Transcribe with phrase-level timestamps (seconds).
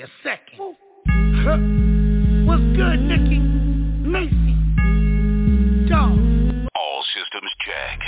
[0.00, 0.06] Ten.
[0.06, 0.76] A second.
[1.42, 1.58] Huh?
[2.46, 3.38] What's good, Nicky?
[3.38, 4.56] Macy.
[5.88, 6.18] Dog.
[6.74, 8.00] All systems check.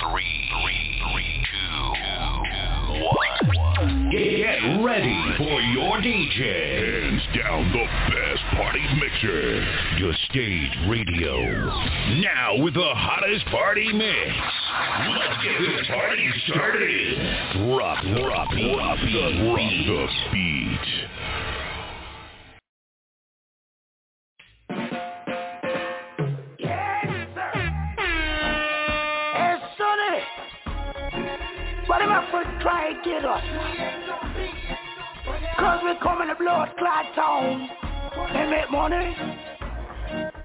[0.00, 4.10] Three, three, three, two, two, one.
[4.10, 6.88] Get ready for your DJ.
[7.08, 9.66] Hands down the best party mixer.
[9.98, 11.36] Your stage radio.
[12.20, 14.36] Now with the hottest party mix.
[15.10, 17.18] Let's get this party started.
[17.66, 21.07] Drop, drop, drop the, drop the beat.
[33.22, 33.42] To us?
[35.58, 37.68] Cause we coming to blood clot town
[38.14, 39.14] and make money.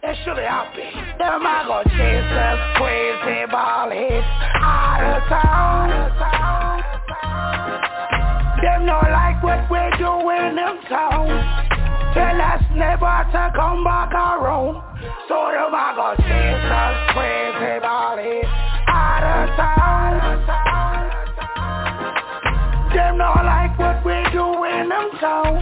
[0.01, 0.89] That should be happy.
[1.17, 4.27] Them I go chase us crazy ball hits
[4.59, 5.89] out of town.
[8.61, 11.29] Them not like what we do in them town.
[12.13, 14.81] Tell us never to come back around.
[15.27, 18.49] So them I go chase us crazy ball hits
[18.87, 20.72] out of town.
[23.13, 25.61] Them not like what we do in them town.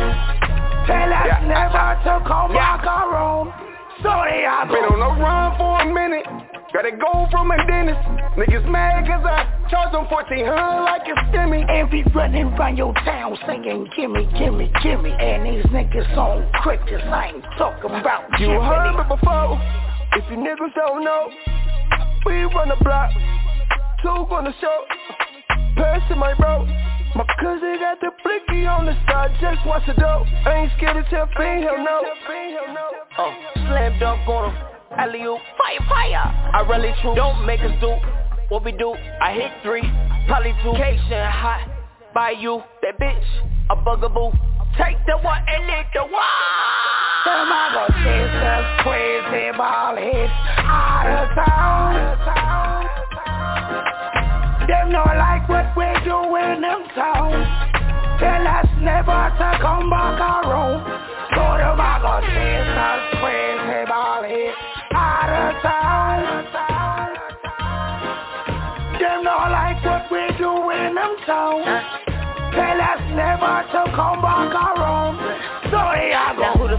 [0.88, 3.52] Tell us never to come back around.
[4.00, 6.24] So they are Been on the run for a minute.
[6.72, 8.00] Gotta go from a dentist.
[8.40, 11.68] Niggas mad cause I charge them 1400 like a stimmy.
[11.68, 17.04] And be running around your town singing gimme, gimme, gimme And these niggas on crickets,
[17.04, 18.64] I ain't talking about You Jiminy.
[18.64, 19.60] heard me before.
[20.16, 21.28] If you niggas don't know,
[22.26, 23.12] we run the block.
[24.02, 24.86] Two on the show.
[25.76, 26.66] Pass to my bro.
[27.14, 30.28] My cousin got the blicky on the side, just watch the dope.
[30.46, 32.02] I ain't scared to tell fiend, hell no.
[33.18, 34.64] Oh, slam dunk on him.
[34.98, 36.24] Alley oop, fire, fire.
[36.54, 37.16] I really true.
[37.16, 37.96] Don't make us do
[38.50, 38.94] what we do.
[39.22, 39.84] I hit three,
[40.28, 40.72] probably two.
[40.74, 41.68] Cation hot
[42.14, 42.62] by you.
[42.82, 43.24] That bitch,
[43.70, 44.32] a bugaboo.
[44.78, 46.12] Take the one and lick the one.
[47.26, 50.32] Them I go chase us crazy ball hits
[50.64, 51.62] out of town.
[54.68, 57.32] Them not like what we do in them town.
[58.20, 60.86] Tell us never to come back around.
[61.34, 61.62] Go
[63.20, 64.58] crazy ball hits
[64.94, 67.16] out of town.
[69.00, 71.64] Them not like what we do in them town.
[72.54, 75.18] Tell us never to come back around.
[75.72, 76.68] So they I Now go.
[76.68, 76.78] who the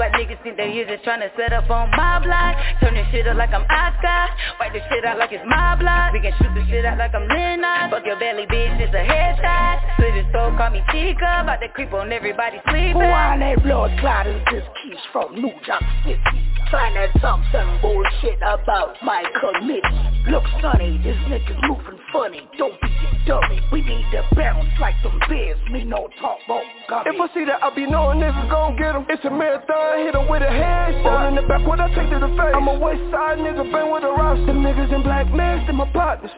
[0.00, 2.56] white niggas think they here just tryna set up on my block?
[2.80, 4.32] Turn this shit up like I'm Oscar.
[4.58, 6.14] Wipe this shit out like it's my block.
[6.14, 7.92] We can shoot this shit out like I'm Lennox.
[7.92, 10.00] Fuck your belly, bitch, it's a headshot.
[10.00, 11.44] Split his soul, call me Chica.
[11.44, 12.96] About to creep on everybody sleeping.
[12.96, 16.50] Who on that blood clot is this keys from New York City?
[16.70, 20.30] Trying to talk some bullshit about my committee.
[20.30, 22.48] Look, Sonny, this nigga's moving funny.
[22.56, 23.60] Don't be a dummy.
[23.72, 25.58] We need to bounce like some bears.
[25.70, 27.10] Me no talk about gummy.
[27.10, 29.04] If I see that, I be knowing niggas gon' get him.
[29.08, 31.28] It's a marathon, hit him with a headshot.
[31.28, 32.54] in the back, what I take to the face.
[32.54, 34.46] I'm a west side nigga, been with a roster.
[34.46, 36.30] Them niggas in black masks, they my partners.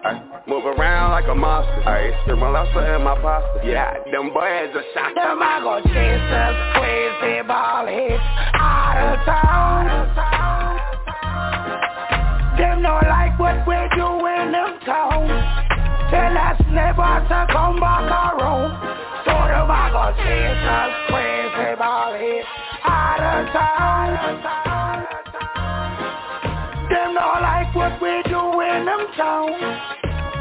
[0.46, 1.82] Move around like a monster.
[1.84, 3.60] Ayy, spit my lobster and my pasta.
[3.64, 5.14] Yeah, them boys are shot.
[5.14, 8.22] Them I go chase us crazy ball hits
[8.56, 9.84] out of town.
[12.56, 15.28] Them not like what we do in them town.
[16.10, 18.76] Tell us never to come back around.
[19.24, 22.71] So them I go chase us crazy ball hits
[23.22, 25.06] out of town.
[26.90, 29.52] Them not like what we do in them town.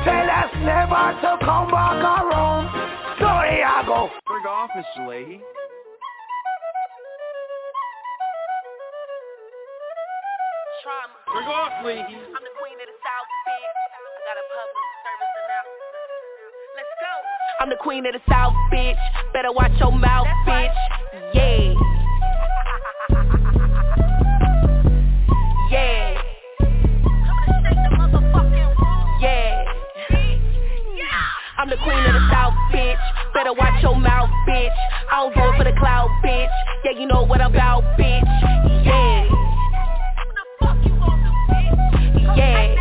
[0.03, 2.67] Tell us never to come back around.
[3.19, 4.09] So they I go.
[4.25, 5.41] Bring office, Leahy.
[11.31, 12.01] Bring off, Leahy.
[12.01, 13.77] I'm the queen of the South, bitch.
[13.87, 15.91] I got a public service announcement.
[16.75, 17.13] Let's go.
[17.61, 18.99] I'm the queen of the South, bitch.
[19.31, 20.75] Better watch your mouth, bitch.
[20.75, 21.00] Yeah.
[33.51, 34.69] Better watch your mouth, bitch.
[35.11, 36.47] I don't do it for the cloud, bitch.
[36.85, 38.23] Yeah, you know what I'm about, bitch.
[38.85, 39.27] Yeah.
[42.37, 42.75] Yeah.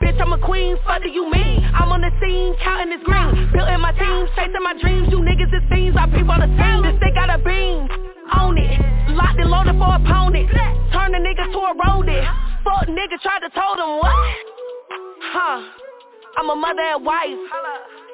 [0.00, 1.64] Bitch, I'm a queen, fuck do you mean?
[1.74, 5.52] I'm on the scene, counting this green Building my team, chasing my dreams You niggas
[5.52, 7.86] it seems, I peep on the scene This they got a beam,
[8.40, 8.80] own it
[9.10, 10.50] Locked and loaded for opponent
[10.92, 12.26] Turn the niggas to a rodent
[12.64, 14.16] Fuck nigga tried to told him what?
[15.30, 15.91] Huh
[16.36, 17.38] I'm a mother and wife.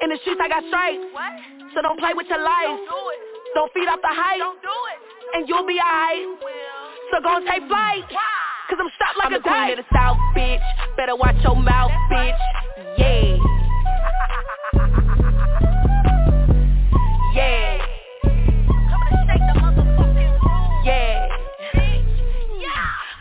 [0.01, 1.03] In the streets I got stripes.
[1.75, 2.79] So don't play with your life.
[3.55, 4.41] Don't feed off the hype.
[5.35, 6.25] And you'll be alright.
[7.11, 8.03] So gon' take flight.
[8.69, 10.61] Cause I'm strapped like I'm a the queen of the south, bitch.
[10.95, 12.37] Better watch your mouth, bitch.
[12.97, 13.37] Yeah.
[17.35, 17.88] Yeah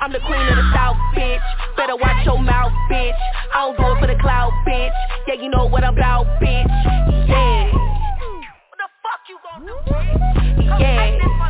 [0.08, 1.36] I'm the queen of the south, bitch.
[1.76, 3.12] Better watch your mouth, bitch.
[3.52, 4.88] I don't do it for the clout, bitch.
[5.28, 6.64] Yeah, you know what I'm about, bitch.
[7.28, 7.68] Yeah.
[8.72, 9.76] What the fuck you gon' do,
[10.64, 11.12] Yeah.
[11.12, 11.47] Yeah,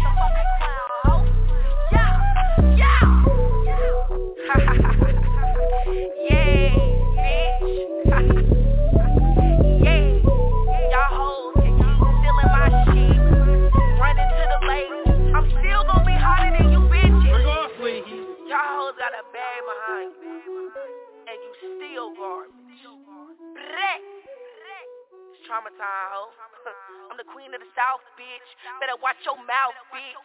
[25.49, 26.29] trauma time, ho.
[27.11, 28.49] I'm the queen of the south, bitch.
[28.85, 30.21] Better watch your mouth, bitch.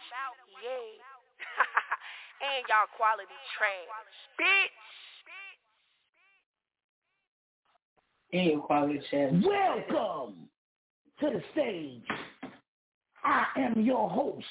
[0.60, 1.00] Yeah.
[2.44, 3.88] and y'all quality trash,
[4.36, 4.76] bitch.
[8.36, 9.46] Inequality challenge.
[9.48, 10.52] Welcome
[11.20, 12.04] to the stage.
[13.24, 14.46] I am your host,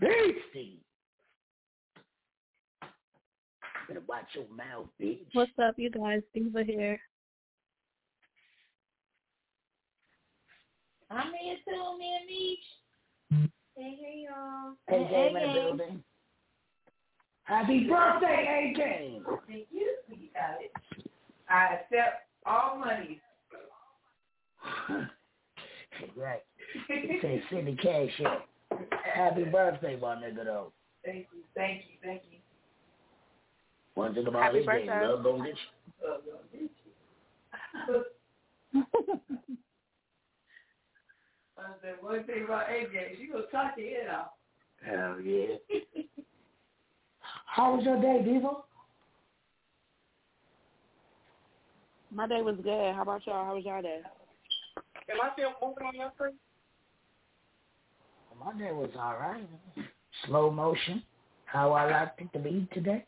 [0.00, 0.80] Beastie.
[3.88, 5.26] Better watch your mouth, bitch.
[5.32, 6.22] What's up, you guys?
[6.32, 6.98] Diva here.
[11.10, 13.50] I'm here too, me and Meech.
[13.76, 14.74] Hey, hey, y'all.
[14.88, 16.02] Hey, Game in the building.
[17.44, 19.24] Happy birthday, A Game.
[19.46, 19.92] Thank you.
[20.08, 20.72] You got it.
[21.48, 23.20] I accept all money.
[26.16, 26.42] right.
[26.90, 28.20] It says send cash.
[29.14, 30.72] Happy birthday, my nigga, though.
[31.04, 32.38] Thank you, thank you, thank you.
[33.94, 35.06] One thing about Happy this game, birthday.
[35.06, 35.56] love gonna get
[38.74, 38.84] you.
[41.58, 44.28] I said one thing about AJ, she gonna talk your head off.
[44.84, 45.56] Hell yeah.
[47.46, 48.50] How was your day, Diva?
[52.12, 52.94] My day was good.
[52.94, 53.44] How about y'all?
[53.44, 54.00] How was y'all day?
[55.10, 56.34] Am I still moving on your screen?
[58.44, 59.44] My day was all right.
[60.26, 61.02] Slow motion.
[61.46, 63.04] How I like it to be today.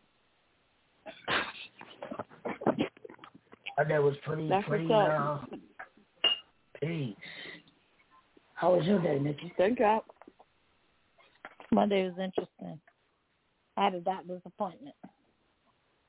[3.79, 5.39] My day was pretty, That's pretty, what's uh,
[6.81, 7.15] peace.
[8.61, 9.55] How was your day, Nikki?
[9.57, 10.01] Thank you.
[11.73, 12.79] Monday was interesting.
[13.79, 14.95] I had a doctor's appointment,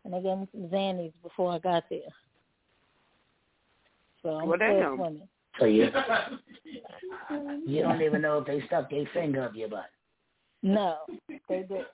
[0.04, 2.02] and they gave me some Xannies before I got there.
[4.22, 4.96] So I'm Well, still damn.
[4.98, 5.28] swimming.
[5.60, 5.92] So you,
[7.66, 9.86] you don't even know if they stuck their finger up your butt.
[10.64, 10.98] No,
[11.50, 11.88] they didn't.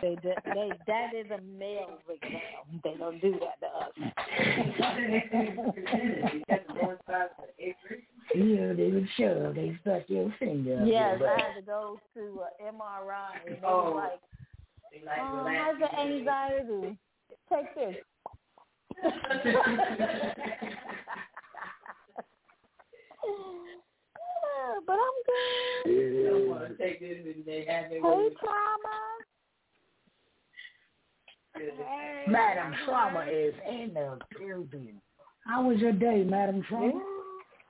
[0.00, 0.36] they did.
[0.44, 2.80] They that is a male exam.
[2.82, 3.92] They don't do that to us.
[8.34, 12.40] Yeah, they would show they stuck your finger yes, your I had to go to
[12.40, 13.30] uh, MRI.
[13.46, 13.90] And they Oh.
[13.90, 14.20] were like,
[15.20, 15.86] oh, how's you.
[15.98, 16.98] anxiety?
[17.48, 17.96] Take this.
[24.62, 26.14] Yeah, but I'm good.
[26.24, 28.30] They don't want to take this and they have their Hey, way.
[28.40, 28.96] trauma.
[32.28, 35.00] Madam Trauma is in the building.
[35.46, 37.00] How was your day, Madam Trauma?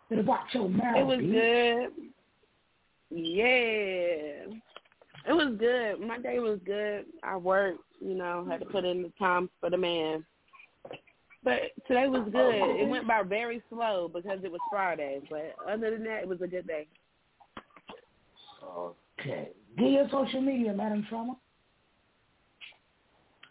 [0.08, 0.96] Better watch your mouth.
[0.96, 1.32] It was bitch.
[1.32, 3.18] good.
[3.18, 4.54] Yeah.
[5.25, 6.00] It was good.
[6.06, 7.06] My day was good.
[7.22, 10.25] I worked, you know, had to put in the time for the man.
[11.44, 12.37] But today was good.
[12.37, 15.20] Oh, it went by very slow because it was Friday.
[15.28, 16.87] But other than that, it was a good day.
[18.64, 19.49] Okay.
[19.76, 21.37] Get your social media, Madam Trauma.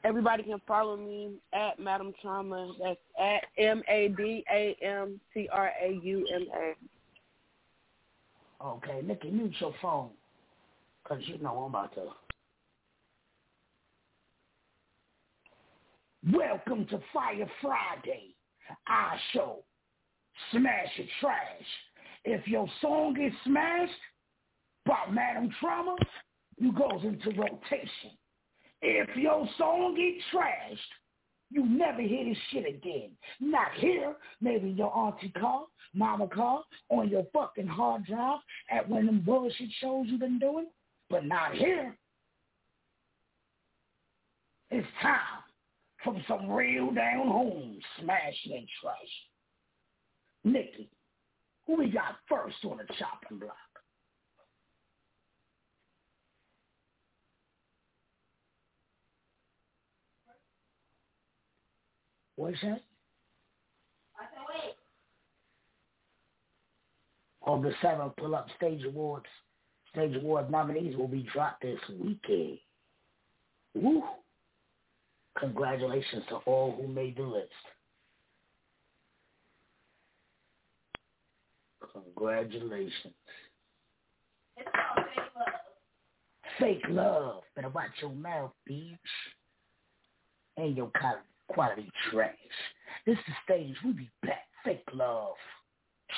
[0.03, 2.74] Everybody can follow me at Madam Trauma.
[2.81, 6.74] That's at M A D A M T R A U M A.
[8.65, 10.10] Okay, Nikki, mute your phone.
[11.03, 12.10] Because you know I'm about to.
[16.30, 18.36] Welcome to Fire Friday,
[18.88, 19.63] our show.
[20.51, 21.66] Smash your trash.
[22.25, 23.92] If your song is smashed
[24.86, 25.96] by Madam Trauma,
[26.58, 28.12] you goes into rotation.
[28.84, 30.78] If your song get trashed
[31.50, 33.12] You never hear this shit again.
[33.40, 34.16] Not here.
[34.42, 35.63] Maybe your auntie car,
[35.96, 40.38] mama car, on your fucking hard drive at one of them bullshit shows you've been
[40.38, 40.68] doing.
[41.10, 41.98] But not here.
[44.70, 45.40] It's time
[46.03, 48.96] for some real down home smashing and trash.
[50.43, 50.89] Nikki,
[51.67, 53.55] who we got first on the chopping block?
[62.36, 62.81] What's that?
[64.17, 64.75] I can wait.
[67.46, 69.27] August 7th, pull up stage awards.
[69.91, 72.58] Stage award nominees will be dropped this weekend.
[73.75, 74.03] Woo!
[75.40, 77.50] Congratulations to all who made the list.
[81.94, 83.14] Congratulations.
[84.58, 85.54] It's all fake love.
[86.60, 87.44] Fake love.
[87.56, 88.98] Better watch your mouth, bitch.
[90.58, 90.92] And your
[91.48, 92.36] quality trash.
[93.06, 93.76] This is stage.
[93.84, 94.48] We be back.
[94.64, 95.36] Fake love.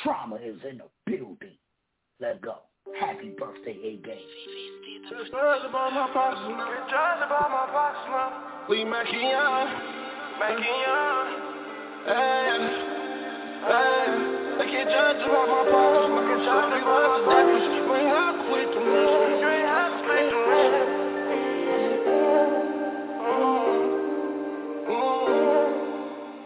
[0.03, 1.57] Trauma is in the building.
[2.19, 2.57] Let go.
[2.99, 4.27] Happy birthday, A-Game.
[5.09, 6.39] Just about my pops,
[6.89, 7.65] just about my
[8.09, 8.52] man.
[8.69, 9.67] We making young,
[10.39, 11.27] making young.
[12.07, 12.57] Hey,
[13.67, 14.33] hey.
[14.57, 16.23] They can't judge my pops, man.
[16.31, 17.59] Can judge about my pops.
[17.75, 19.41] You ain't have to the man.
[19.41, 20.73] You ain't have to the man.
[23.19, 23.83] Mm,
[24.87, 25.27] mm,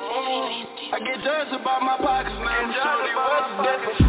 [0.02, 0.94] mm.
[0.94, 2.74] I get judged about my pockets, man.
[2.82, 4.07] Shorty, what's the difference?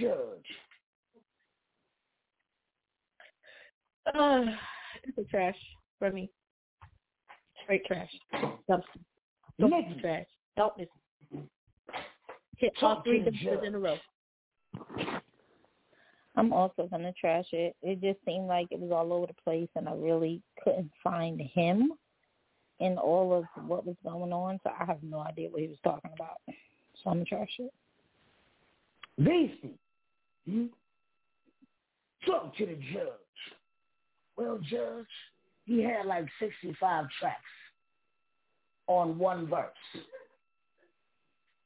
[0.00, 0.46] Judge.
[4.14, 4.42] Uh,
[5.04, 5.56] it's a trash
[5.98, 6.30] for me.
[7.62, 8.10] Straight trash.
[8.68, 8.82] Dumpster.
[9.60, 10.26] Dumpster trash.
[10.56, 11.48] Don't listen.
[12.58, 13.96] Hit all three to dumpsters in a row.
[16.36, 17.76] I'm also gonna trash it.
[17.82, 21.40] It just seemed like it was all over the place, and I really couldn't find
[21.40, 21.92] him
[22.80, 24.58] in all of what was going on.
[24.64, 26.38] So I have no idea what he was talking about.
[26.46, 27.72] So I'm gonna trash it.
[29.18, 29.78] Beastie,
[30.48, 30.66] hmm?
[32.26, 33.06] talk to the judge.
[34.36, 35.06] Well, judge,
[35.64, 37.40] he had like 65 tracks
[38.86, 39.70] on one verse.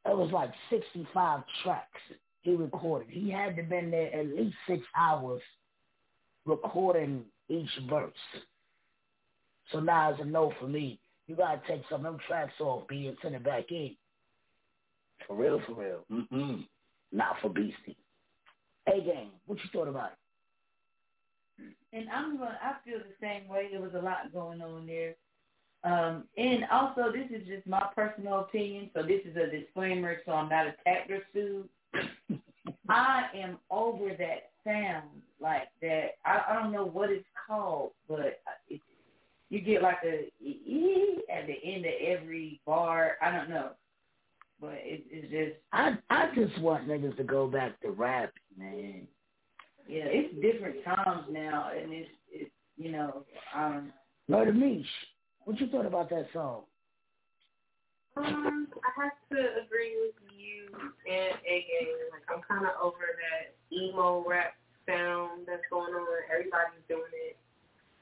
[0.05, 2.01] It was like 65 tracks
[2.43, 3.09] he recorded.
[3.11, 5.43] He had to been there at least six hours
[6.45, 8.13] recording each verse.
[9.73, 11.01] So now it's a no for me.
[11.27, 13.97] You gotta take some of them tracks off, be and send it back in.
[15.27, 16.05] For real, for real.
[16.13, 16.61] Mm-hmm.
[17.11, 17.97] Not for Beastie.
[18.87, 21.75] Hey, gang, what you thought about it?
[21.93, 22.59] And I'm gonna.
[22.63, 23.69] I feel the same way.
[23.71, 25.15] There was a lot going on there.
[25.85, 30.33] Um, and also, this is just my personal opinion, so this is a disclaimer, so
[30.33, 31.69] I'm not attacked or sued.
[32.89, 36.17] I am over that sound like that.
[36.25, 38.81] I, I don't know what it's called, but it,
[39.49, 43.13] you get like a ee at the end of every bar.
[43.23, 43.71] I don't know,
[44.61, 49.07] but it, it's just I I just want niggas to go back to rap, man.
[49.89, 53.93] yeah, it's different times now, and it's it's you know um
[54.29, 54.85] Murder Meesh,
[55.45, 56.63] what you thought about that song?
[58.17, 62.11] Um, I have to agree with you and again.
[62.11, 64.55] Like I'm kind of over that emo rap
[64.89, 66.07] sound that's going on.
[66.33, 67.37] Everybody's doing it,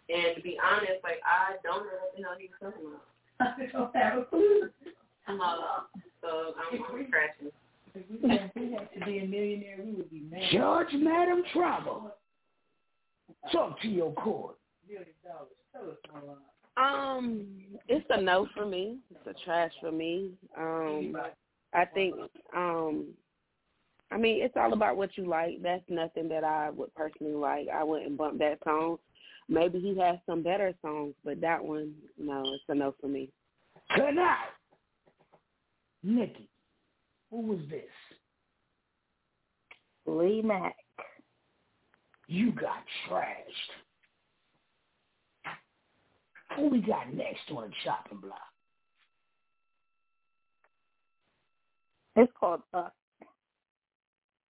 [0.09, 3.05] and to be honest, like I don't know what the hell he's talking about.
[3.59, 4.71] I don't have a clue.
[5.27, 5.91] I'm all up,
[6.25, 7.53] so I'm, I'm crashing.
[7.95, 10.43] If we had to be a millionaire, we would be mad.
[10.51, 12.13] Judge Madam Trauma.
[13.53, 14.57] Talk to your court.
[14.89, 15.49] Million dollars.
[15.73, 16.37] Tell us more.
[16.77, 17.47] Um,
[17.89, 18.99] it's a no for me.
[19.11, 20.33] It's a trash for me.
[20.59, 21.17] Um,
[21.73, 22.17] I think,
[22.57, 23.07] um,
[24.11, 25.63] I mean, it's all about what you like.
[25.63, 27.69] That's nothing that I would personally like.
[27.73, 28.99] I wouldn't bump that song.
[29.49, 33.29] Maybe he has some better songs, but that one, no, it's a no for me.
[33.95, 34.49] Good night.
[36.05, 36.51] Nikki,
[37.31, 37.83] who was this?
[40.07, 40.77] Lee Mack.
[42.27, 43.73] You got trashed.
[46.57, 48.39] Who we got next on the chopping block?
[52.17, 52.93] It's called Us.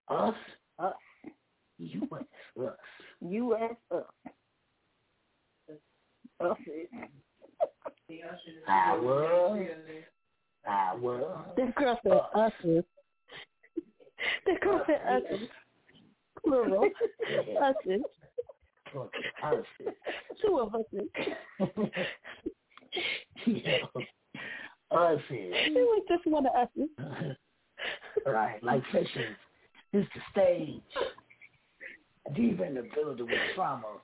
[0.08, 0.34] Us?
[0.78, 0.94] Us.
[1.78, 2.24] U.S.
[2.60, 2.72] Us.
[3.20, 3.76] U.S.
[3.90, 4.02] Us.
[6.40, 6.56] Us.
[8.68, 9.68] I was.
[10.68, 11.44] I was.
[11.56, 12.84] This girl said us is.
[14.46, 15.48] This girl said us is.
[16.44, 16.84] Plural.
[16.84, 18.00] us is.
[19.42, 19.64] Us.
[20.42, 21.08] Two of us is.
[23.46, 23.78] yeah.
[24.90, 25.52] Us is.
[25.52, 26.88] It was just one of us is.
[28.26, 29.36] right, like fishes.
[29.92, 30.80] This the stage.
[32.34, 34.00] Deep in the building with trauma.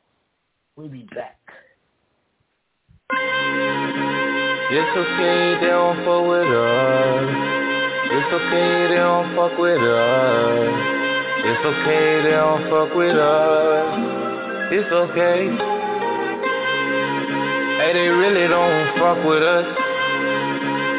[0.76, 1.38] We'll be back.
[4.72, 7.28] It's okay, they don't fuck with us.
[8.08, 10.72] It's okay, they don't fuck with us.
[11.44, 14.72] It's okay, they don't fuck with us.
[14.72, 15.52] It's okay.
[17.84, 19.68] Hey, they really don't fuck with us.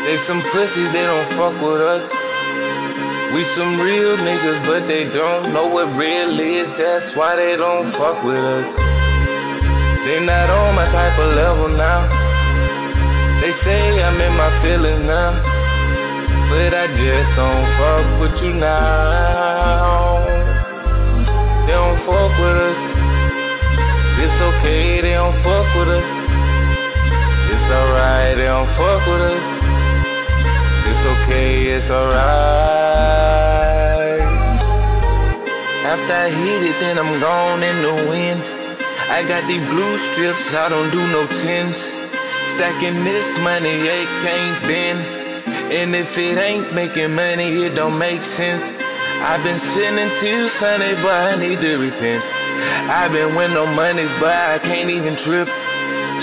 [0.05, 2.05] They some pussies, they don't fuck with us.
[3.33, 6.69] We some real niggas, but they don't know what real is.
[6.77, 8.69] That's why they don't fuck with us.
[10.05, 12.32] They not on my type of level now.
[13.63, 15.39] Say I'm in my feelings now.
[16.49, 20.19] But I just don't fuck with you now.
[21.65, 22.79] They don't fuck with us.
[24.19, 26.03] It's okay, they don't fuck with us.
[27.55, 29.43] It's alright, they don't fuck with us.
[30.91, 32.43] It's okay, it's alright.
[35.87, 38.43] After I hit it, then I'm gone in the wind.
[39.07, 41.92] I got these blue strips, I don't do no tins.
[42.57, 44.99] Stacking this money, it can't bend.
[45.73, 48.61] And if it ain't making money, it don't make sense.
[49.25, 52.23] I've been sitting till Sunday, but I need to repent.
[52.93, 55.49] I've been with no money, but I can't even trip.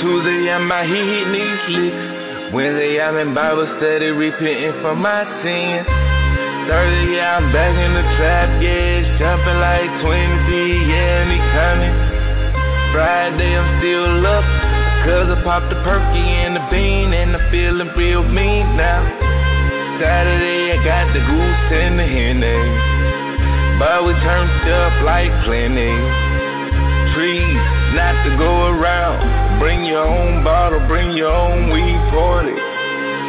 [0.04, 2.54] Tuesday, I'm out here hitting these licks.
[2.54, 5.86] Wednesday, I'm in Bible study, repenting for my sins.
[6.70, 11.94] Thursday, yeah, I'm back in the trap, yeah, jumping like 20, yeah, and coming.
[12.94, 14.69] Friday, I'm still up,
[15.10, 19.02] cause I popped the perky and the bean, and I'm feeling real mean now.
[19.98, 22.62] Saturday, I got the goose and the henny,
[23.82, 25.90] but we turned up like plenty.
[27.10, 27.58] Trees,
[27.98, 32.54] not to go around, bring your own bottle, bring your own weed party.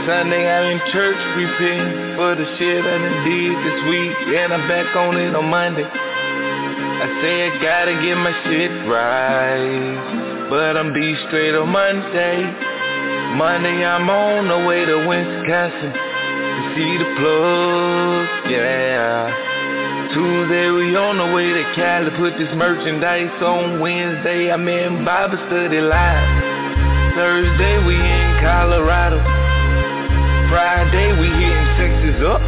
[0.05, 4.69] Sunday, I'm in church, repent for the shit I done did this week, and I'm
[4.69, 5.89] back on it on Monday.
[5.89, 12.43] I say I gotta get my shit right, but I'm be straight on Monday.
[13.39, 19.31] Monday, I'm on the way to Wisconsin to see the plug, yeah.
[20.11, 25.39] Tuesday, we on the way to Cali, put this merchandise on Wednesday, I'm in Bible
[25.47, 26.27] study live.
[27.15, 29.23] Thursday, we in Colorado.
[30.51, 32.43] Friday, we hitting Texas up.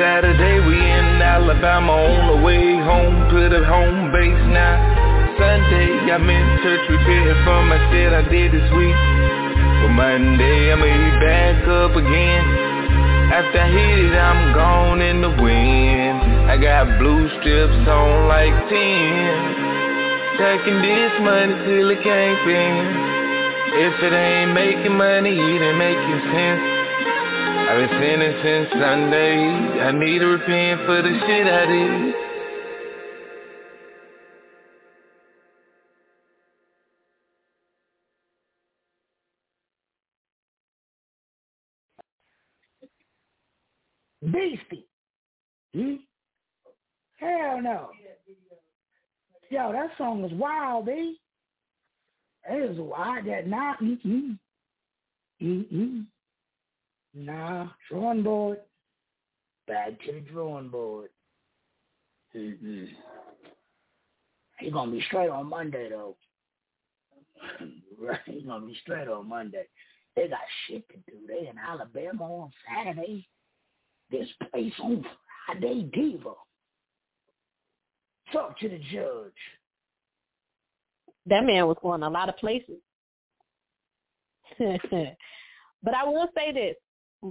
[0.00, 4.93] Saturday, we in Alabama on the way home to the home base now.
[5.38, 8.94] Sunday, I'm in church repenting for my shit I did this week.
[9.82, 12.42] But Monday, I'm be back up again.
[13.34, 16.46] After I hit it, I'm gone in the wind.
[16.46, 20.38] I got blue strips on like 10.
[20.38, 22.88] Stacking this money till it can't bend.
[23.74, 26.62] If it ain't making money, it ain't making sense.
[27.74, 29.82] I've been sinning since Sunday.
[29.82, 32.33] I need to repent for the shit I did.
[44.32, 44.86] Beastie.
[45.74, 45.94] Hmm?
[47.16, 47.90] Hell no.
[49.50, 51.18] Yo, that song was wild, B.
[52.50, 53.26] It was wild.
[53.26, 53.80] That not.
[53.80, 54.38] Mm-mm.
[55.42, 56.06] Mm-mm.
[57.14, 58.58] Nah, drawing board.
[59.66, 61.10] Back to the drawing board.
[62.36, 62.84] Mm-hmm.
[64.58, 66.16] He gonna be straight on Monday though.
[68.00, 69.64] right, he gonna be straight on Monday.
[70.16, 71.18] They got shit to do.
[71.26, 73.28] They in Alabama on Saturday.
[74.14, 75.04] This place on
[75.44, 76.34] Friday, Diva.
[78.32, 79.32] Talk to the judge.
[81.26, 82.78] That man was going a lot of places.
[84.60, 86.76] but I will say this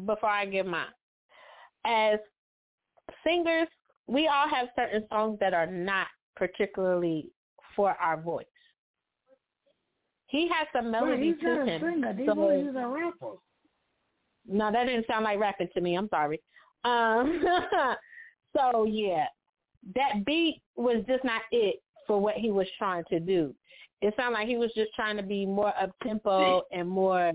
[0.06, 0.88] before I give mine.
[1.86, 2.20] As
[3.26, 3.70] singers,
[4.08, 7.30] we all have certain songs that are not particularly
[7.78, 8.46] for our voice.
[10.28, 11.82] He has some melody well, to him.
[11.82, 12.16] Singer.
[12.26, 13.38] So, he's a rapper.
[14.46, 15.96] No, that didn't sound like rapping to me.
[15.96, 16.42] I'm sorry.
[16.84, 17.44] Um,
[18.58, 19.26] so yeah,
[19.96, 23.54] that beat was just not it for what he was trying to do.
[24.02, 27.32] It sounded like he was just trying to be more up tempo and more.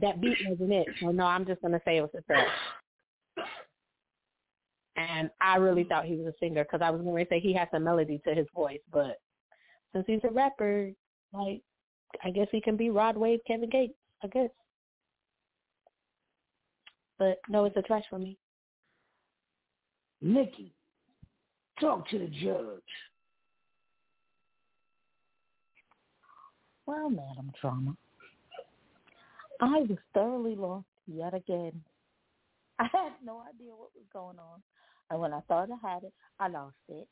[0.00, 0.86] That beat wasn't it.
[1.00, 2.46] So no, I'm just gonna say it was a track.
[4.96, 7.52] And I really thought he was a singer because I was going to say he
[7.54, 9.18] has some melody to his voice, but
[9.92, 10.92] since he's a rapper,
[11.32, 11.62] like
[12.22, 13.94] I guess he can be Rod Wave, Kevin Gates.
[14.22, 14.50] I guess.
[17.18, 18.36] But no, it's a trash for me.
[20.20, 20.72] Nikki,
[21.80, 22.80] talk to the judge.
[26.86, 27.96] Well, Madam Trauma,
[29.60, 31.82] I was thoroughly lost yet again.
[32.78, 34.62] I had no idea what was going on.
[35.10, 37.06] And when I thought I had it, I lost it.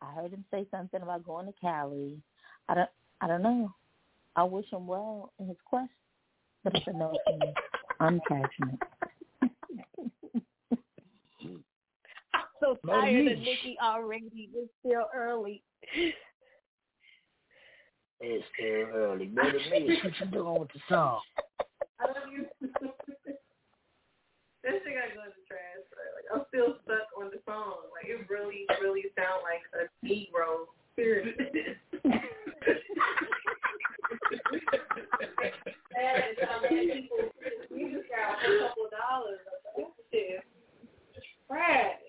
[0.00, 2.20] I heard him say something about going to Cali.
[2.68, 3.74] I don't I don't know.
[4.36, 5.90] I wish him well in his quest,
[6.62, 7.52] but it's a no for me.
[7.98, 8.78] I'm passionate.
[9.42, 9.50] I'm
[12.60, 14.50] so tired of Nikki already.
[14.54, 15.62] It's still early.
[18.20, 19.26] It's still early.
[19.26, 21.20] Baby, me, what you doing with the song?
[22.00, 22.46] I love you.
[24.64, 25.86] That shit gotta go in the trash.
[25.94, 26.12] Right?
[26.18, 27.88] Like I'm still stuck on the song.
[27.94, 31.38] Like it really, really sound like a Negro spirit.
[35.94, 37.18] and I mean, people,
[37.70, 39.40] we just got a couple of dollars.
[39.46, 40.42] Like, that shit
[41.16, 42.07] is trash.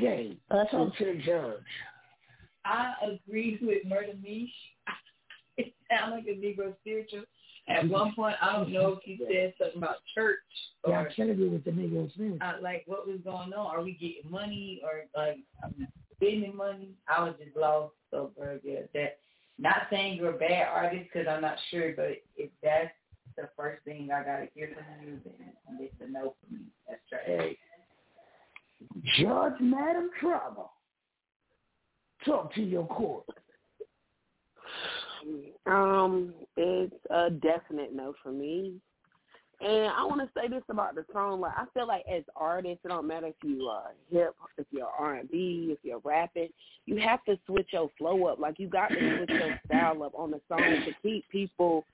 [0.00, 1.60] Gabe, let's talk to the judge.
[2.64, 4.50] I agree with Murder Mish.
[5.58, 7.22] It sounds like a Negro spiritual.
[7.66, 10.36] At one point, I don't know if he said something about church
[10.84, 12.38] or Yeah, I'm you with the Negro spirit.
[12.42, 13.66] uh, like what was going on.
[13.66, 15.38] Are we getting money or like
[16.16, 16.90] spending money?
[17.08, 18.90] I was just lost so very good.
[18.92, 19.16] That
[19.58, 22.92] not saying you're a bad artist because I'm not sure, but if that's
[23.36, 26.60] the first thing I gotta hear from you, then it's a no for me.
[26.88, 27.22] That's trash.
[27.26, 27.58] Hey,
[29.18, 30.66] Judge Madam Trauma,
[32.24, 33.24] talk to your court.
[35.66, 38.80] Um, it's a definite no for me.
[39.60, 41.40] And I want to say this about the song.
[41.40, 44.86] Like, I feel like as artists, it don't matter if you are hip, if you're
[44.86, 46.50] R and B, if you're rapping,
[46.84, 48.38] you have to switch your flow up.
[48.38, 51.86] Like, you got to switch your style up on the song to keep people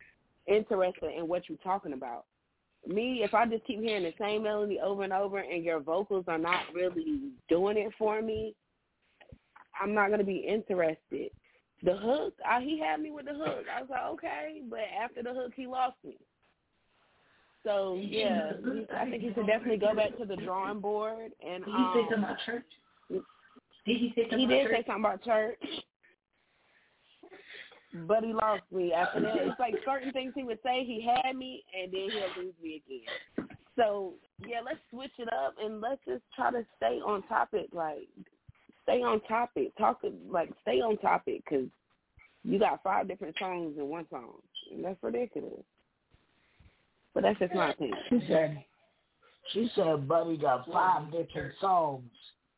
[0.46, 2.24] interested in what you're talking about.
[2.86, 6.24] Me, if I just keep hearing the same melody over and over, and your vocals
[6.26, 8.54] are not really doing it for me,
[9.80, 11.30] I'm not gonna be interested.
[11.84, 13.64] The hook, I, he had me with the hook.
[13.74, 16.16] I was like, okay, but after the hook, he lost me.
[17.64, 18.52] So yeah,
[18.96, 21.32] I think he should definitely go back to the drawing board.
[21.44, 22.64] And Did he say um, something about church?
[23.10, 23.22] Did
[23.84, 24.76] he say something he did church?
[24.76, 25.58] say something about church,
[28.06, 29.36] but he lost me after that.
[29.36, 32.82] It's like certain things he would say, he had me, and then he'll lose me
[32.86, 33.48] again.
[33.76, 34.14] So
[34.46, 37.68] yeah, let's switch it up and let's just try to stay on topic.
[37.72, 38.08] Like
[38.82, 39.76] stay on topic.
[39.78, 41.68] Talk like stay on topic because
[42.44, 44.34] you got five different songs in one song,
[44.72, 45.62] and that's ridiculous.
[47.14, 47.98] But that's just my opinion.
[48.08, 48.64] She said,
[49.52, 52.10] she said, Buddy got five different songs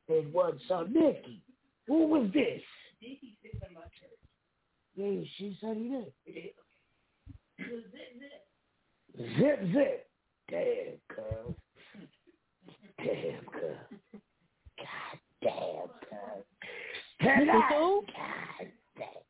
[0.08, 0.92] in one song.
[0.92, 1.42] Nikki,
[1.86, 2.62] who was this?
[3.02, 4.10] Nikki said something about church.
[4.96, 6.54] Yeah, she said he did.
[7.58, 8.46] Zip zip.
[9.38, 10.06] Zip, zip.
[10.50, 11.54] Damn, cuz.
[12.98, 13.78] Damn, cuz.
[14.78, 16.44] God damn, cuz.
[17.20, 17.70] Tonight.
[17.70, 19.24] God damn.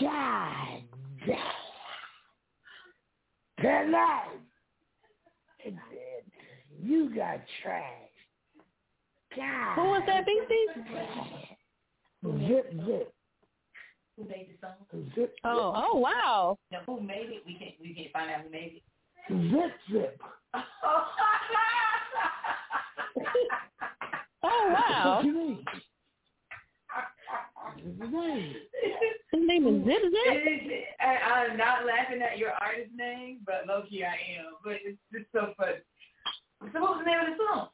[0.00, 0.82] God
[1.26, 1.54] damn.
[3.60, 4.40] Tonight.
[5.66, 6.22] And then
[6.82, 7.84] you got trash.
[9.36, 9.74] God.
[9.74, 10.50] Who was that, BC?
[12.48, 13.13] Zip, zip.
[14.16, 14.74] Who made the song?
[15.14, 16.58] Zip, Oh, oh wow.
[16.70, 17.42] Now who made it?
[17.46, 19.50] We can't we can't find out who made it.
[19.50, 20.20] zip, zip.
[24.46, 25.16] Oh wow.
[25.16, 25.64] What you mean?
[27.64, 28.54] What's his name?
[29.32, 30.12] This name is Zip Zip.
[30.14, 34.54] It, I, I'm not laughing at your artist name, but low key I am.
[34.62, 35.78] But it's just so funny.
[36.72, 37.68] So what's the name of the song?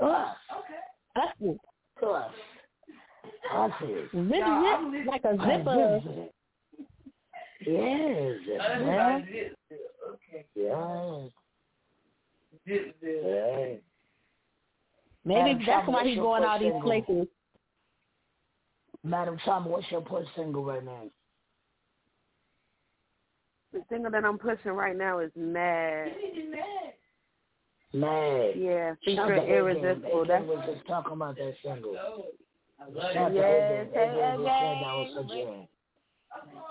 [0.00, 0.36] Oh, Us.
[0.58, 0.82] okay.
[1.16, 1.56] Us.
[2.06, 2.32] Us.
[3.52, 3.72] Us.
[3.80, 5.96] Zip No, Zip, like a Us zipper.
[5.96, 6.30] is-
[7.66, 9.26] Yes, man.
[9.32, 9.80] Zip Zip.
[10.10, 10.46] Okay.
[10.54, 11.30] Yes.
[12.66, 13.22] Zip Zip.
[13.24, 13.80] Yes.
[15.24, 16.82] Maybe Madam that's Trauma, why he's going all these single?
[16.82, 17.26] places.
[19.04, 21.02] Madam Trauma, what's your push single right now?
[23.72, 26.12] The single that I'm pushing right now is Mad.
[27.92, 28.52] Mad.
[28.56, 30.22] Yeah, Shout out featuring Irresistible.
[30.22, 30.28] A-Game.
[30.28, 31.94] That's A-Game was just talking about that single.
[32.80, 33.90] I Shout out to Yes, A-Game.
[33.90, 35.28] A-Game hey, just said that was A-Game.
[35.28, 35.68] such a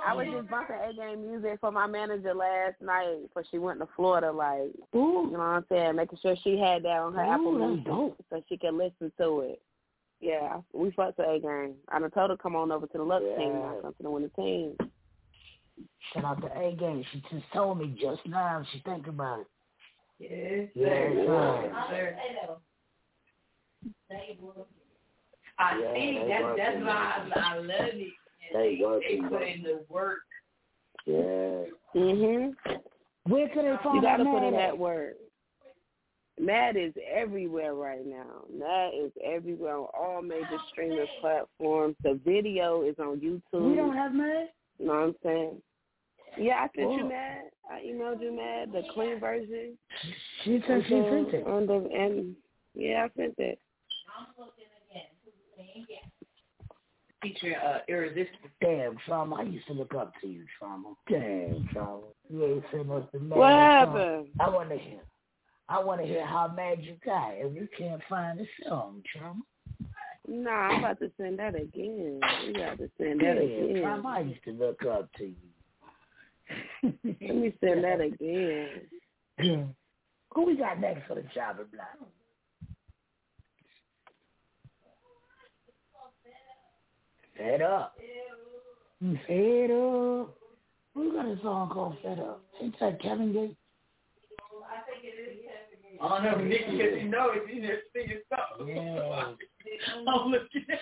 [0.08, 3.80] I was just bumping A game music for my manager last night before she went
[3.80, 7.24] to Florida, like you know what I'm saying, making sure she had that on her
[7.26, 9.62] Ooh, Apple Music so she could listen to it.
[10.22, 11.74] Yeah, we fucked with A game.
[11.90, 13.82] I done told her to come on over to the Lux team now, Yeah.
[13.82, 14.78] come to the winning team.
[16.14, 17.04] Shout out to A Game.
[17.12, 18.64] She just told me just now.
[18.72, 19.48] She think about it.
[20.20, 21.88] Yes, Yes, sir.
[21.90, 22.18] sir.
[22.30, 22.48] Yes,
[24.10, 24.58] sir.
[25.60, 27.32] I Yeah, see they that's that's why.
[27.36, 27.94] I, I love it.
[27.94, 28.12] And
[28.54, 30.20] They they, they put in the work.
[31.06, 31.66] Yeah.
[31.96, 32.56] Mhm.
[33.28, 34.78] Where could they find You gotta put in that at?
[34.78, 35.16] word.
[36.40, 38.44] Mad is everywhere right now.
[38.54, 41.96] Mad is everywhere on all major streaming platforms.
[42.04, 43.70] The video is on YouTube.
[43.70, 44.50] We don't have Mad?
[44.78, 45.62] You know what I'm saying?
[46.38, 47.10] Yeah, I sent you Whoa.
[47.10, 47.42] mad.
[47.70, 49.78] I emailed you mad, the clean version.
[50.44, 51.48] She said she sent it.
[51.48, 52.36] On the, and
[52.76, 53.60] yeah, I sent it.
[57.22, 58.50] Featuring uh, Irresistible.
[58.62, 59.38] Damn, Trauma.
[59.38, 60.94] I used to look up to you, Trauma.
[61.10, 62.04] Damn, Trauma.
[62.30, 63.58] You ain't sent us the Mad What song.
[63.58, 64.28] happened?
[64.40, 65.00] I want to hear.
[65.70, 69.42] I want to hear how mad you got, if we can't find the song, Trauma.
[70.28, 72.20] Nah, I'm about to send that again.
[72.46, 73.82] We got to send that Yeah, again.
[73.82, 74.10] Trauma.
[74.10, 75.34] I used to look up to you.
[76.94, 79.74] Let me send that again.
[80.34, 82.10] Who we got next for the job and block?
[87.38, 87.96] Fed up.
[89.28, 90.36] Fed up.
[90.96, 92.42] We got a song called Fed Up.
[92.62, 93.56] Ain't that Kevin Gates?
[94.66, 95.38] I think it is.
[96.02, 98.76] I don't know, Nick, because you know it's in there singing something.
[98.76, 99.34] Yeah.
[99.98, 100.80] I'm looking at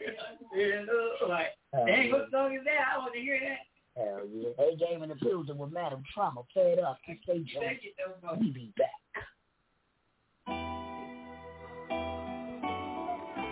[0.00, 0.78] it.
[0.78, 1.48] and, uh, like,
[1.86, 2.94] dang, what song is that?
[2.94, 4.02] I want to hear that.
[4.02, 4.48] Hell yeah.
[4.58, 6.42] They game in the building with Madam Trauma.
[6.52, 6.98] Fed up.
[7.04, 7.48] Stay Check tuned.
[7.82, 8.90] it, though, We be back.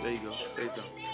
[0.03, 0.35] There you go.
[0.55, 1.04] There you go.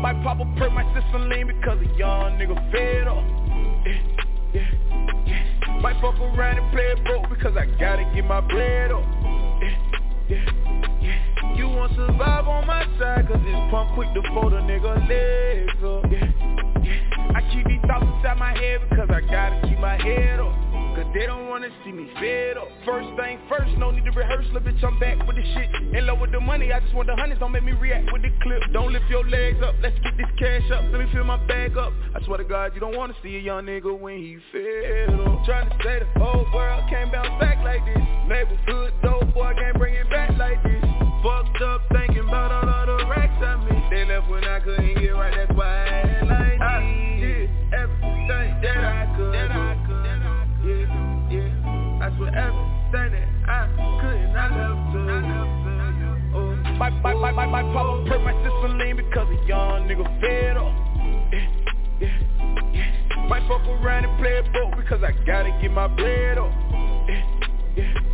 [0.00, 3.24] My papa perk my system lean because a young nigga fed up.
[3.86, 4.00] Yeah,
[4.54, 4.70] yeah,
[5.26, 5.80] yeah.
[5.80, 9.04] Might fuck around and play it broke because I gotta get my bread up.
[9.60, 9.76] Yeah,
[10.28, 10.69] yeah,
[11.96, 16.04] Survive on my side cause this pump quick to fold a nigga legs up.
[16.10, 16.26] Yeah,
[16.82, 17.36] yeah.
[17.36, 20.54] I keep these thoughts inside my head because I gotta keep my head up.
[20.94, 22.68] Cause they don't wanna see me fed up.
[22.84, 25.94] First thing first, no need to rehearse, little bitch, I'm back with the shit.
[25.94, 28.22] In love with the money, I just want the hundreds, don't make me react with
[28.22, 28.62] the clip.
[28.72, 31.76] Don't lift your legs up, let's get this cash up, let me fill my bag
[31.76, 31.92] up.
[32.14, 35.44] I swear to God, you don't wanna see a young nigga when he fed up.
[35.44, 38.02] Trying to say the whole world can't bounce back like this.
[38.26, 40.79] Neighborhood dope boy can't bring it back like this.
[41.22, 43.90] Fucked up thinking about all of the racks I missed.
[43.90, 46.80] They left when I couldn't get right, that's why I ain't like ah.
[46.80, 49.34] I did everything that I could.
[49.34, 50.04] That I could.
[50.64, 52.00] Yeah, yeah.
[52.00, 53.68] I swear everything that I
[54.00, 55.00] couldn't, I left to.
[56.32, 60.08] Oh, my, my, my, my, my papa perk my system lean because a young nigga
[60.22, 60.72] fed up.
[61.30, 61.44] Yeah,
[62.00, 62.16] yeah,
[62.72, 63.26] yeah.
[63.28, 66.50] Might fuck around and play it broke because I gotta get my bread up.
[67.06, 67.22] Yeah,
[67.76, 68.09] yeah.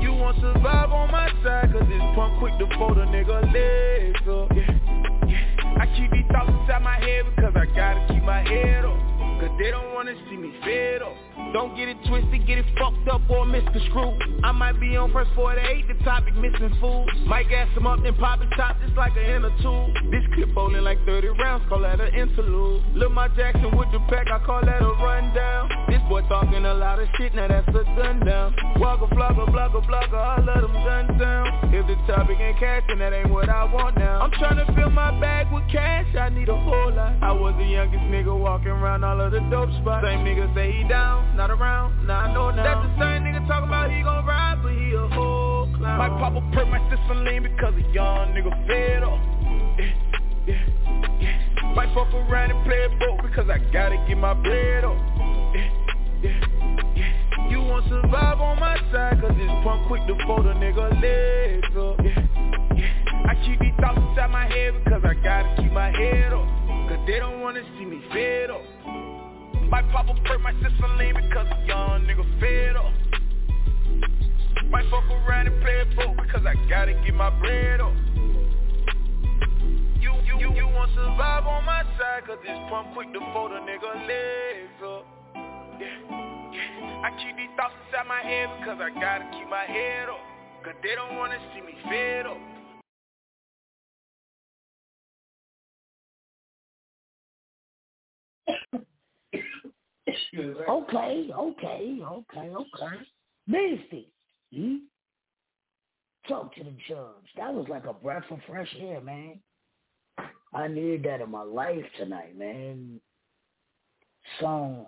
[0.00, 4.28] You won't survive on my side cause this punk quick to fold a nigga legs
[4.28, 4.48] up.
[4.54, 4.70] Yeah,
[5.26, 5.82] yeah.
[5.82, 8.98] I keep these thoughts inside my head because I gotta keep my head up.
[9.40, 11.27] Cause they don't wanna see me fed up.
[11.52, 14.20] Don't get it twisted, get it fucked up or misconstrued.
[14.44, 17.06] I might be on first 48, the topic missing food.
[17.26, 20.12] Might gas them up, then pop it top just like an inner tube.
[20.12, 22.84] This clip bowling like 30 rounds, call that an interlude.
[22.94, 25.70] Lil my Jackson with the pack, I call that a rundown.
[25.88, 28.54] This boy talking a lot of shit, now that's a gun down.
[28.76, 31.72] Wugga, flugga, blugga, blugga, all of them guns down.
[31.72, 34.20] If the topic ain't cash, then that ain't what I want now.
[34.20, 37.16] I'm trying to fill my bag with cash, I need a whole lot.
[37.22, 40.04] I was the youngest nigga walking around all of the dope spots.
[40.06, 42.62] Same nigga say he down, not around, now I know now.
[42.62, 45.98] That's the same nigga talking about he gon' ride, but he a whole clown.
[45.98, 49.18] My papa perk my system lean because a young nigga fed up.
[50.48, 54.96] Yeah, Might fuck around and play a boat because I gotta get my bread up.
[55.54, 55.70] Yeah,
[56.22, 56.40] yeah,
[56.96, 57.48] yeah.
[57.50, 61.76] You won't survive on my side cause this punk quick to fold a nigga legs
[61.76, 62.00] up.
[62.04, 63.30] Yeah, yeah.
[63.30, 66.46] I keep these thoughts inside my head because I gotta keep my head up.
[66.88, 68.62] Cause they don't wanna see me fed up.
[69.68, 72.92] Might pop a perk, my sister lean because a young nigga fed up.
[74.70, 77.92] Might fuck around and play a boat because I gotta get my bread up.
[80.00, 83.52] You, you, you, you won't survive on my side cause this pump quick to fold
[83.52, 85.04] a nigga legs up.
[85.78, 86.00] Yeah,
[86.52, 87.04] yeah.
[87.04, 90.20] I keep these thoughts inside my head because I gotta keep my head up.
[90.64, 92.40] Cause they don't wanna see me fed up.
[100.68, 102.96] Okay, okay, okay, okay.
[103.46, 104.12] Beastie,
[104.54, 104.76] hmm?
[106.28, 107.28] Talk to the judge.
[107.36, 109.40] That was like a breath of fresh air, man.
[110.52, 113.00] I needed that in my life tonight, man.
[114.40, 114.86] Song,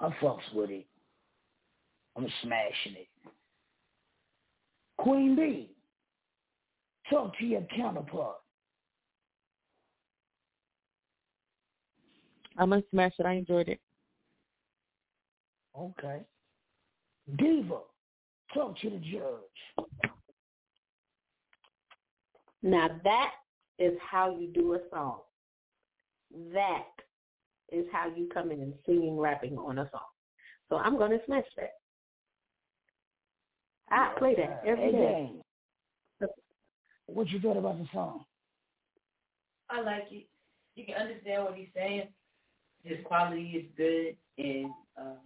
[0.00, 0.86] I fucks with it.
[2.16, 3.08] I'm smashing it.
[4.98, 5.70] Queen B,
[7.10, 8.36] talk to your counterpart.
[12.58, 13.26] I'm gonna smash it.
[13.26, 13.80] I enjoyed it.
[15.78, 16.20] Okay.
[17.38, 17.78] Diva,
[18.52, 19.86] talk to the judge.
[22.62, 23.30] Now that
[23.78, 25.18] is how you do a song.
[26.52, 26.84] That
[27.70, 30.00] is how you come in and singing, rapping on a song.
[30.68, 31.74] So I'm going to smash that.
[33.90, 34.98] I play that every Hey, day.
[36.20, 36.28] gang.
[37.06, 38.24] What you thought about the song?
[39.68, 40.26] I like it.
[40.76, 42.08] You can understand what he's saying.
[42.84, 45.18] His quality is good and um,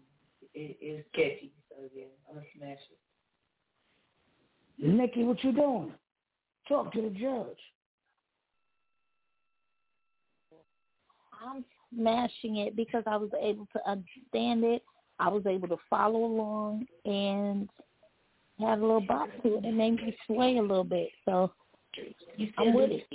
[0.57, 1.53] it is catchy.
[1.69, 2.99] So yeah, I'm gonna smash it.
[4.79, 5.93] Nikki, what you doing?
[6.69, 7.59] Talk to the judge.
[11.45, 11.65] I'm
[11.95, 14.83] smashing it because I was able to understand it.
[15.19, 17.69] I was able to follow along and
[18.59, 19.65] have a little bop to it.
[19.65, 21.11] It made me sway a little bit.
[21.25, 21.53] So
[22.59, 23.07] I'm with it.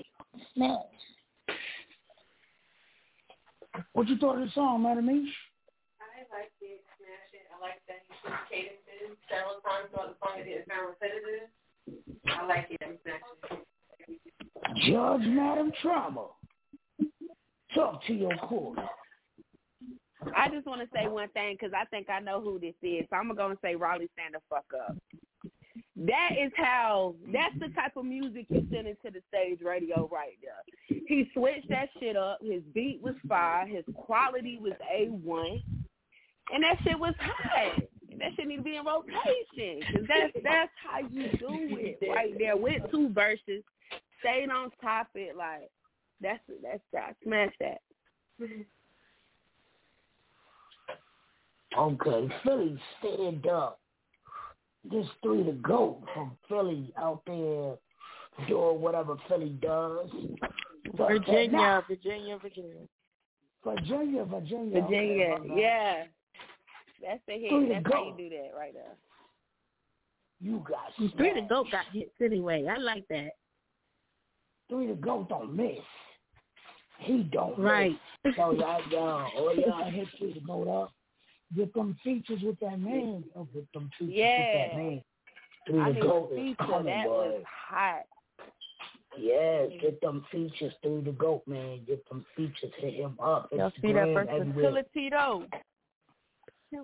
[0.56, 0.78] Smash.
[3.94, 5.16] What you thought of the song, Madam Ish?
[6.02, 7.48] I like it, smash it.
[7.51, 10.42] I like that he put cadences several times throughout the song.
[10.42, 11.48] It didn't sound repetitive.
[12.28, 12.82] I like it.
[12.82, 13.22] It.
[14.90, 16.28] Judge Madam Trauma.
[17.76, 18.80] Talk to your court.
[20.36, 23.06] I just want to say one thing because I think I know who this is.
[23.10, 24.96] So I'm going to say Raleigh, stand the fuck up.
[25.96, 30.38] That is how, that's the type of music you send into the stage radio right
[30.42, 31.02] there.
[31.08, 32.40] He switched that shit up.
[32.42, 33.68] His beat was fire.
[33.68, 35.64] His quality was A1.
[36.54, 37.82] And that shit was hot.
[38.20, 39.82] That shit need to be in rotation.
[39.94, 43.64] Cause that's, that's how you do it right there with two verses.
[44.20, 45.32] Staying on topic.
[45.36, 45.72] Like,
[46.22, 47.82] that's, that's, I smash that.
[51.78, 53.80] Okay, Philly stand up.
[54.90, 57.76] This three to go from Philly out there
[58.48, 60.10] doing whatever Philly does.
[60.98, 62.88] But Virginia, Virginia, Virginia.
[63.64, 64.82] Virginia, Virginia.
[64.82, 66.04] Virginia, okay, yeah.
[67.02, 67.68] That's the Three hit.
[67.70, 68.16] to That's how go.
[68.18, 68.96] you do that right there.
[70.40, 71.50] You got Three to smashed.
[71.50, 72.66] go got hits anyway.
[72.68, 73.32] I like that.
[74.70, 75.78] Three to go don't miss.
[77.00, 77.98] He don't Right.
[78.24, 78.36] miss.
[78.36, 80.94] So y'all, y'all, all y'all hit three to go up.
[81.56, 83.24] Get them features with that man.
[83.36, 84.70] Oh, get them features with Yeah.
[84.70, 85.04] that man.
[85.68, 86.56] Three I to need go a is feature.
[86.72, 87.28] coming, That boy.
[87.30, 88.04] was hot.
[89.18, 91.84] Yes, get them features through the goat, man.
[91.86, 93.50] Get them features, hit him up.
[93.52, 94.72] Y'all see that Instagram, everywhere.
[94.72, 95.46] versatility though.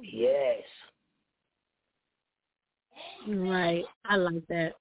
[0.01, 0.63] Yes.
[3.27, 3.83] Right.
[4.05, 4.73] I like that.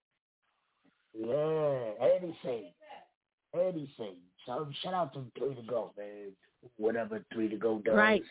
[1.19, 2.07] Yeah.
[2.07, 2.73] Anything.
[3.55, 4.16] Anything.
[4.45, 6.33] So shout out to three to go, man.
[6.77, 7.95] Whatever three to go does.
[7.95, 8.23] Right.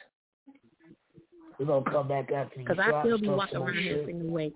[1.60, 4.06] We're gonna come back after these Because I still be walking around here shit.
[4.08, 4.52] singing away.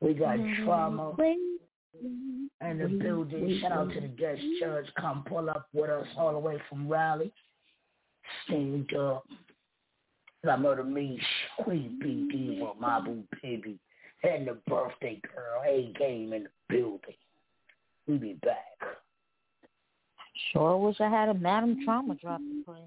[0.00, 1.14] We got trauma
[2.00, 3.58] in the building.
[3.60, 4.86] Shout out to the guest judge.
[4.98, 7.32] Come pull up with us all the way from Raleigh.
[8.44, 9.24] Steamed up.
[10.44, 11.18] La Murder Me,
[11.62, 13.78] Queen B Diva, Mabu Baby,
[14.22, 17.16] and the birthday girl, A Game in the building.
[18.06, 18.78] We be back.
[20.52, 22.82] Sure wish I had a Madam Trauma drop to play.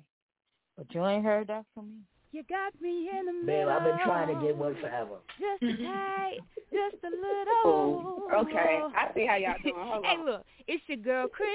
[0.77, 1.95] But you ain't heard that from me.
[2.31, 3.69] You got me in the Babe, middle.
[3.69, 5.15] I've been trying to get one forever.
[5.39, 6.37] Just a tight,
[6.71, 8.13] just a little.
[8.27, 9.73] Okay, I see how y'all doing.
[9.77, 10.25] Hold hey, on.
[10.25, 11.47] look, it's your girl Chris,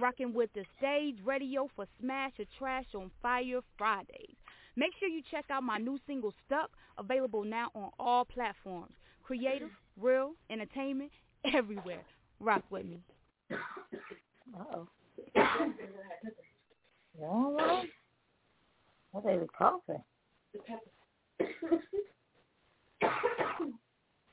[0.00, 4.36] rocking with the stage radio for Smash or Trash on Fire Fridays.
[4.76, 8.94] Make sure you check out my new single "Stuck," available now on all platforms.
[9.22, 9.70] Creative,
[10.00, 11.12] real, entertainment,
[11.52, 12.02] everywhere.
[12.40, 13.02] Rock with me.
[14.58, 14.88] Uh-oh.
[17.18, 17.88] You all right?
[19.12, 20.02] What are you coughing?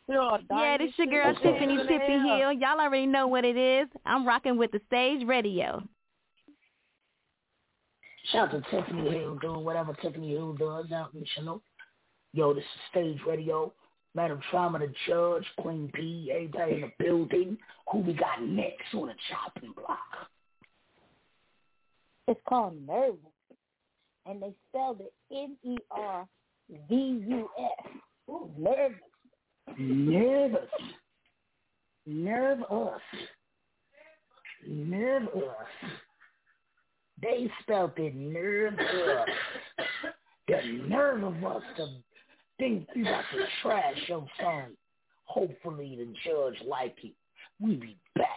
[0.10, 2.53] Yeah, this your girl Tiffany Tippy Hill.
[2.53, 3.89] Y'all already know what it is.
[4.05, 5.84] I'm rocking with the stage radio.
[8.32, 11.62] Shout out to Tiffany Hill doing whatever Tiffany Hill does out in Chanel.
[12.34, 13.74] Yo, this is Stage Radio.
[14.16, 17.58] Madam Trauma, the judge, Queen B, everybody in the building.
[17.91, 20.30] Who we got next on the chopping block?
[22.28, 23.20] It's called nervous,
[24.26, 26.28] and they spelled it N-E-R-V-U-S.
[28.58, 29.07] Nervous.
[29.78, 30.70] Nervous.
[32.05, 33.01] Nervous.
[34.68, 35.32] Nervous.
[37.22, 38.80] They spelled it nervous.
[40.47, 41.88] the nerve of us to
[42.59, 44.70] think we got to trash your song.
[45.26, 47.13] Hopefully the judge like it.
[47.59, 48.28] We be back.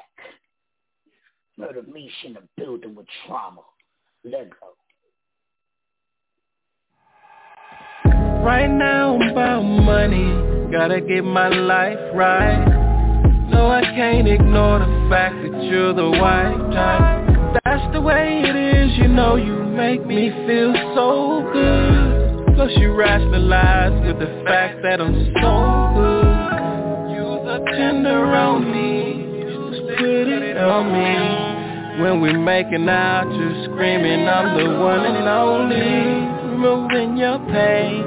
[1.57, 3.61] Murder Meesh in the building with trauma.
[4.24, 4.74] Let go.
[8.43, 10.33] Right now I'm about money,
[10.71, 12.64] gotta get my life right.
[13.51, 17.61] No, I can't ignore the fact that you're the white type.
[17.64, 22.55] That's the way it is, you know you make me feel so good.
[22.55, 25.53] Plus you rationalize with the fact that I'm so
[25.99, 26.39] good.
[27.18, 32.03] Use a tender on me, just put it on me.
[32.03, 36.51] When we're making out, you're screaming, I'm the one and only.
[36.53, 38.05] Removing your pain,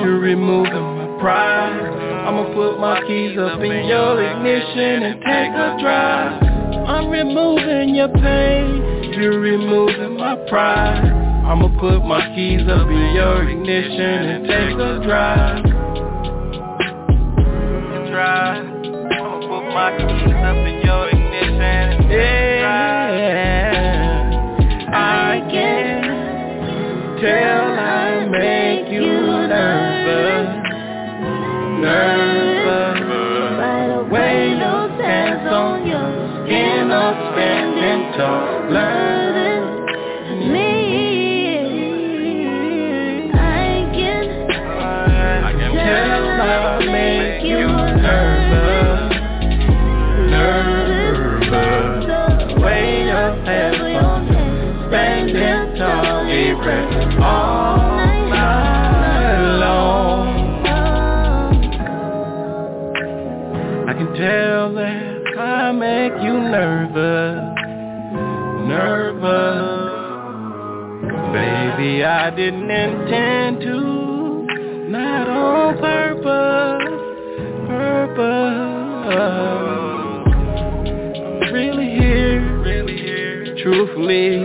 [0.00, 2.03] you're removing my pride.
[2.24, 6.42] I'ma put my keys up in your ignition and take a drive.
[6.88, 11.04] I'm removing your pain, you're removing my pride.
[11.04, 15.64] I'ma put my keys up in your ignition and take a drive.
[18.10, 18.64] Drive.
[18.64, 22.53] I'ma put my keys up in your ignition and
[38.24, 39.03] standing tall,
[72.04, 74.46] I didn't intend to,
[74.90, 76.84] not on purpose,
[77.66, 78.74] purpose.
[81.50, 84.40] Really here, really here, truthfully,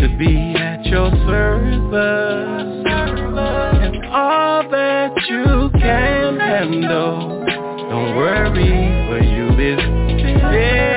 [0.00, 7.44] to be at your service, and all that you can handle.
[7.90, 9.78] Don't worry, for you is
[10.42, 10.95] I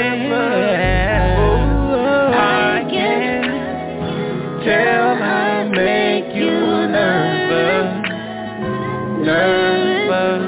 [9.29, 10.43] nervous.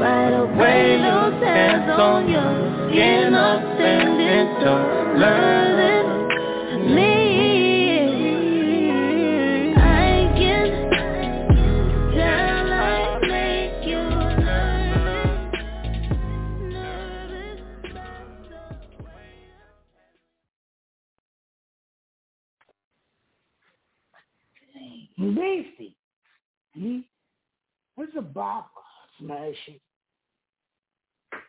[0.00, 2.54] By the way those hands on your
[2.88, 5.61] skin are standing tall, learning
[28.42, 28.70] It's a bop.
[29.18, 29.80] Smash it.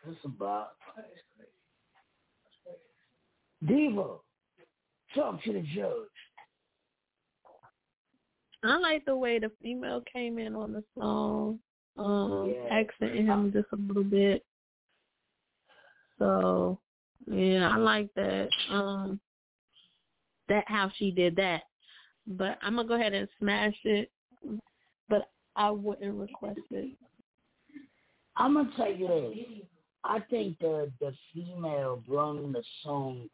[0.08, 0.76] It's a bop.
[3.66, 4.16] Diva,
[5.14, 5.92] talk to the judge.
[8.62, 11.58] I like the way the female came in on the song,
[11.96, 12.68] um, Yeah.
[12.70, 14.44] accenting him just a little bit.
[16.18, 16.78] So,
[17.26, 18.50] yeah, I like that.
[18.68, 19.20] Um,
[20.48, 21.64] that how she did that.
[22.26, 24.10] But I'm gonna go ahead and smash it.
[25.56, 26.96] I wouldn't request it.
[28.36, 29.66] I'm gonna tell you this.
[30.02, 33.28] I think the the female brung the song.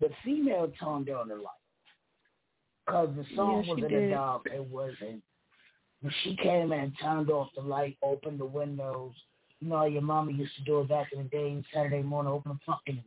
[0.00, 1.52] The female toned down the light.
[2.88, 4.46] Cause the song Yeah, was she in the dark.
[4.46, 5.22] It wasn't.
[6.22, 9.12] She came and turned off the light, opened the windows.
[9.60, 11.64] You know how your mama used to do it back in the day.
[11.72, 13.02] Saturday morning, open the fucking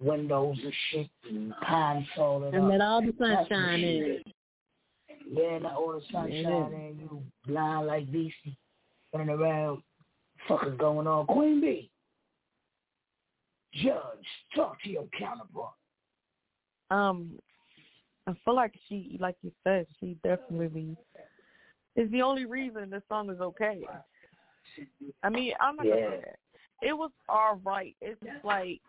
[0.00, 4.22] windows and shit and console it And let all the sunshine in.
[5.30, 6.66] Yeah, let all the sunshine Yeah.
[6.66, 6.98] in.
[7.00, 8.56] You blind like beastie,
[9.12, 9.82] running around,
[10.46, 11.26] fucking going on.
[11.26, 11.90] Queen B,
[13.74, 15.74] judge, talk to your counterpart.
[16.90, 17.38] Um,
[18.26, 20.96] I feel like she, like you said, she definitely
[21.96, 23.82] is the only reason this song is okay.
[25.22, 26.10] I mean, I'm not gonna Yeah.
[26.10, 26.38] say that.
[26.80, 27.96] It was all right.
[28.00, 28.80] It's like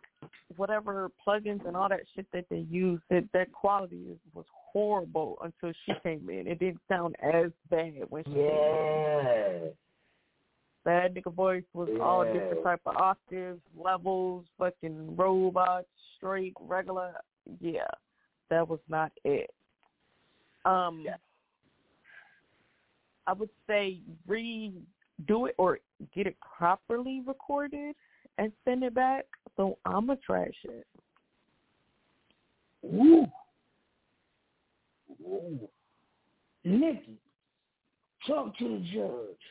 [0.58, 5.38] whatever plugins and all that shit that they use, that that quality is, was horrible
[5.42, 6.48] until she came in.
[6.48, 8.48] It didn't sound as bad when she came in.
[8.48, 9.70] Yeah.
[10.86, 17.14] That nigga voice was all different type of octaves, levels, fucking robots, straight, regular.
[17.60, 17.82] Yeah,
[18.50, 19.52] that was not it.
[20.66, 21.06] Um,
[23.28, 25.80] I would say redo it or
[26.16, 27.96] get it properly recorded
[28.38, 29.26] and send it back.
[29.60, 30.88] So I'ma trash it.
[32.86, 33.26] Ooh.
[35.22, 35.68] Ooh.
[36.64, 37.18] Nikki,
[38.26, 39.44] talk to the judge.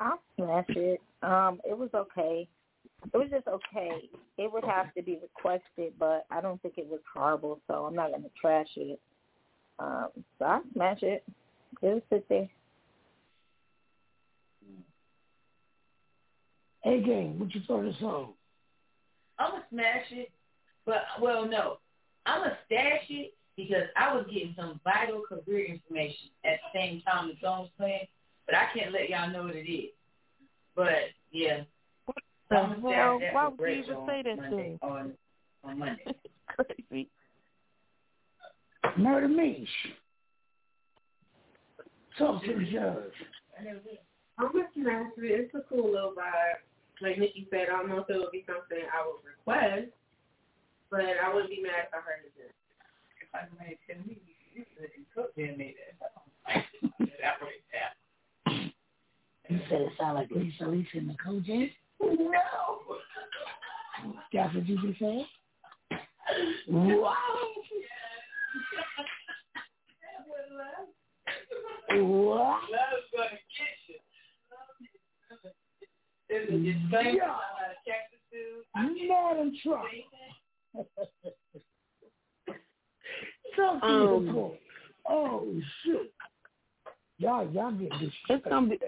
[0.00, 1.00] I'll smash it.
[1.22, 2.48] Um, it was okay.
[3.14, 4.10] It was just okay.
[4.36, 7.94] It would have to be requested, but I don't think it was horrible, so I'm
[7.94, 8.98] not gonna trash it.
[9.78, 10.08] Um,
[10.40, 11.22] so I smash it.
[11.82, 12.48] It was sit there.
[16.84, 18.32] Hey, gang, what you thought of the song?
[19.38, 20.30] I'm gonna smash it,
[20.84, 21.78] but well, no,
[22.26, 27.00] I'm gonna stash it because I was getting some vital career information at the same
[27.02, 28.06] time the song was playing,
[28.46, 29.90] but I can't let y'all know what it is.
[30.74, 31.62] But yeah,
[32.50, 33.18] The I'm gonna stash hell?
[33.20, 34.78] that Why would you Rich even say that Monday, thing?
[34.82, 35.12] on
[35.64, 36.04] on Monday.
[36.48, 37.08] Crazy.
[38.98, 39.66] Murder Meesh.
[42.18, 43.12] Talk to the judge.
[44.38, 45.22] I'm gonna smash it.
[45.22, 46.71] It's a cool little vibe.
[47.02, 49.90] Like Nikki said, I don't know if it would be something I would request,
[50.90, 52.32] but I wouldn't be mad if I heard it.
[52.38, 52.54] Then.
[53.20, 54.18] If I made ten me,
[54.54, 54.64] you
[55.14, 56.12] could then made that.
[57.22, 57.90] That way, yeah.
[59.48, 61.70] You said it sounded like Lisa Lisa and the Kojak?
[62.00, 62.96] No.
[64.32, 65.26] That's what you just said?
[66.68, 67.14] Wow.
[71.90, 72.60] What?
[72.70, 73.01] Love's
[76.52, 77.16] Is it your son?
[77.16, 77.30] Yeah.
[77.30, 79.08] Uh, Texas dude?
[79.08, 79.88] Madam Trauma.
[83.56, 84.58] Talk Um, the.
[85.08, 86.12] Oh, shit.
[87.18, 88.36] Y'all, y'all get this shit.
[88.36, 88.78] It's gonna be.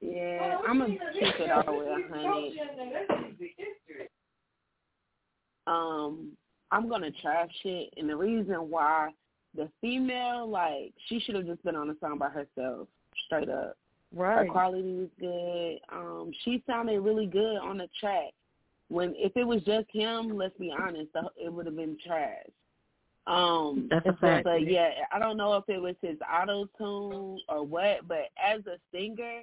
[0.00, 2.58] Yeah, I'm gonna keep it all the way a hundred.
[5.66, 6.32] Um,
[6.70, 9.10] I'm gonna trash it, and the reason why
[9.54, 12.88] the female, like, she should have just been on the song by herself,
[13.26, 13.76] straight up.
[14.14, 14.46] Right.
[14.46, 15.78] Her quality was good.
[15.96, 18.32] Um, she sounded really good on the track.
[18.88, 22.46] When if it was just him, let's be honest, it would have been trash.
[23.26, 24.44] Um, That's a fact.
[24.44, 28.08] But yeah, I don't know if it was his auto tune or what.
[28.08, 29.42] But as a singer,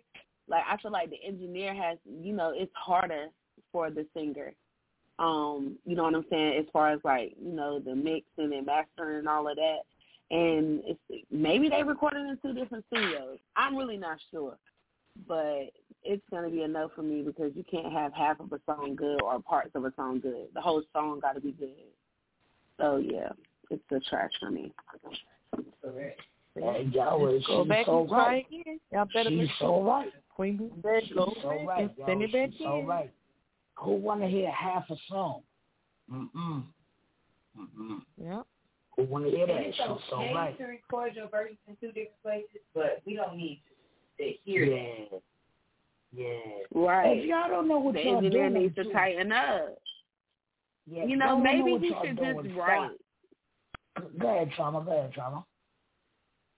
[0.49, 3.27] like I feel like the engineer has, you know, it's harder
[3.71, 4.53] for the singer.
[5.19, 6.57] Um, you know what I'm saying?
[6.59, 9.79] As far as like, you know, the mixing and mastering and all of that.
[10.29, 13.37] And it's maybe they recorded in two different studios.
[13.55, 14.57] I'm really not sure.
[15.27, 15.71] But
[16.03, 19.21] it's gonna be enough for me because you can't have half of a song good
[19.21, 20.47] or parts of a song good.
[20.53, 21.69] The whole song gotta be good.
[22.79, 23.29] So yeah,
[23.71, 24.73] it's a trash for me.
[26.55, 28.45] Hey, y'all, was- Go she's back so and try right.
[28.47, 28.79] again.
[28.91, 30.11] Y'all better She's so right.
[30.29, 32.25] Queen Bee said She's go so back right, and send yo.
[32.27, 33.11] it back She's so right.
[33.79, 35.41] Who want to hear half a song?
[36.11, 36.63] Mm-mm.
[37.57, 38.01] Mm-mm.
[38.21, 38.41] Yeah.
[38.97, 39.65] Who want to hear And that?
[39.67, 40.57] it's She's okay so right.
[40.57, 43.61] to record your verses in two different places, but we don't need
[44.17, 45.17] to, to hear Yeah.
[46.13, 46.27] Yeah.
[46.73, 47.17] Right.
[47.19, 48.91] If y'all don't know what the y'all engineer doing, needs to too.
[48.91, 49.77] tighten up.
[50.89, 52.57] Yeah, you know, maybe what he y'all should just stop.
[52.57, 52.91] write.
[54.19, 54.83] Go ahead, trauma.
[54.83, 55.45] Go ahead, trauma.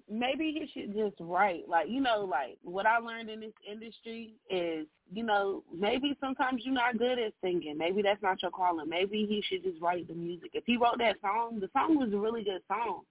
[0.09, 4.33] Maybe he should just write like you know like what i learned in this industry
[4.49, 7.77] is you know maybe sometimes you're not good at singing.
[7.77, 8.89] Maybe that's not your calling.
[8.89, 10.51] Maybe he should just write the music.
[10.53, 13.01] If he wrote that song the song was a really good song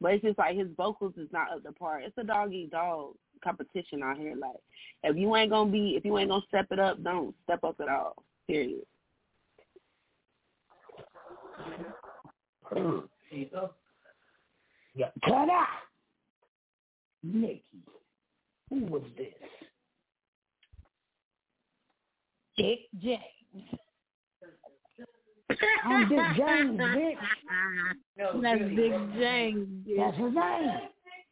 [0.00, 2.00] but it's just like his vocals is not up to par.
[2.00, 4.34] It's a dog eat dog competition out here.
[4.36, 4.56] Like
[5.02, 7.76] if you ain't gonna be if you ain't gonna step it up don't step up
[7.80, 8.82] at all period.
[14.94, 15.08] Yeah.
[15.28, 15.64] Ta-da!
[17.32, 17.62] Nikki,
[18.70, 19.26] who was this?
[22.56, 23.20] Dick James.
[25.84, 27.14] I'm Dick James, bitch.
[28.16, 28.76] No, That's really.
[28.76, 29.68] Dick James.
[29.86, 29.96] bitch.
[29.98, 30.70] That's his name.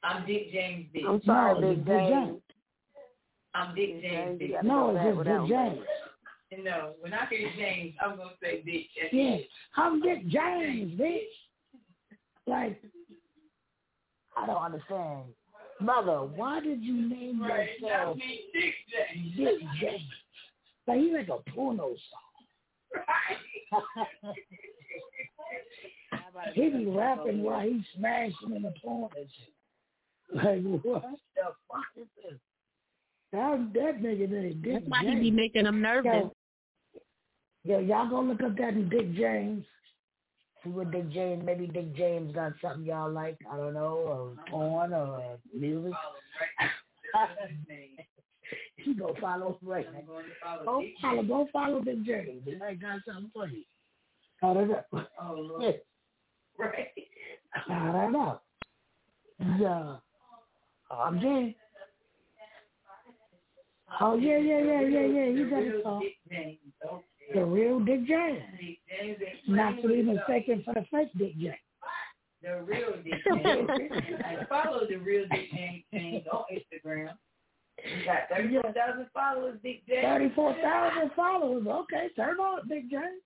[0.02, 1.08] I'm Dick James, bitch.
[1.08, 2.26] i'm sorry No, big it's Dick James.
[2.26, 2.40] James.
[3.54, 4.62] I'm Dick James, you bitch.
[4.64, 5.48] No, it's just Dick one.
[5.48, 5.80] James.
[6.62, 8.86] No, when I hear James, I'm gonna say bitch.
[9.00, 9.48] That's Yeah, it.
[9.76, 11.20] I'm Dick James, bitch.
[12.46, 12.80] Like,
[14.36, 15.22] I don't understand.
[15.80, 19.36] Mother, why did you name Right, yourself not me, Dick James.
[19.36, 20.02] Dick James?
[20.86, 22.34] Like, you like a porno song.
[22.94, 23.38] Right.
[26.54, 29.54] he be rapping while he's smashing in the porn and shit.
[30.34, 32.38] Like what the fuck is this?
[33.32, 35.20] That that nigga named Dick That's why he James.
[35.20, 36.30] be making them nervous.
[37.64, 39.64] Yo, y'all go look up that in Dick James.
[40.64, 44.32] See what Dick James, maybe Dick James got something y'all like, I don't know, or
[44.50, 45.92] porn or music.
[48.84, 49.86] you go follow right.
[50.64, 52.42] Go follow, go follow Dick James.
[52.44, 53.62] He might got something for you.
[54.42, 54.82] I don't know.
[55.20, 55.80] Oh, Lord.
[56.58, 56.88] Right.
[57.68, 58.40] I don't know.
[59.58, 59.96] Yeah.
[60.90, 61.56] Oh, I'm Jay.
[64.00, 65.26] Oh yeah, yeah, yeah, yeah, yeah.
[65.26, 65.84] You got it.
[67.34, 67.40] All.
[67.40, 68.42] The real Dick James.
[69.48, 71.54] Not to be mistaken for the fake Dick James.
[72.42, 73.68] The real Dick James.
[74.24, 77.10] I follow the real Dick James James on Instagram.
[77.84, 80.02] You got 34,000 followers, Dick James.
[80.04, 81.66] Thirty-four thousand followers.
[81.66, 83.20] Okay, turn on Dick James.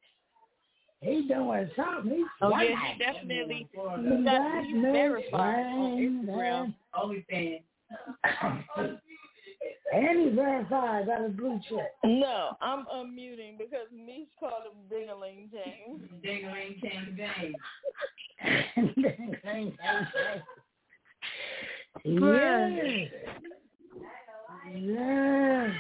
[1.00, 2.10] He doing something.
[2.16, 2.70] He's Oh white.
[2.70, 3.68] yeah, he definitely
[4.24, 6.26] That he's he's makes verified on.
[6.26, 6.74] Instagram.
[7.00, 7.58] Only fan.
[9.92, 11.92] And he verified, got a blue check.
[12.04, 16.02] No, I'm unmuting because Mish called him Dingaling James.
[16.22, 17.56] Dingaling James James.
[22.04, 23.08] yeah.
[24.74, 25.72] Yeah.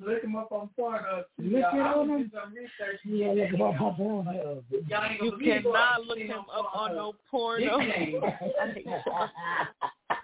[0.00, 1.24] Look him up on Pornhub.
[1.38, 2.30] Look it Y'all, on I'm him.
[2.34, 3.00] some research.
[3.04, 4.62] Yeah, look him up on Pornhub.
[4.88, 7.78] Y'all ain't You gonna believe what cannot I'm look him up on no porno.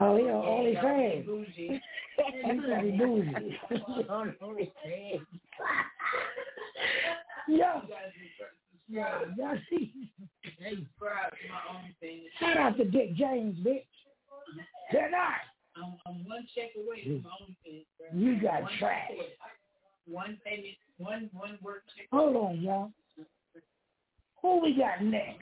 [0.00, 1.26] Oh, yeah, only fans.
[1.26, 1.80] Bougie.
[2.44, 3.60] Everybody bougie.
[4.08, 5.26] on only fans.
[7.48, 7.82] Yo.
[8.92, 9.92] Yeah, y'all see.
[10.58, 12.22] Hey, Subscribe to my own thing.
[12.40, 13.84] shout out to Dick James, bitch.
[14.90, 15.46] Good night.
[15.76, 17.84] I'm, I'm one check away from my own thing.
[17.96, 18.18] bro.
[18.18, 19.06] You got One trash.
[19.10, 19.26] check.
[20.08, 22.06] One payment, one one work check.
[22.12, 22.90] Hold on, y'all.
[24.42, 25.38] Who we got next?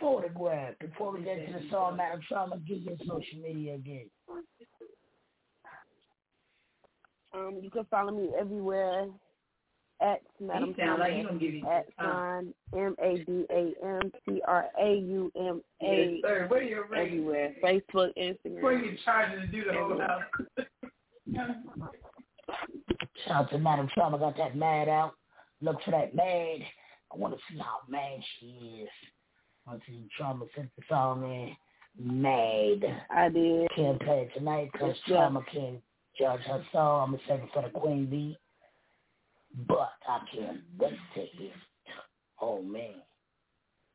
[0.00, 0.74] Photograph.
[0.80, 4.06] Before we get to the song, Madam Trauma, give your social media again.
[7.34, 9.06] Um, you can follow me everywhere
[10.00, 12.54] at Madam He sound like he Trauma, gonna give you at time.
[12.72, 16.46] sign M A D A M T R A U M A Yes, sir.
[16.48, 17.06] What are your rates?
[17.08, 17.54] everywhere.
[17.62, 18.62] Facebook, Instagram.
[18.62, 20.22] What are you charging to do the whole house?
[23.26, 25.14] Shout out to Madam Trauma, got that mad out.
[25.60, 26.60] Look for that mad.
[27.12, 28.46] I want to see how mad she
[28.82, 28.88] is.
[29.70, 31.54] I want to see Trauma sent the song in.
[31.96, 33.04] Mad.
[33.08, 33.70] I did.
[33.76, 35.80] Can't play it tonight because Trauma can't
[36.18, 37.04] judge her song.
[37.04, 38.36] I'm going to save it for the Queen Bee.
[39.68, 41.54] But I can't wait to hear it.
[42.40, 42.94] Oh, man.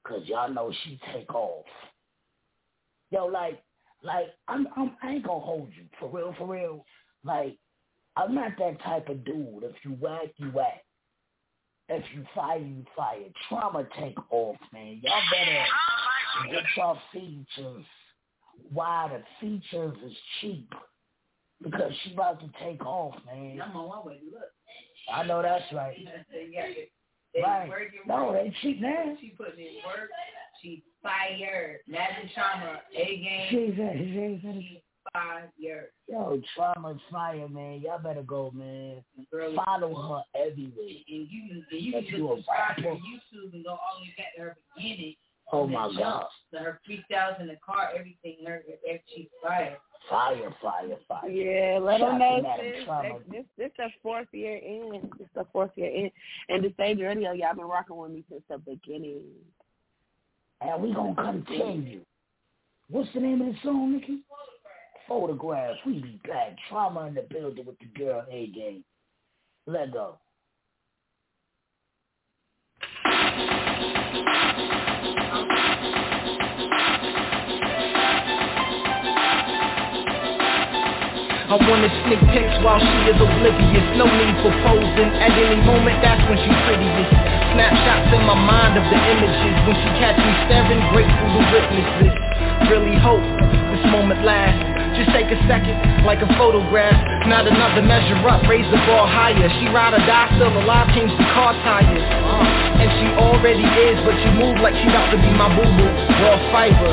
[0.02, 1.66] Because y'all know she take off.
[3.12, 3.62] Yo, like,
[4.02, 5.88] like, I'm, I'm, I ain't going to hold you.
[6.00, 6.86] For real, for real.
[7.26, 7.58] Like,
[8.16, 9.64] I'm not that type of dude.
[9.64, 10.85] If you whack, you whack.
[11.88, 13.20] If you fire, you fire.
[13.48, 15.00] Trauma take off, man.
[15.04, 15.66] Y'all better
[16.52, 17.86] get your features.
[18.72, 20.70] Why the features is cheap.
[21.64, 23.62] Because she about to take off, man.
[23.62, 24.20] I'm on my way.
[24.32, 24.42] Look.
[25.14, 25.96] I know that's right.
[26.32, 26.92] They got it.
[27.34, 27.70] They Right.
[27.70, 28.44] working No, work.
[28.44, 29.16] they cheap now.
[29.22, 30.10] She putting in work.
[30.62, 31.80] She fired.
[31.88, 32.82] Madam Trauma.
[32.96, 33.48] A game.
[33.50, 35.90] She's a, she's a, She fired.
[36.08, 37.82] yo, trauma's fire, man.
[37.82, 39.04] Y'all better go, man.
[39.32, 40.86] Girl, Follow her everywhere.
[40.86, 42.90] and you and you can you a just subscribe to her.
[42.96, 45.16] YouTube and go all the way back to her beginning.
[45.52, 46.26] Oh my jump, God.
[46.54, 48.38] To her freestyles in the car, everything.
[48.46, 49.78] Her if she fired.
[50.10, 51.30] Fire, fire, fire.
[51.30, 52.86] Yeah, let Shout them know Madam sis.
[53.32, 55.02] This, this this the fourth year in.
[55.18, 56.12] This the fourth year in.
[56.50, 59.24] And the stage radio, y'all been rocking with me since the beginning.
[60.62, 62.02] And we gonna continue.
[62.90, 64.20] What's the name of the song, Nikki?
[65.08, 65.78] Photograph.
[65.86, 66.56] We be back.
[66.68, 68.84] Trauma in the building with the girl A game.
[69.68, 70.18] Let go.
[81.46, 86.02] I wanna sneak pics while she is oblivious No need for posing, at any moment
[86.02, 87.14] that's when she's prettiest
[87.54, 91.90] Snapshots in my mind of the images When she catch me staring, grateful to witness
[92.02, 92.16] this
[92.68, 93.24] Really hope
[93.72, 95.76] this moment lasts just take a second,
[96.08, 96.96] like a photograph.
[97.28, 99.48] Not another measure up, raise the bar higher.
[99.60, 102.04] She ride or die, still alive, change the car tires.
[102.24, 105.92] Uh, And she already is, but she move like she about to be my boo-boo.
[106.24, 106.92] Raw fiber.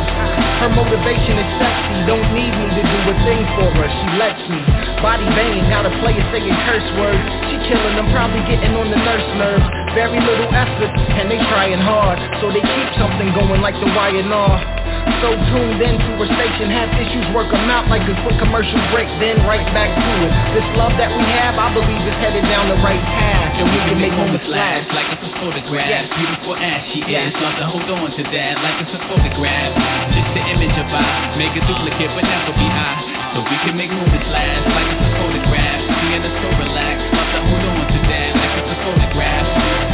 [0.62, 3.86] Her motivation is sexy, don't need me to do a thing for her.
[3.90, 4.62] She lets me,
[5.02, 7.22] body banging, got a player saying curse words.
[7.50, 11.82] She killing them, probably getting on the nurse nerves Very little effort, and they trying
[11.82, 12.18] hard.
[12.38, 14.81] So they keep something going like the Y&R
[15.22, 19.06] So tuned into her station, have issues, work them out like a quick commercial break,
[19.22, 20.32] then right back to it.
[20.58, 23.78] This love that we have, I believe is headed down the right path, and we
[23.86, 25.86] can make moments last like it's a photograph.
[25.86, 26.10] Yes.
[26.10, 27.30] Beautiful as she Yes.
[27.30, 29.70] is, love to hold on to that like it's a photograph.
[30.10, 33.30] Just the image of I, make a duplicate but never be I.
[33.34, 35.78] So we can make moments last like it's a photograph.
[36.02, 39.46] Seeing us so relaxed, love to hold on to that like it's a photograph.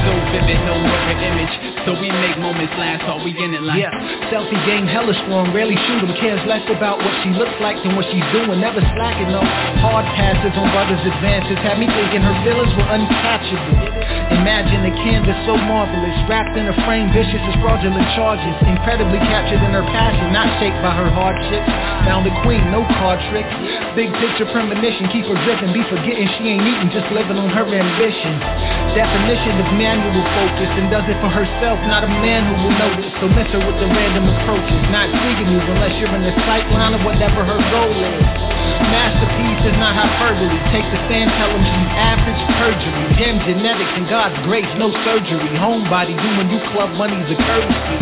[0.09, 1.78] So vivid, no mirror image.
[1.89, 3.81] So we make moments last, all we in it like.
[3.81, 7.81] Yeah, selfie game hella strong, rarely shoot 'em, cares less about what she looks like
[7.81, 9.41] than what she's doing, never slacking no
[9.81, 13.89] hard passes on brothers' advances, had me thinking her feelings were uncatchable.
[14.37, 19.65] Imagine a canvas so marvelous, wrapped in a frame, vicious as fraudulent charges, incredibly captured
[19.65, 21.73] in her passion, not shaped by her hardships.
[22.05, 23.49] Found a queen, no card tricks,
[23.97, 27.65] big picture premonition, keep her driven, be forgetting she ain't eating, just living on her
[27.65, 28.37] ambition.
[28.93, 33.13] Definition of manual focus, and does it for herself, not a man who will notice.
[33.21, 36.67] So miss her with the random approaches, not seeing you unless you're in the sight
[36.75, 38.25] line of whatever her goal is.
[38.89, 40.49] Masterpiece is not hyperbole.
[40.73, 43.05] Take the stand, tell them she's average perjury.
[43.21, 45.51] Gem genetics and God's grace, no surgery.
[45.59, 47.97] Homebody doing you club money's a courtesy.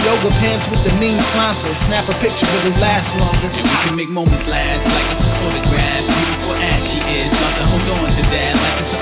[0.00, 1.72] Yoga pants with the mean sponsor.
[1.88, 3.48] Snap a picture, but it lasts longer.
[3.52, 6.02] We can make moments last like a photograph.
[6.04, 8.93] Beautiful as she is, love to hold on to that like it's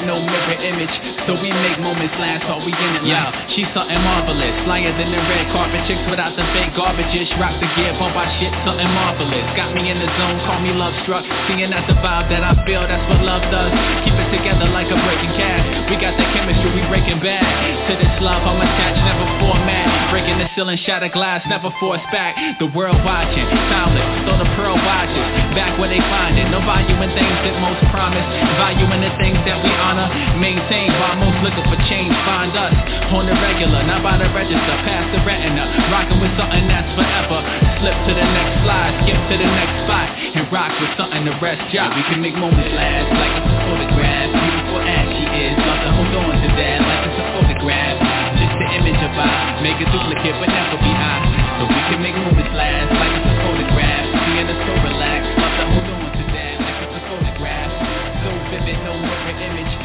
[0.00, 0.94] No mirror image.
[1.28, 3.52] So we make moments last, all we in it like.
[3.52, 4.56] she's something marvelous.
[4.64, 7.28] Flyer than the red carpet, chicks without the fake garbage garbages.
[7.40, 9.44] Rock the gear, bump our shit, something marvelous.
[9.56, 11.24] Got me in the zone, call me love struck.
[11.48, 13.72] Seeing that's the vibe that I feel, that's what love does.
[14.04, 15.90] Keep it together like a breaking cast.
[15.90, 17.44] We got that chemistry, we breaking bad.
[17.88, 20.12] To this love, I'm attached, never format.
[20.12, 22.36] Breaking the ceiling, shatter glass, never force back.
[22.60, 25.26] The world watching, timeless, throw the pearl watches.
[25.56, 28.24] Back where they find it, no value in things that most promise.
[28.60, 30.06] Value in the things that we honor.
[30.38, 32.70] Maintain while most looking for change, find us.
[33.10, 35.66] On the regular, not by the register, past the retina.
[35.90, 37.42] Rocking with something that's forever.
[37.82, 40.08] Slip to the next slide, skip to the next spot.
[40.38, 41.92] And rock with something the rest job.
[41.98, 44.28] We can make moments last like it's a photograph.
[44.32, 47.96] Beautiful as she is, love to hold on to that like it's a photograph.
[48.38, 51.18] Just the image of I, make a duplicate but never be I.
[51.58, 54.11] So we can make moments last like it's a photograph.
[59.40, 59.81] Image.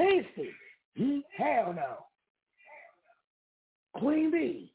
[0.00, 0.50] Macy.
[0.96, 1.18] Hmm?
[1.36, 2.06] Hell no.
[3.94, 4.72] Queen Bee.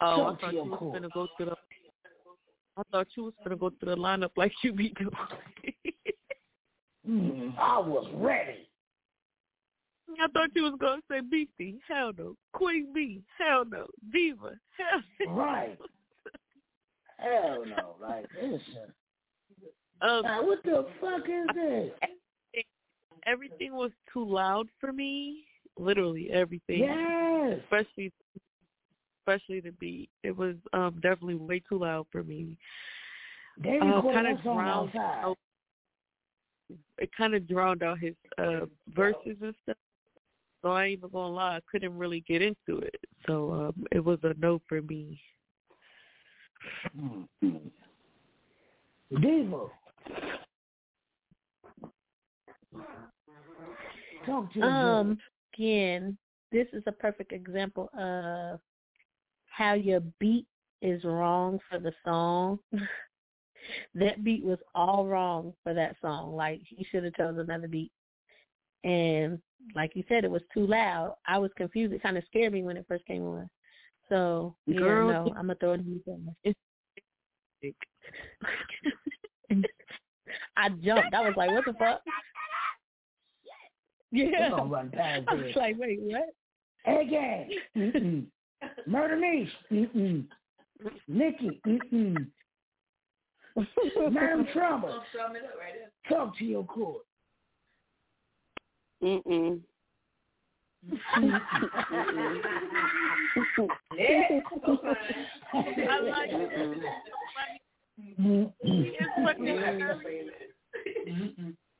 [0.00, 0.94] Oh, I thought you was court.
[0.94, 1.56] gonna go to the.
[2.76, 5.10] I thought you was gonna go to the lineup like you be doing.
[7.08, 8.68] Mm, I was ready.
[10.20, 12.36] I thought you was gonna say Beefy, hell no.
[12.52, 13.86] Queen Bee, hell no.
[14.12, 15.32] Diva, hell no.
[15.32, 15.78] Right.
[17.18, 17.96] Hell no.
[18.00, 18.92] Like, listen.
[20.02, 21.92] Um, what the fuck is this?
[23.26, 25.44] everything was too loud for me.
[25.78, 26.80] Literally everything.
[26.80, 27.60] Yes.
[27.64, 28.12] Especially
[29.20, 30.10] especially the beat.
[30.22, 32.56] It was um definitely way too loud for me.
[33.56, 35.38] They Uh, kinda drowned out
[36.98, 39.76] it kind of drowned out his uh verses and stuff.
[40.62, 43.00] So I ain't even gonna lie, I couldn't really get into it.
[43.26, 45.20] So um it was a no for me.
[49.20, 49.68] Diva.
[54.26, 55.18] Talk to your Um,
[55.54, 56.16] again,
[56.50, 58.60] this is a perfect example of
[59.46, 60.46] how your beat
[60.80, 62.58] is wrong for the song.
[63.94, 66.34] that beat was all wrong for that song.
[66.34, 67.92] Like he should have chosen another beat.
[68.84, 69.40] And
[69.74, 71.14] like you said, it was too loud.
[71.26, 71.92] I was confused.
[71.94, 73.48] It kind of scared me when it first came on.
[74.08, 76.54] So yeah, Girl, no, I'm gonna throw it in the
[80.56, 81.14] I jumped.
[81.14, 82.00] I was like, what the fuck?
[84.10, 84.50] Yeah.
[84.50, 85.56] gonna run past I was this.
[85.56, 86.34] like, wait, what?
[86.86, 87.48] Again.
[87.76, 88.24] Mm-mm.
[88.86, 89.48] Murder Meesh.
[89.70, 90.24] Mm-mm.
[91.08, 91.60] Nikki.
[91.66, 92.26] Mm-mm.
[94.10, 96.16] Madam Trauma, Gonna sum it up right there.
[96.18, 97.02] talk to your court.
[99.02, 99.60] Mm-mm.
[100.90, 100.90] Yeah.
[105.54, 106.78] I like it.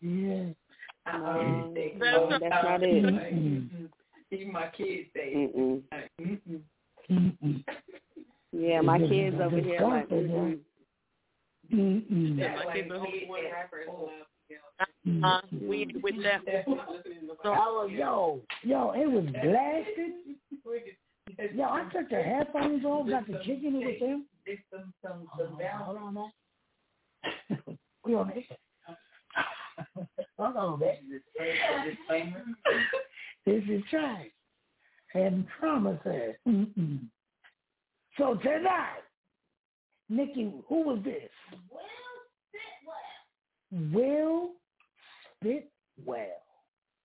[0.03, 0.47] Yeah.
[1.07, 1.68] Uh-uh.
[1.99, 3.05] No, that's not it.
[3.05, 3.89] Mm-mm.
[4.31, 5.33] Even my kids say.
[8.53, 10.59] Yeah, my kids over here like, mm-mm.
[12.39, 13.05] That my kids oh,
[15.25, 16.41] Uh, we with that.
[16.66, 16.79] So,
[17.45, 20.12] Oh, yo, yo, it was blasted.
[21.55, 24.27] Yo, I took the headphones off, got the chicken with them.
[24.70, 26.33] Some some oh, Hold some on, balance.
[27.68, 28.01] hold on, man.
[28.05, 28.45] we on this.
[30.39, 32.57] Hold on, man.
[33.47, 34.27] This is trash.
[35.14, 36.35] And promises.
[36.49, 37.01] Mm-mm.
[38.18, 39.03] So tonight,
[40.09, 41.31] Nikki, who was this?
[41.70, 41.79] Will
[43.70, 43.93] Spitwell.
[43.93, 44.51] Will
[45.37, 46.27] Spitwell.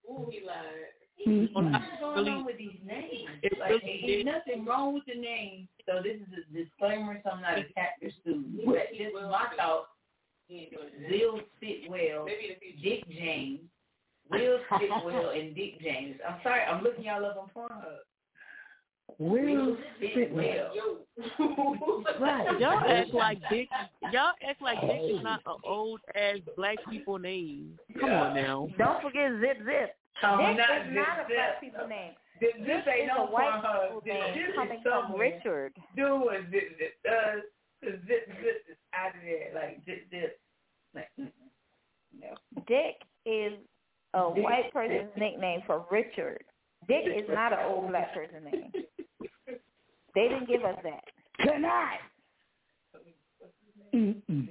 [0.09, 0.96] Ooh, he lied.
[1.25, 1.71] Mm-mm.
[1.71, 3.29] What's going on with these names?
[3.43, 5.67] It Like, really ain't nothing wrong with the names.
[5.85, 8.65] So this is a disclaimer, so I'm not a captor student.
[8.65, 9.87] But just my thought.
[10.49, 12.25] Will Sitwell,
[12.81, 13.59] Dick James,
[14.29, 16.15] Will Sitwell, and Dick James.
[16.27, 17.97] I'm sorry, I'm looking y'all up on Pornhub.
[19.19, 20.71] Will Spitwell.
[22.19, 22.59] Right.
[22.59, 23.67] y'all act like Dick.
[24.11, 27.77] Y'all act like Dick is not an old ass black people name.
[27.99, 28.69] Come on now.
[28.77, 29.95] Don't forget Zip Zip.
[30.23, 31.35] Oh, Dick not is Zip not a Zip.
[31.37, 32.13] black people name.
[32.41, 34.01] This, Dick this ain't is no a white Pornhub.
[34.01, 35.13] people name this coming from.
[35.19, 35.73] Richard.
[35.95, 37.41] Do what Zip Zip does.
[37.83, 39.51] 'cause Zip Zip is out of there.
[39.53, 40.39] Like Zip Zip.
[40.95, 42.33] Like, no.
[42.67, 42.95] Dick
[43.25, 43.53] is
[44.15, 44.43] a Dick.
[44.43, 46.43] white person's nickname for Richard.
[46.87, 48.71] Dick is not an old black person name.
[50.15, 51.03] They didn't give us that.
[51.45, 51.99] Tonight.
[53.93, 54.49] Mm-mm.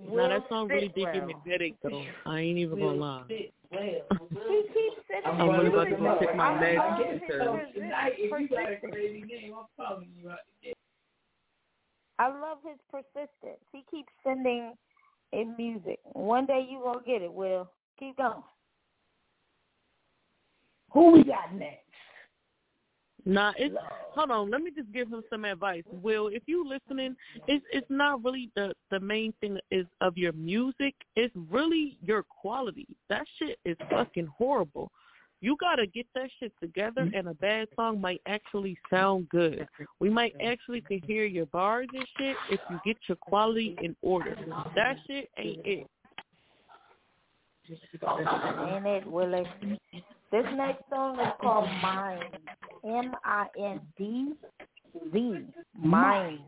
[0.00, 1.26] Now that song really did give Sitwell.
[1.26, 2.04] me headache though.
[2.26, 3.24] I ain't even gonna lie.
[3.74, 6.26] He keeps sending I'm me really about music to go though.
[6.26, 8.92] check my I meds love his because- persi- Tonight, if you got a persistence.
[8.92, 10.38] crazy name, I'm calling you out.
[12.20, 13.60] I love his persistence.
[13.72, 14.74] He keeps sending
[15.32, 15.98] in music.
[16.12, 17.68] One day you gonna get it, Will.
[17.98, 18.42] Keep going.
[20.92, 21.83] Who we got next?
[23.26, 23.74] Nah, it's
[24.12, 24.50] hold on.
[24.50, 25.82] Let me just give him some advice.
[26.02, 27.16] Will, if you listening,
[27.48, 30.94] it's it's not really the the main thing is of your music.
[31.16, 32.86] It's really your quality.
[33.08, 34.90] That shit is fucking horrible.
[35.40, 37.14] You gotta get that shit together, mm-hmm.
[37.14, 39.66] and a bad song might actually sound good.
[40.00, 43.96] We might actually can hear your bars and shit if you get your quality in
[44.02, 44.36] order.
[44.74, 45.86] That shit ain't it.
[47.70, 49.46] Ain't it, Willie?
[50.34, 52.24] This next song is called Mind.
[52.84, 54.32] M I N D
[55.12, 55.36] Z.
[55.80, 56.40] Mind.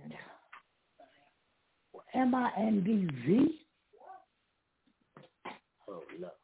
[2.12, 3.60] M I N D Z.
[5.88, 6.34] Oh look.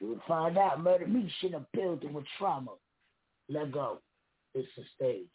[0.00, 2.70] You would find out murder me shit a building with trauma.
[3.48, 3.98] Let go.
[4.54, 5.26] It's a stage.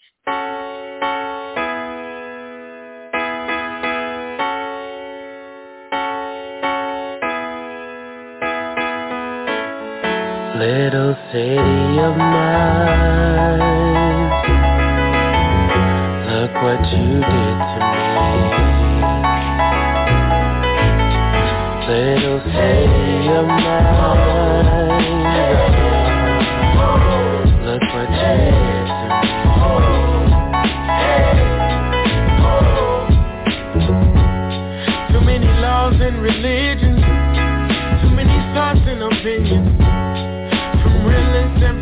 [10.57, 13.59] Little city of mine,
[16.25, 18.09] look what you did to me.
[21.87, 24.86] Little city of mine,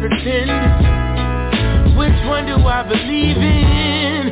[0.07, 1.97] pretenders.
[1.97, 4.29] Which one do I believe in?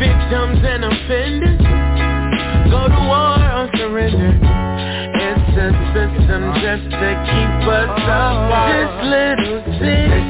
[0.00, 1.60] Victims and offenders.
[2.72, 4.32] Go to war or surrender.
[5.20, 8.72] It's a system just to keep us apart.
[8.72, 10.24] This little city,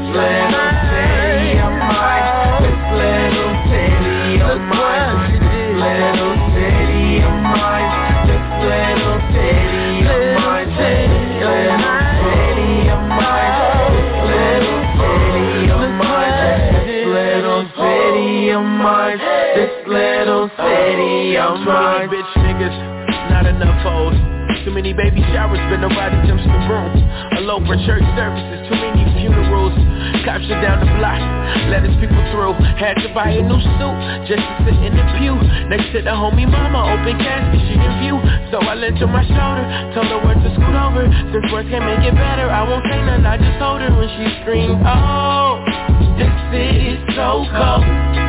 [21.51, 22.09] of mine.
[22.09, 22.77] bitch niggas,
[23.31, 24.15] not enough hoes.
[24.65, 26.93] Too many baby showers, but nobody jumps the broom.
[27.33, 29.73] A low for church services, too many funerals.
[30.23, 31.17] Cops are down the block,
[31.73, 32.53] let his people through.
[32.77, 33.97] Had to buy a new suit
[34.29, 35.35] just to sit in the pew.
[35.73, 38.21] Next to the homie mama, open casket, she in view.
[38.53, 39.65] So I lent her my shoulder,
[39.97, 41.09] told her where to scoot over.
[41.09, 44.13] Since words can't make it better, I won't say nothing, I just hold her when
[44.13, 45.65] she screamed, oh,
[46.21, 48.20] this is so cold.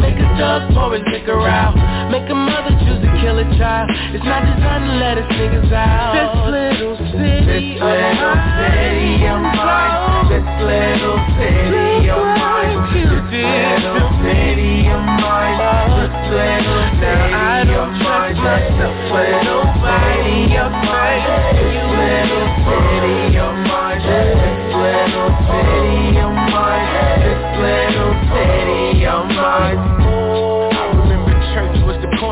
[0.00, 1.74] Make a stuck pouring liquor out.
[2.10, 3.90] Make a mother choose to kill a child.
[4.12, 6.12] It's not designed to let us niggas out.
[6.14, 10.28] This little city This little city of mine.
[10.28, 12.76] This little city of mine.
[12.92, 15.56] This little city of mine.
[15.96, 18.36] This little city of mine.
[18.36, 21.24] This little city of mine.
[21.26, 24.00] This little city of mine.
[24.04, 26.35] This little city of mine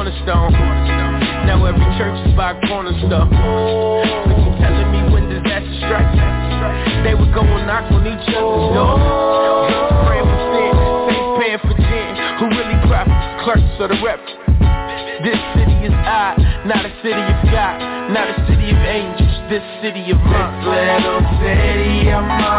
[0.04, 0.52] cornerstone.
[1.46, 6.16] Now every church is by a corner store But you telling me when disaster strikes
[7.04, 8.96] They would go and knock on each other's door.
[10.08, 10.74] Praying for sin,
[11.08, 12.12] saints paying for gin.
[12.40, 14.28] Who really profits, clerks or the reps
[15.24, 16.36] This city is I,
[16.66, 17.76] not a city of God
[18.12, 22.53] Not a city of angels, this city of This little city of mine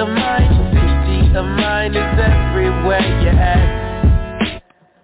[0.00, 0.48] of mine.
[0.72, 4.62] City of mine is everywhere you're at.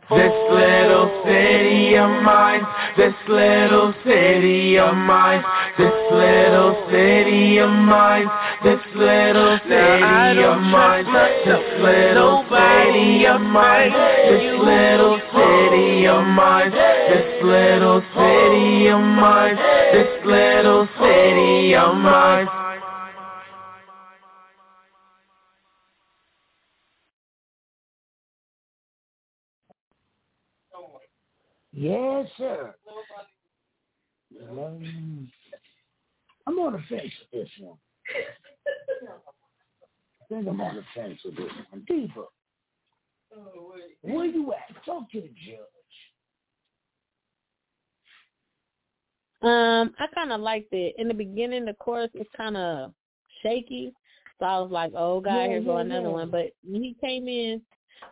[0.09, 2.63] This little city of mine,
[2.97, 5.45] this little city of mine,
[5.77, 8.27] this little city of mine,
[8.65, 16.71] this little city of mine, this little city of mine, this little city of mine,
[16.71, 19.57] this little city of mine,
[19.93, 22.66] this little city of mine.
[31.77, 32.75] Yes, sir.
[34.51, 35.31] Um,
[36.47, 37.77] I'm on the fence with this one.
[40.23, 41.85] I think I'm on the fence with this one.
[41.87, 42.25] Deeper.
[44.01, 44.85] Where you at?
[44.87, 45.67] Talk to the judge.
[49.43, 50.95] Um, I kind of liked it.
[50.97, 52.93] In the beginning, the chorus was kind of
[53.43, 53.93] shaky,
[54.39, 56.15] so I was like, "Oh God, Yeah, here go yeah, another yeah.
[56.15, 57.61] one." But when he came in,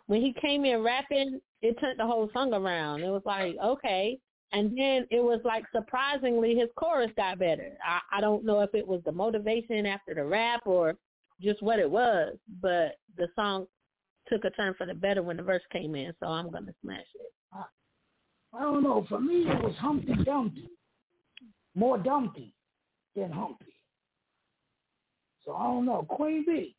[0.05, 3.01] when he came in rapping, it turned the whole song around.
[3.01, 4.19] It was like, okay,
[4.51, 7.71] and then it was like surprisingly, his chorus got better.
[7.85, 10.95] I, I don't know if it was the motivation after the rap or
[11.41, 13.65] just what it was, but the song
[14.27, 16.13] took a turn for the better when the verse came in.
[16.19, 17.31] So I'm gonna smash it.
[18.53, 19.05] I don't know.
[19.09, 20.69] For me, it was Humpty Dumpty.
[21.75, 22.53] More Dumpty
[23.15, 23.73] than Humpty.
[25.43, 26.05] So I don't know.
[26.07, 26.75] Queen B,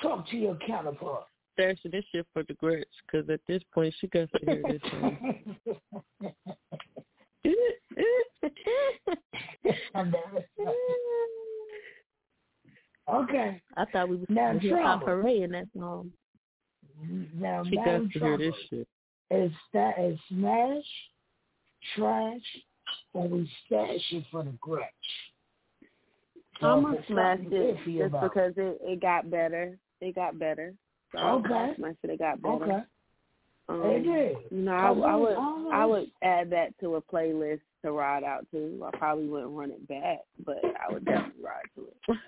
[0.00, 1.24] talk to your counterpart.
[1.60, 4.80] Stashing this shit for the Gretch, because at this point she got to hear this
[4.90, 5.56] song.
[13.12, 13.60] okay.
[13.76, 15.22] I thought we was Now, gonna hear Pop Trouble.
[15.22, 16.10] Hooray in that song.
[17.34, 18.88] Now, She got to hear this Trouble, shit.
[19.30, 20.84] Is that is smash,
[21.94, 22.40] trash,
[23.12, 24.84] or we stash it for the Gretch?
[26.60, 29.78] So I'm gonna smash it just about because it it got better.
[30.00, 30.74] It got better.
[31.12, 31.74] So I'm gonna Okay.
[31.76, 32.10] smash it.
[32.10, 32.54] It got better.
[32.54, 32.80] Okay.
[33.68, 34.36] Um, It did.
[34.50, 35.82] You know, I, I Cause would I.
[35.82, 38.84] I would add that to a playlist to ride out to.
[38.86, 42.18] I probably wouldn't run it back, but I would definitely ride to it.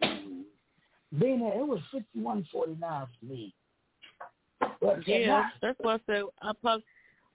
[1.18, 3.54] Being that it was fifty one forty nine for me.
[4.80, 6.84] But Yeah, that's why I said I probably.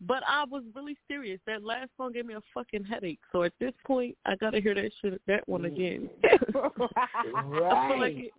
[0.02, 1.42] But I was really serious.
[1.46, 3.20] That last song gave me a fucking headache.
[3.34, 6.10] So at this point, I gotta hear that shit, that one again.
[6.24, 8.32] I feel like it,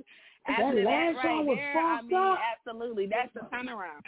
[0.48, 2.38] After That last right song was there, I fucked mean, up.
[2.56, 4.02] absolutely, that's the turnaround.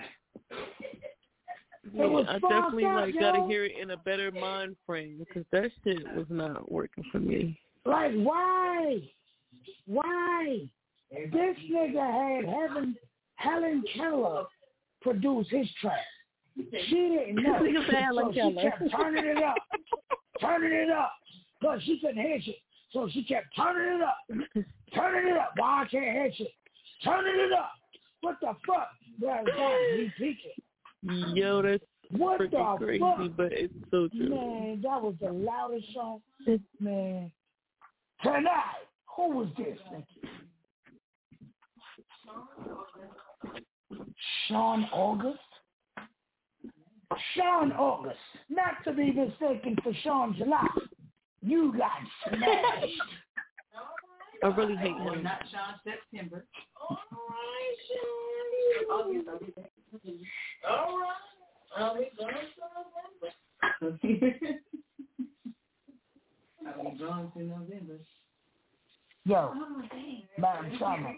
[1.93, 5.71] yeah, I definitely up, like gotta hear it in a better mind frame because that
[5.85, 7.59] shit was not working for me.
[7.85, 8.99] like why?
[9.87, 10.59] Why?
[11.11, 12.97] This nigga had Helen
[13.37, 14.45] Helen Keller
[15.03, 15.99] produce his track.
[16.57, 16.63] She
[16.95, 17.61] didn't know.
[17.61, 18.63] Nigga said Helen so she Keller.
[18.71, 19.57] kept turning it up.
[20.41, 21.13] turning it up.
[21.61, 22.57] because she couldn't hear shit.
[22.93, 24.19] So she kept turning it up.
[24.95, 25.53] turning it up.
[25.57, 26.49] Why I can't hear shit?
[27.05, 27.73] Turning it up.
[28.21, 28.89] What the fuck?
[29.21, 31.35] That was me peeking.
[31.37, 33.37] Yo, that's What freaking the crazy, fuck?
[33.37, 34.29] but it's so true.
[34.31, 36.21] Man, that was the loudest song.
[36.81, 37.31] Man.
[38.23, 38.87] Tonight,
[39.17, 39.79] who was this?
[39.91, 40.29] Thank you.
[44.49, 45.39] Sean August?
[47.37, 48.17] Sean August.
[48.49, 50.67] Not to be mistaken for Sean July.
[51.43, 51.91] You got
[52.29, 52.87] smashed.
[54.43, 55.23] I really hate him.
[55.23, 56.45] Not Sean September.
[56.81, 57.77] All right.
[58.91, 59.39] I'll be gone
[66.67, 67.99] I'll be gone to November.
[69.25, 69.83] Yo, Oh.
[70.37, 71.15] Madam Trauma,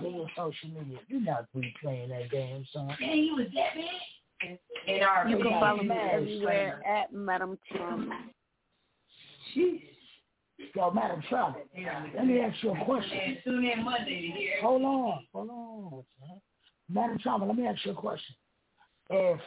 [0.00, 0.98] do your social media.
[1.08, 2.94] You're not replaying that damn song.
[3.00, 4.58] Man, you was that bad?
[4.86, 8.26] In our You can follow me everywhere at Madam Trauma.
[9.54, 9.80] Jeez.
[10.74, 11.56] Yo, Madam Trauma,
[12.14, 13.38] let me ask you a question.
[13.44, 14.60] Tune in Monday to hear.
[14.62, 16.04] Hold on, hold on.
[16.20, 16.40] son.
[16.88, 18.34] Madam Trauma, let me ask you a question.
[19.10, 19.40] If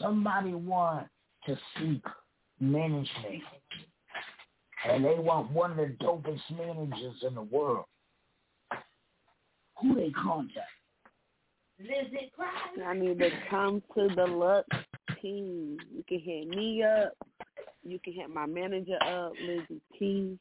[0.00, 1.08] somebody want
[1.46, 2.02] to seek
[2.60, 3.42] management
[4.88, 7.86] and they want one of the dopest managers in the world,
[9.80, 10.66] who they contact?
[11.80, 12.84] Lizzie Pride.
[12.84, 14.68] I need to come to the Lux
[15.22, 15.78] team.
[15.94, 17.12] You can hit me up.
[17.88, 20.38] You can hit my manager up, Lizzie T.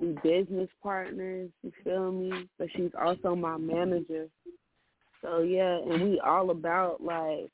[0.00, 2.48] We business partners, you feel me?
[2.58, 4.28] But she's also my manager.
[5.22, 7.50] So yeah, and we all about like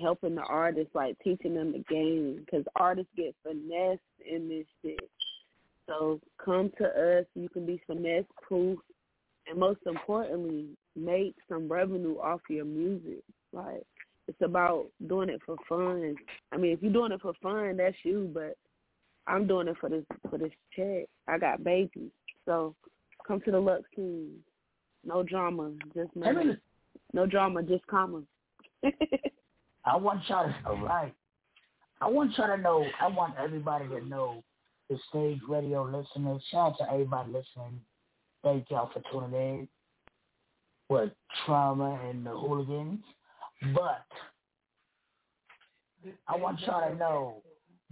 [0.00, 5.10] helping the artists, like teaching them the game, because artists get finessed in this shit.
[5.88, 6.84] So come to
[7.18, 7.26] us.
[7.34, 8.78] You can be finesse proof,
[9.48, 13.24] and most importantly, make some revenue off your music.
[13.52, 13.82] Like
[14.30, 16.14] it's about doing it for fun.
[16.52, 18.30] I mean, if you're doing it for fun, that's you.
[18.32, 18.56] But
[19.26, 21.06] I'm doing it for this for this check.
[21.26, 22.12] I got babies,
[22.46, 22.76] so
[23.26, 24.30] come to the Lux team.
[25.04, 26.56] No drama, just Hey.
[27.12, 28.24] No drama, just commas.
[29.84, 31.12] I want y'all to all right.
[32.00, 32.86] I want y'all to know.
[33.00, 34.44] I want everybody to know.
[34.88, 36.42] The stage radio listeners.
[36.50, 37.80] Shout out to everybody listening.
[38.42, 39.68] Thank y'all for tuning in.
[40.88, 41.12] With
[41.44, 43.00] trauma and the hooligans,
[43.74, 44.06] but
[46.26, 47.42] I want y'all to know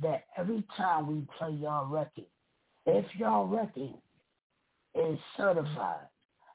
[0.02, 2.26] that every time we play y'all record,
[2.86, 3.94] if y'all record
[4.94, 6.06] is certified,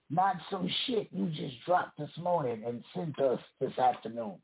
[0.09, 4.35] not some shit you just dropped this morning and sent us this afternoon.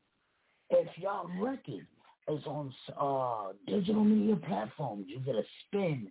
[0.70, 1.86] If y'all record
[2.28, 6.10] is on uh, digital media platforms, you get a spin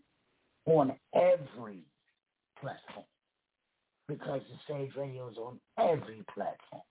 [0.65, 1.83] on every
[2.59, 3.05] platform
[4.07, 6.81] because the stage radio is on every platform.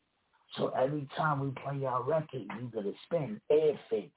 [0.57, 4.13] So every time we play y'all record, you get a spin if it's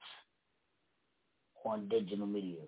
[1.64, 2.60] on digital media.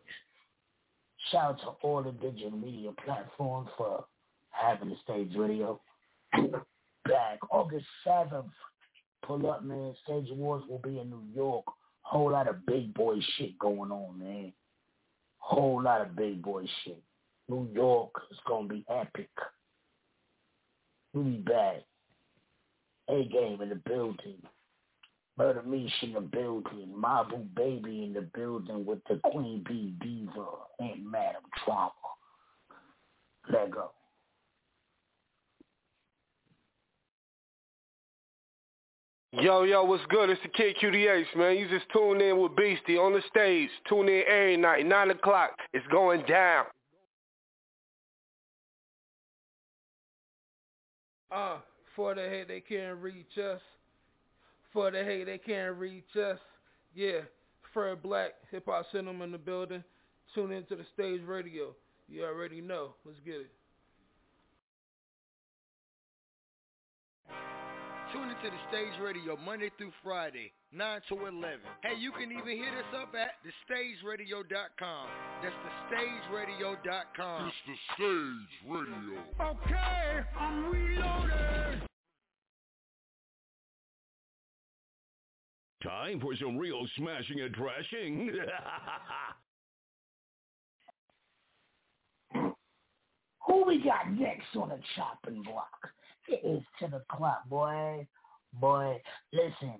[1.30, 4.04] Shout out to all the digital media platforms for
[4.50, 5.80] having the stage radio.
[7.04, 8.50] Back August 7th,
[9.26, 9.94] pull up, man.
[10.04, 11.64] Stage Awards will be in New York.
[12.02, 14.52] Whole lot of big boy shit going on, man.
[15.38, 17.02] Whole lot of big boy shit.
[17.48, 19.30] New York is gonna be epic.
[21.12, 21.82] We'll be back.
[23.08, 24.42] A game in the building.
[25.36, 26.94] Murder Meesh in the building.
[26.96, 30.46] Mabu Baby in the building with the Queen B Diva
[30.78, 31.92] and Madam Trauma.
[33.52, 33.90] Let go.
[39.40, 40.30] Yo, yo, what's good?
[40.30, 41.56] It's the Kid QDH, man.
[41.56, 43.68] You just tuned in with Beastie on the stage.
[43.88, 45.50] Tune in every night, 9 o'clock.
[45.72, 46.66] It's going down.
[51.32, 51.56] Uh,
[51.94, 53.60] for the hate they can't reach us.
[54.72, 56.38] For the hate they can't reach us.
[56.94, 57.20] Yeah,
[57.72, 59.84] Fred Black, Hip Hop Cinema in the building.
[60.34, 61.74] Tune into the stage radio.
[62.08, 62.94] You already know.
[63.04, 63.50] Let's get it.
[68.14, 71.42] Tune into the stage radio Monday through Friday, 9 to 11.
[71.82, 75.08] Hey, you can even hit us up at thestageradio.com.
[75.42, 75.54] That's
[75.90, 77.48] thestageradio.com.
[77.48, 79.18] It's the stage radio.
[79.40, 81.82] Okay, I'm reloaded.
[85.82, 88.30] Time for some real smashing and trashing.
[93.46, 95.90] Who we got next on the chopping block?
[96.28, 98.06] It is 10 o'clock, boy.
[98.60, 99.00] Boy,
[99.32, 99.74] listen,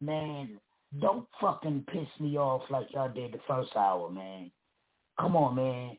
[0.00, 0.58] man,
[1.00, 4.50] don't fucking piss me off like y'all did the first hour, man.
[5.18, 5.96] Come on, man.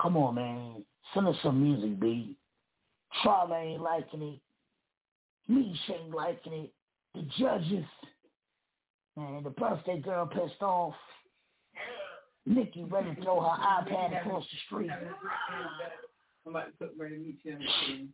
[0.00, 0.84] Come on, man.
[1.14, 2.36] Send us some music, B.
[3.22, 4.40] Trauma ain't liking it.
[5.50, 6.72] Me ain't liking it.
[7.14, 7.86] The judges.
[9.16, 10.94] Man, the birthday girl pissed off.
[12.46, 14.90] Nikki ready to throw her iPad across the street.
[16.46, 18.08] I'm about to put Brady Meach the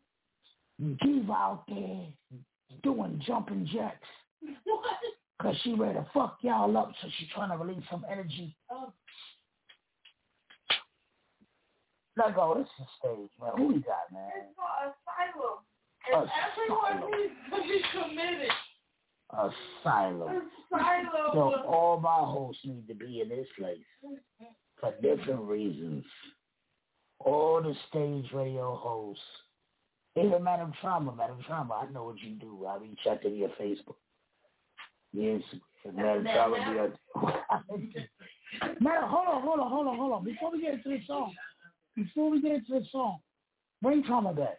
[0.78, 2.06] Diva out there
[2.82, 4.06] doing jumping jacks.
[5.42, 8.56] Cause she ready to fuck y'all up, so she trying to release some energy.
[12.16, 12.54] Let go.
[12.56, 13.50] This is stage, man.
[13.56, 14.30] Who we got, man?
[14.36, 15.58] It's called asylum.
[16.12, 17.10] And everyone Asylum.
[17.10, 18.52] needs to be committed.
[19.32, 20.50] Asylum.
[20.72, 21.30] Asylum.
[21.32, 23.78] So all my hosts need to be in this place
[24.80, 26.04] for different reasons.
[27.20, 29.22] all the stage radio hosts,
[30.16, 32.66] even Madam Trauma, Madam Trauma, I know what you do.
[32.66, 33.96] I be checking your Facebook.
[35.12, 35.42] Yes,
[35.92, 36.88] Madam Trauma
[37.76, 37.94] be
[38.80, 40.24] Madam, hold on, hold on, hold on, hold on.
[40.24, 41.34] Before we get into the song,
[41.96, 43.18] before we get into the song,
[43.82, 44.58] bring Trauma back.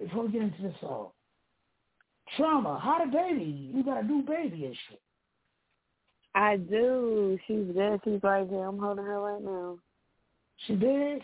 [0.00, 1.10] Before we get into the song.
[2.36, 3.70] Trauma, how the baby?
[3.74, 5.00] You got a new baby and shit.
[6.34, 7.38] I do.
[7.46, 8.00] She's good.
[8.04, 8.66] She's right here.
[8.66, 9.78] I'm holding her right now.
[10.66, 11.22] She did?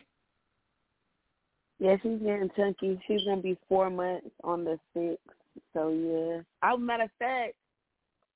[1.78, 3.00] Yeah, she's getting chunky.
[3.06, 5.36] She's gonna be four months on the sixth.
[5.72, 6.42] So yeah.
[6.62, 7.54] I matter of fact,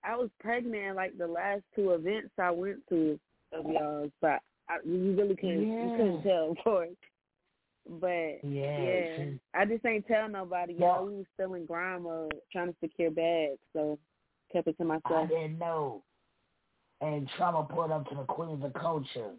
[0.04, 3.18] I was pregnant like the last two events I went to
[3.52, 5.84] of y'all, but I, you really couldn't yeah.
[5.84, 6.90] you couldn't tell, of course.
[8.00, 9.24] But yeah, yeah,
[9.54, 10.74] I just ain't tell nobody.
[10.74, 13.98] Y'all, we was still in grind mode, trying to secure bags, so
[14.52, 15.02] kept it to myself.
[15.10, 16.02] I didn't know.
[17.00, 19.32] And Trauma pulled up to the Queens of Culture.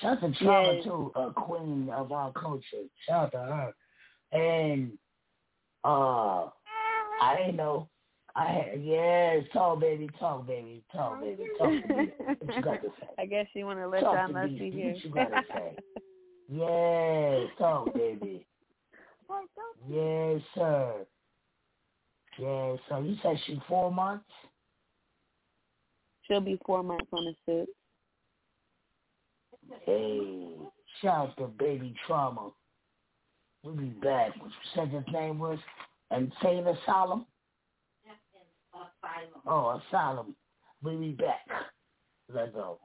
[0.00, 0.84] Shout out to Yes.
[0.84, 2.84] too, a queen of our culture.
[3.06, 3.74] Shout out to her.
[4.32, 4.98] And
[5.84, 6.50] uh
[7.20, 7.88] I didn't know.
[8.36, 12.12] I had yes, talk baby, talk baby, talk baby, talk to me.
[12.38, 13.08] What you got to say?
[13.18, 14.56] I guess you want to let Talk know me.
[14.58, 14.94] she What here.
[15.02, 15.76] you gotta say?
[16.50, 18.46] Yes, talk baby.
[19.86, 21.06] Yes, sir.
[22.38, 23.00] Yes, sir.
[23.00, 24.24] You said she four months?
[26.22, 27.77] She'll be four months on the sixth.
[29.84, 30.48] Hey,
[31.02, 32.50] shout out to Baby Trauma.
[33.62, 34.34] We'll be back.
[34.40, 35.58] What you said his name was?
[36.10, 37.26] Insane Asylum?
[39.46, 40.34] Oh, Asylum.
[40.82, 41.46] We'll be back.
[42.32, 42.78] Let's go.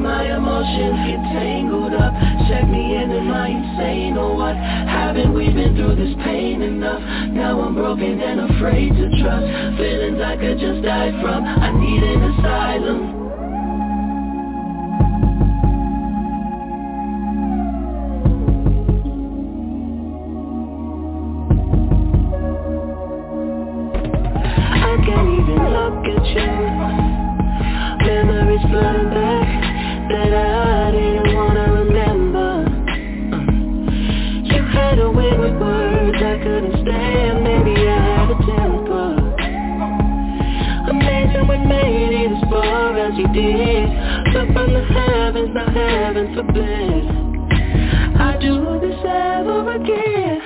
[0.00, 2.14] My emotions get tangled up
[2.48, 4.56] Check me in, am I insane or what?
[4.56, 7.00] Haven't we been through this pain enough?
[7.32, 12.02] Now I'm broken and afraid to trust Feelings I could just die from I need
[12.02, 13.19] an asylum
[44.60, 47.04] from the heavens, now heaven forbid
[48.20, 50.40] I do this ever again.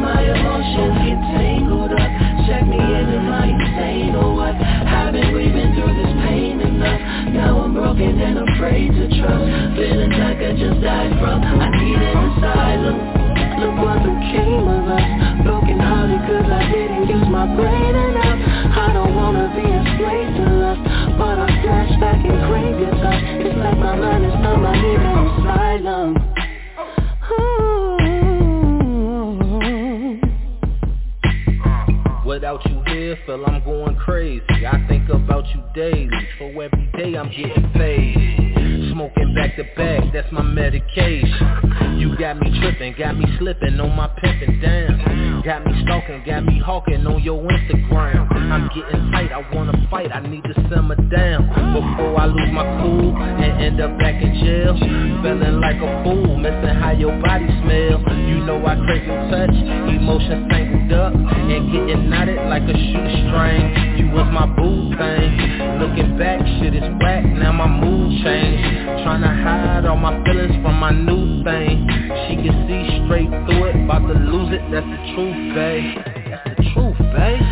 [0.00, 2.10] My emotions get tangled up.
[2.48, 4.54] Check me in, am I insane or what?
[4.56, 7.34] Haven't we been through this pain enough?
[7.34, 9.44] Now I'm broken and afraid to trust.
[9.76, 12.96] Feeling like I just died from I need an asylum
[13.60, 15.08] Look what became of us.
[15.44, 18.40] Broken hearted cause I didn't use my brain enough.
[18.80, 20.82] I don't wanna be a slave to lust
[21.20, 24.74] But I flash back and crave your touch It's like my mind is numb, I
[24.80, 26.14] need an asylum
[32.24, 32.85] Without you
[33.26, 34.44] feel I'm going crazy.
[34.66, 36.08] I think about you daily,
[36.38, 38.92] so every day I'm getting paid.
[38.92, 41.98] Smoking back to back, that's my medication.
[41.98, 45.42] You got me tripping, got me slipping on my pimping down.
[45.44, 48.32] Got me stalking, got me hawking on your Instagram.
[48.32, 51.46] I'm getting tight, I wanna fight, I need to simmer down.
[51.74, 54.74] Before I lose my cool and end up back in jail.
[55.22, 58.00] Feeling like a fool, missing how your body smell.
[58.26, 59.56] You know I crave your touch,
[59.92, 63.98] emotions tangled up and getting knotted like a shoestring.
[63.98, 65.30] You was my boo thing.
[65.80, 68.64] Looking back, shit is whack, now my mood changed.
[69.04, 71.86] Tryna hide all my feelings from my new thing.
[72.28, 75.94] She can see straight through it, about to lose it, that's the truth, babe.
[76.30, 77.42] That's the truth, babe.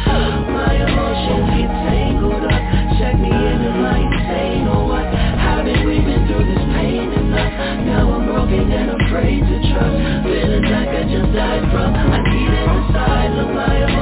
[0.54, 5.04] My emotions get tangled up Check me in, am I insane or what?
[5.04, 7.52] Haven't we been through this pain enough?
[7.84, 12.54] Now I'm broken and afraid to trust Feelings I could just die from I need
[12.54, 13.93] an asylum My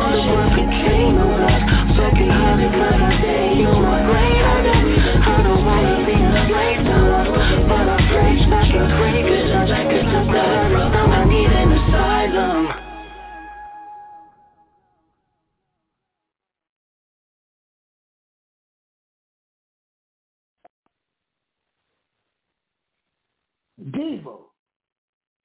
[23.91, 24.39] Devo,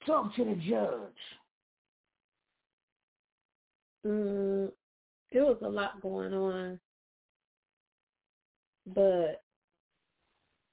[0.06, 1.00] talk to the judge.
[4.06, 4.72] Mm,
[5.32, 6.80] it was a lot going on,
[8.86, 9.44] but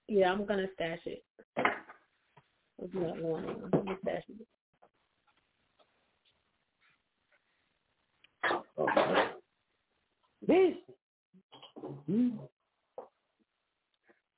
[0.08, 1.24] yeah, I'm gonna stash it.
[1.56, 3.70] A lot going on.
[3.72, 4.46] I'm gonna stash it.
[10.46, 10.74] This,
[12.06, 12.30] hmm?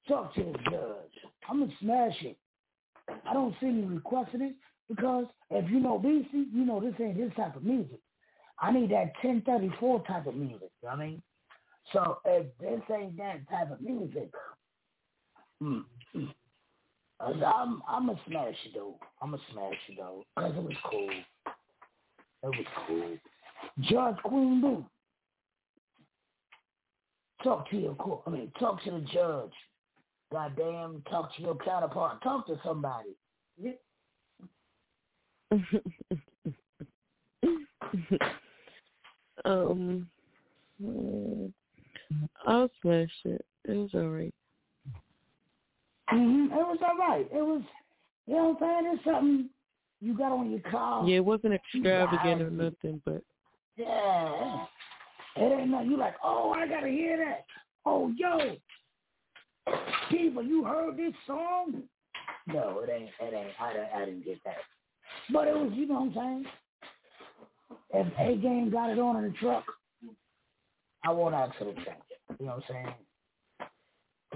[0.07, 1.33] talk to the judge.
[1.49, 2.39] I'm gonna smash it.
[3.29, 4.55] I don't see you requesting it
[4.89, 7.99] because if you know BC, you know this ain't his type of music.
[8.61, 10.71] I need that 1034 type of music.
[10.83, 11.23] You know what I mean?
[11.93, 14.31] So if this ain't that type of music,
[15.63, 15.85] mm,
[16.15, 16.33] mm,
[17.21, 18.99] I'm I'm a smash it though.
[19.23, 21.11] I'm a smash it though because it was cool.
[22.43, 23.17] It was cool.
[23.81, 24.85] Judge Queen Boo.
[27.43, 28.23] Talk to your court.
[28.27, 29.53] I mean, talk to the judge.
[30.33, 32.23] Goddamn, talk to your counterpart.
[32.23, 33.17] Talk to somebody.
[39.45, 40.09] um,
[40.83, 41.53] mm,
[42.47, 43.45] I'll smash it.
[43.65, 44.35] It was alright.
[46.13, 46.53] Mm-hmm.
[46.53, 47.27] It was all right.
[47.33, 47.63] It was,
[48.27, 48.95] you know what I'm saying?
[48.95, 49.51] It's something
[50.01, 51.07] you got on your car.
[51.07, 53.23] Yeah, it wasn't extravagant or nothing, but
[53.77, 54.65] Yeah.
[55.37, 55.91] It ain't nothing.
[55.91, 57.45] You like, oh, I gotta hear that.
[57.85, 58.57] Oh, yo,
[60.11, 61.83] people, you heard this song?
[62.47, 63.11] No, it ain't.
[63.21, 63.51] It ain't.
[63.61, 64.57] I, I didn't get that.
[65.33, 66.47] But it was, you know what I'm saying?
[67.95, 69.65] If A Game got it on in the truck,
[71.05, 72.37] I won't to change it.
[72.39, 72.95] You know what I'm saying?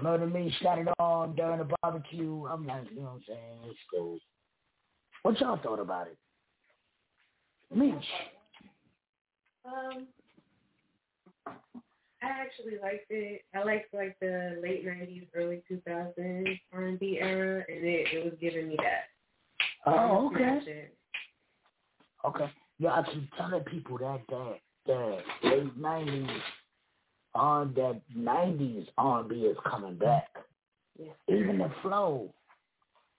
[0.01, 2.45] Murder Me shot it on during the barbecue.
[2.49, 3.59] I'm like, you know what I'm saying?
[3.65, 4.17] It's cool.
[5.23, 6.17] What y'all thought about it?
[7.75, 8.03] Meesh.
[9.65, 10.07] Um,
[12.23, 13.41] I actually liked it.
[13.55, 18.07] I liked like the late nineties, early two thousands R and B era, and it
[18.13, 19.05] it was giving me that.
[19.85, 20.89] Oh, okay.
[22.25, 22.51] Okay.
[22.77, 26.29] Yeah, I keep telling people that that that late nineties
[27.33, 30.27] on that nineties R and B is coming back.
[30.99, 31.15] Yes.
[31.27, 32.33] Even the flow.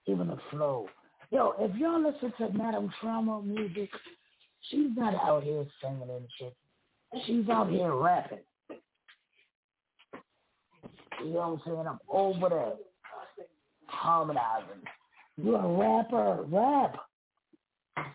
[0.07, 0.89] Even the flow.
[1.31, 3.91] Yo, if y'all listen to Madam Trauma music,
[4.69, 6.55] she's not out here singing and shit.
[7.27, 8.39] She's out here rapping.
[11.25, 11.87] You know what I'm saying?
[11.89, 12.73] I'm over there
[13.87, 14.83] harmonizing.
[15.37, 16.97] You're a rapper, rap.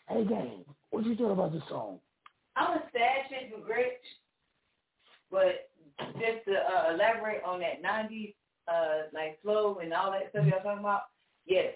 [0.10, 2.00] Hey, gang, what you thought about the song?
[2.56, 3.86] I'm a sad shit for Gretch,
[5.32, 5.70] but
[6.14, 8.34] just to uh, elaborate on that '90s
[8.68, 11.04] uh, like flow and all that stuff y'all talking about,
[11.46, 11.74] yes,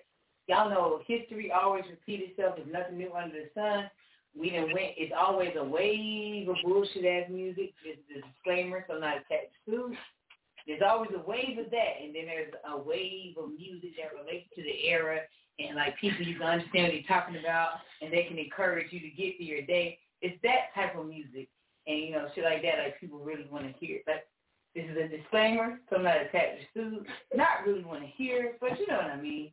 [0.48, 2.56] y'all know history always repeats itself.
[2.58, 3.90] There's nothing new under the sun.
[4.38, 4.96] We done went.
[4.98, 7.74] It's always a wave of bullshit ass music.
[7.84, 9.94] There's the disclaimer, so not attached to.
[10.68, 14.48] There's always a wave of that, and then there's a wave of music that relates
[14.56, 15.20] to the era,
[15.60, 17.70] and like people you can understand what they're talking about,
[18.02, 19.98] and they can encourage you to get through your day.
[20.22, 21.50] It's that type of music,
[21.88, 22.78] and you know shit like that.
[22.84, 24.00] Like people really want to hear.
[24.08, 24.26] Like
[24.76, 27.04] this is a disclaimer, so I'm not attached to.
[27.36, 29.52] Not really want to hear, it, but you know what I mean.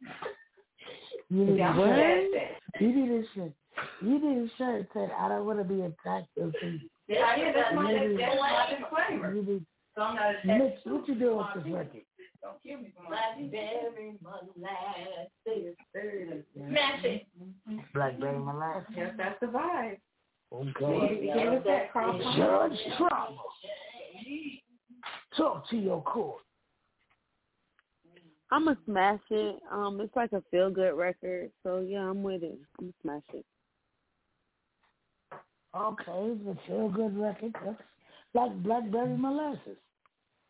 [1.30, 3.52] You need Yeah, say, you need to say,
[4.00, 6.28] you need to say, said, I don't want to be attacked.
[6.36, 6.52] to."
[7.08, 9.34] Yeah, yeah, that's my, that's my disclaimer.
[9.34, 9.66] you need-
[9.98, 10.94] So I'm not Mitch, attached to.
[10.94, 12.02] what you doing with this record?
[12.40, 15.74] Don't kill me for my Blackberry molasses.
[16.54, 17.26] Smash it.
[17.92, 18.94] Blackberry molasses.
[18.96, 19.98] Yes, that's the vibe.
[20.52, 21.20] Okay.
[21.26, 23.38] Yeah, yeah, that Carl Judge Trauma.
[25.36, 26.42] Talk to your court.
[28.52, 29.56] I'm gonna smash it.
[29.72, 32.56] Um, it's like a feel good record, so yeah, I'm with it.
[32.78, 33.44] I'm gonna smash it.
[35.76, 37.52] Okay, it's a feel good record.
[37.64, 37.82] That's
[38.32, 39.76] like Blackberry molasses.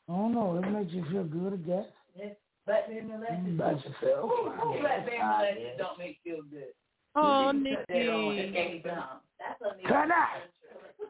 [0.08, 0.56] I don't know.
[0.62, 1.86] It makes you feel good, I guess.
[2.16, 2.36] Yes,
[2.66, 3.58] Blackberry molasses.
[3.58, 4.24] That's a feel.
[4.24, 5.76] Ooh, ooh, Blackberry Ah, molasses yeah.
[5.76, 6.72] don't make you feel good.
[7.14, 8.48] Oh, You can put that on Nikki.
[8.48, 9.18] at any time.
[9.38, 10.42] That's a Tonight.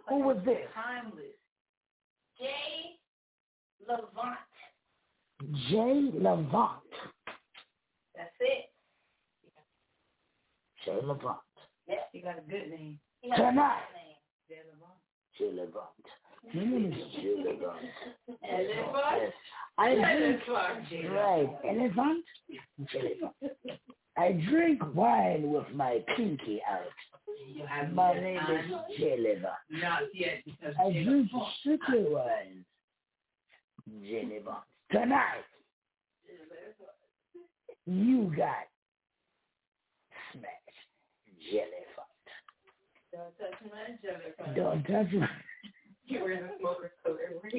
[0.09, 0.59] Who was this?
[0.75, 1.25] Timeless.
[2.39, 2.95] Jay
[3.87, 4.39] Levant.
[5.69, 6.93] Jay Levant.
[8.17, 8.71] That's it.
[10.85, 11.39] Jay Levant.
[11.87, 12.99] Yes, you got a good name.
[13.37, 13.83] Tonight.
[14.49, 14.99] Jay Levant.
[15.39, 16.07] Jay Levant.
[16.47, 16.59] Mm-hmm.
[16.59, 16.99] My name is
[17.45, 17.79] Levant.
[18.51, 19.35] Elephant?
[19.79, 21.15] I drink, Elephant.
[21.15, 22.25] right, elephant?
[22.95, 23.81] Elephant.
[24.17, 27.93] I drink wine with my pinky out.
[27.93, 30.43] My name is Jay Not yet,
[30.81, 32.65] I drink strictly wine.
[34.03, 34.65] Levant.
[34.91, 35.45] Tonight,
[37.87, 38.67] you got
[40.33, 40.55] smashed.
[41.51, 41.65] Jay
[43.13, 44.55] Don't touch my jelly.
[44.57, 45.27] Don't touch me.
[46.09, 47.51] Get rid of the coat everywhere.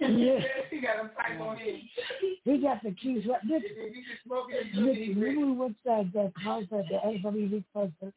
[0.00, 0.40] Yeah.
[0.70, 1.82] You got a pipe on it.
[2.44, 3.44] He got the keys right.
[3.44, 5.14] Nick, You can smoke it.
[5.16, 8.14] Remember we went to that concert, the SWV concert,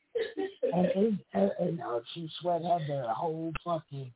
[0.72, 4.12] and it, and, and uh, she sweat had the whole fucking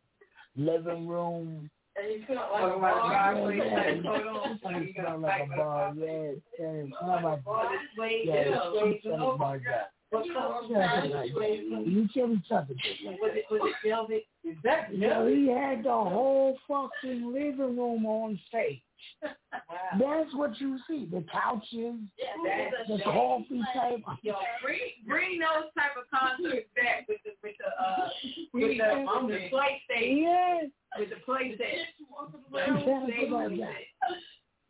[0.56, 1.69] living room.
[1.95, 4.73] And you feel like a bar, so you like, hold on.
[4.76, 6.85] It You got smelled like a bar, yes, yes.
[7.02, 7.72] Oh my God.
[7.98, 9.02] Wait, Yes, yeah, she
[10.12, 11.82] wait, smelled like my a bar.
[11.82, 12.78] You tell me something.
[13.06, 14.24] Was it was it velvet?
[14.44, 18.82] Is that No, he had the whole fucking living room on stage.
[20.00, 21.08] That's what you see.
[21.12, 21.96] The couches,
[22.90, 24.18] the coffee table.
[24.22, 28.10] Yo, bring bring those type of concerts back with the with the uh
[28.54, 30.22] with the um, the PlayStation.
[30.22, 30.66] Yes.
[30.98, 31.86] With the PlayStation.
[32.86, 33.74] Something like that.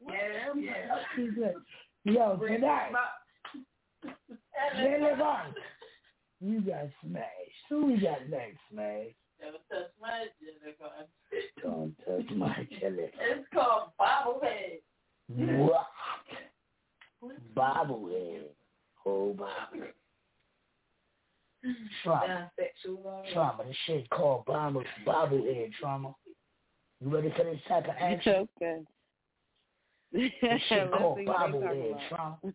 [0.08, 0.96] Yeah, yeah.
[1.16, 1.56] He's good.
[2.04, 2.92] Yo, tonight,
[4.78, 5.14] Lily
[6.40, 7.26] you got smashed.
[7.70, 9.08] Who we got next, Smash?
[9.42, 11.08] Never touch my Jennifer.
[11.64, 13.10] Don't touch my jelly.
[13.20, 14.80] It's called bobblehead.
[15.68, 15.88] What?
[17.56, 18.44] Bobblehead.
[19.06, 19.94] Oh, bobblehead.
[22.04, 22.52] Trauma.
[23.34, 23.64] Trauma.
[23.66, 26.14] This shit called bobble, bobblehead trauma.
[27.02, 28.48] You ready for this type of action?
[28.62, 28.82] okay.
[30.12, 32.54] This shit Let's called see what they bobblehead talking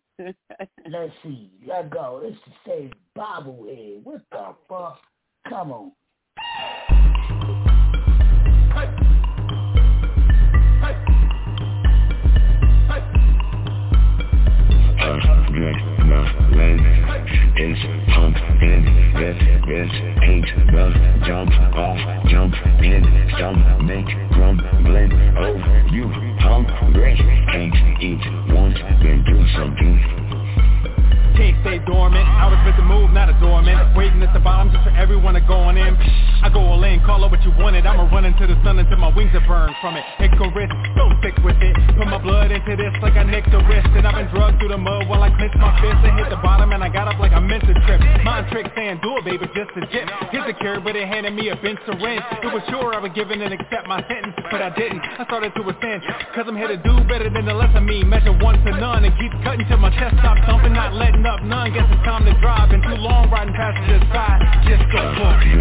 [0.89, 1.51] Let's see.
[1.67, 2.21] Let go.
[2.23, 4.03] This is say bobblehead.
[4.03, 4.99] What the fuck?
[5.47, 5.91] Come on.
[17.57, 17.77] Is
[18.13, 18.83] pumping.
[19.15, 19.91] This, this
[20.23, 23.03] ain't the jump off, jump in,
[23.35, 25.11] stomach grumbling.
[25.37, 25.55] Oh,
[25.91, 26.07] you
[26.69, 27.15] hungry?
[27.51, 30.42] Can't eat once, then do something.
[31.33, 32.25] Can't stay dormant.
[32.25, 33.97] I was meant to move, not a dormant.
[33.97, 35.97] Waiting at the bottom just for everyone to go on in.
[36.43, 37.85] I go all in, call it what you wanted.
[37.85, 40.03] I'ma run into the sun until my wings are burned from it.
[40.19, 41.73] Icarus, so thick with it.
[41.97, 43.89] Put my blood into this like I nicked a wrist.
[43.97, 46.41] And I've been drugged through the mud while I clenched my fist and hit the
[46.43, 47.97] bottom and I got up like I meant to trip.
[48.21, 50.05] Mind trick saying do it, baby, just a dip.
[50.29, 52.23] Here's a but it handed me a bench syringe.
[52.43, 55.01] It was sure I would give in and accept my sentence, but I didn't.
[55.01, 56.03] I started to ascend,
[56.35, 58.03] cause I'm here to do better than the less of me.
[58.03, 61.43] Measure one to none and keep cutting till my chest stops thumping, not letting up
[61.43, 61.71] none.
[61.73, 62.69] Guess it's time to drive.
[62.69, 64.39] Been too long riding passengers side.
[64.67, 65.53] Just go for it.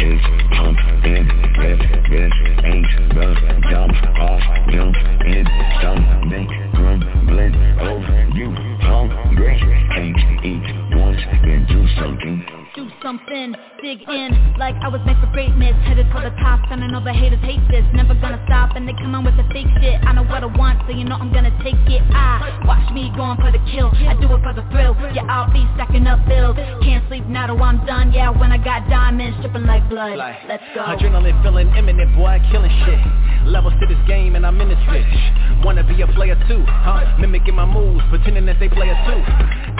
[0.00, 0.20] is
[0.56, 1.26] pumping.
[1.60, 1.80] This,
[2.10, 2.32] this
[2.64, 3.28] ain't the
[3.70, 5.46] jump off, jump in,
[5.78, 7.54] stomach grumbling.
[7.80, 8.00] Oh,
[8.34, 9.58] you hungry?
[9.94, 12.59] Can't eat once, then do something.
[12.74, 16.84] Do something, dig in like I was meant for greatness Headed for the top and
[16.84, 19.46] I know the haters hate this Never gonna stop and they come on with the
[19.50, 22.60] fake shit I know what I want so you know I'm gonna take it I
[22.68, 25.66] watch me going for the kill, I do it for the thrill Yeah, I'll be
[25.74, 29.66] stacking up bills Can't sleep now till I'm done Yeah, when I got diamonds dripping
[29.66, 33.00] like blood Let's go Adrenaline feeling imminent, boy, killing shit.
[33.46, 35.64] Levels to this game and I'm in this bitch.
[35.64, 37.16] Wanna be a player too, huh?
[37.18, 39.20] Mimicking my moves, pretending that they player too.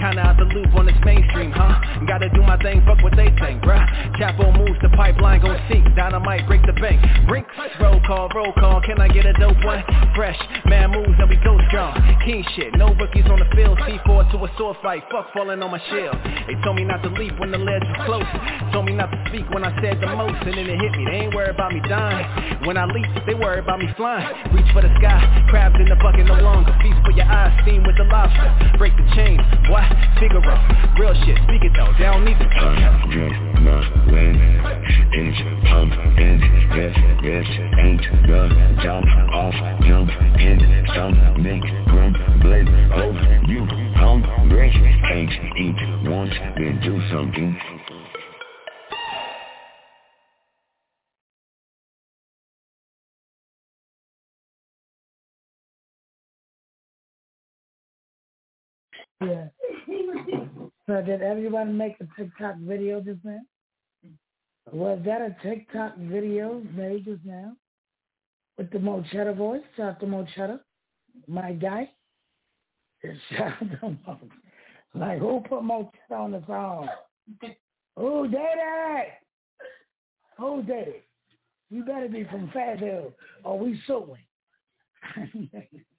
[0.00, 1.76] Kinda out the loop on this mainstream, huh?
[2.06, 3.84] Gotta do my thing, fuck what they think, bruh.
[4.18, 5.84] Capo moves, the pipeline gon' sink.
[5.96, 7.00] Dynamite break the bank.
[7.26, 7.50] Brinks,
[7.80, 8.80] roll call, roll call.
[8.82, 9.82] Can I get a dope one?
[10.14, 11.94] Fresh, man moves and we go strong.
[12.24, 13.78] King shit, no rookies on the field.
[13.78, 16.16] C4 to a sword fight, fuck falling on my shield.
[16.46, 18.30] They told me not to leap when the ledge was close.
[18.72, 21.04] Told me not to speak when I said the most, and then it hit me.
[21.04, 22.66] They ain't worried about me dying.
[22.66, 24.28] When I leap, they worry about me flying.
[24.52, 26.72] Reach for the sky, crabs in the bucket no longer.
[26.82, 28.48] Feast for your eyes, steam with the lobster.
[28.78, 29.38] Break the chain,
[29.68, 29.82] boy,
[30.20, 30.56] Figaro.
[30.98, 32.48] Real shit, speak it though, they don't need the
[32.78, 33.00] talk.
[33.10, 34.60] Adrenaline
[35.14, 35.36] is
[35.68, 36.40] pumping.
[36.70, 37.46] This, this
[37.78, 39.54] ain't the jump off,
[39.86, 42.68] jump in, stomach grumbling.
[42.92, 43.12] Oh,
[43.48, 43.66] you
[43.96, 44.70] hungry?
[45.08, 47.58] Can't eat once, then do something.
[59.22, 59.59] Yeah.
[60.90, 63.38] Did everybody make a TikTok video just now?
[64.72, 67.52] Was that a TikTok video made just now?
[68.58, 69.62] With the Mochetta voice?
[69.76, 70.60] Shout out to Mochetta,
[71.28, 71.88] my guy.
[73.30, 73.52] Shout
[73.82, 74.18] out to.
[74.94, 76.88] Like, who put Mochetta on the song?
[77.96, 79.08] Who did it?
[80.38, 81.04] Who did it?
[81.70, 83.14] You better be from Fat Hill
[83.44, 84.24] or we suing.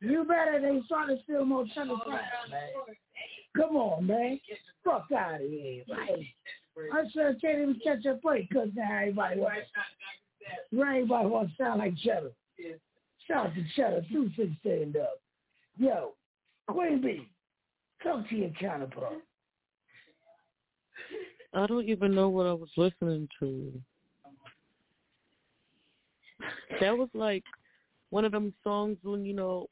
[0.00, 2.20] You better they trying to steal more Channel Five,
[2.50, 2.96] man.
[3.56, 4.40] Come on, man.
[4.84, 6.26] Fuck out of here, man.
[6.92, 9.66] I sure can't even catch a break because now everybody wants
[10.72, 12.32] now everybody wants to sound like Cheddar.
[13.28, 15.20] Shout out to Cheddar, two six stand up.
[15.76, 16.14] Yo,
[16.68, 17.28] Queen B,
[18.02, 19.18] talk to your counterpart.
[21.52, 23.72] I don't even know what I was listening to.
[26.80, 27.44] That was like
[28.10, 29.66] one of them songs when you know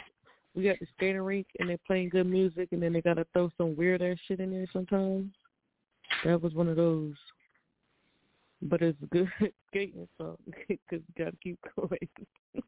[0.54, 3.50] we got the skating rink and they're playing good music and then they gotta throw
[3.56, 5.32] some weird ass shit in there sometimes.
[6.24, 7.14] That was one of those.
[8.62, 9.28] But it's good
[9.68, 10.36] skating song
[10.68, 12.08] because you gotta keep going.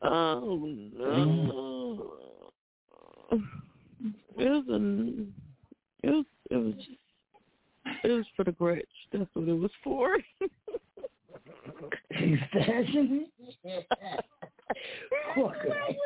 [0.00, 0.64] Oh
[0.96, 2.12] no.
[4.38, 5.34] It was an
[6.02, 6.90] it was it was just
[8.04, 8.84] it was for the Gretch.
[9.12, 10.18] That's what it was for.
[12.10, 13.26] He's stashing
[13.64, 13.86] it?
[15.34, 15.96] Poor Gretch.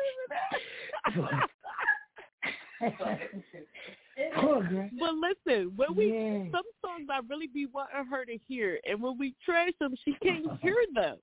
[4.99, 6.49] But listen, when we Yeah.
[6.51, 10.13] some songs I really be wanting her to hear, and when we trash them, she
[10.23, 11.17] can't hear them.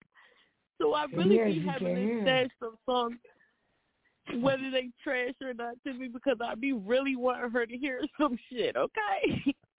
[0.78, 2.22] So I really Yes, be having to hear.
[2.22, 3.18] stash some songs,
[4.40, 8.00] whether they trash or not, to me because I be really wanting her to hear
[8.18, 8.76] some shit.
[8.76, 9.54] Okay,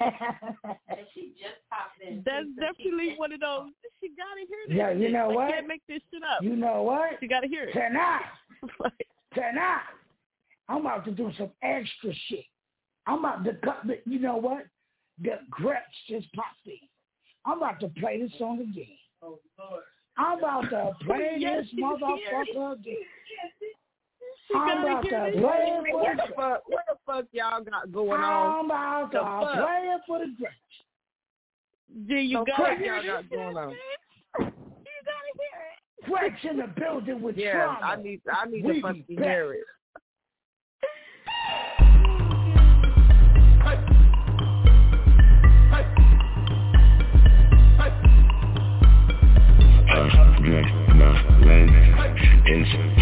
[1.14, 2.22] she just popped in.
[2.24, 3.70] that's definitely one of those.
[4.00, 4.76] She gotta hear this.
[4.76, 5.50] Yeah, you know I what?
[5.50, 6.42] can't make this shit up.
[6.42, 7.12] You know what?
[7.20, 7.72] She gotta hear it.
[7.72, 8.22] Tonight,
[9.34, 9.82] tonight,
[10.68, 12.44] I'm about to do some extra shit.
[13.06, 14.66] I'm about to cut the, you know what?
[15.20, 16.74] The Gretch just popped in.
[17.44, 18.96] I'm about to play this song again.
[19.22, 19.82] Oh Lord.
[20.16, 22.96] I'm about to play Yes, this motherfucker again.
[23.58, 23.72] She
[24.54, 26.62] I'm gotta about to play it for What the the fuck?
[26.66, 28.58] What the fuck y'all got going on?
[28.60, 30.52] I'm about The to play it for the Gretch.
[32.06, 33.76] Yeah, you So gotta Gretch, y'all got going on.
[36.04, 37.78] Gretch in the building with Yeah, trauma.
[37.82, 39.64] I need I need We to fucking hear it.
[52.50, 52.97] It's pumping,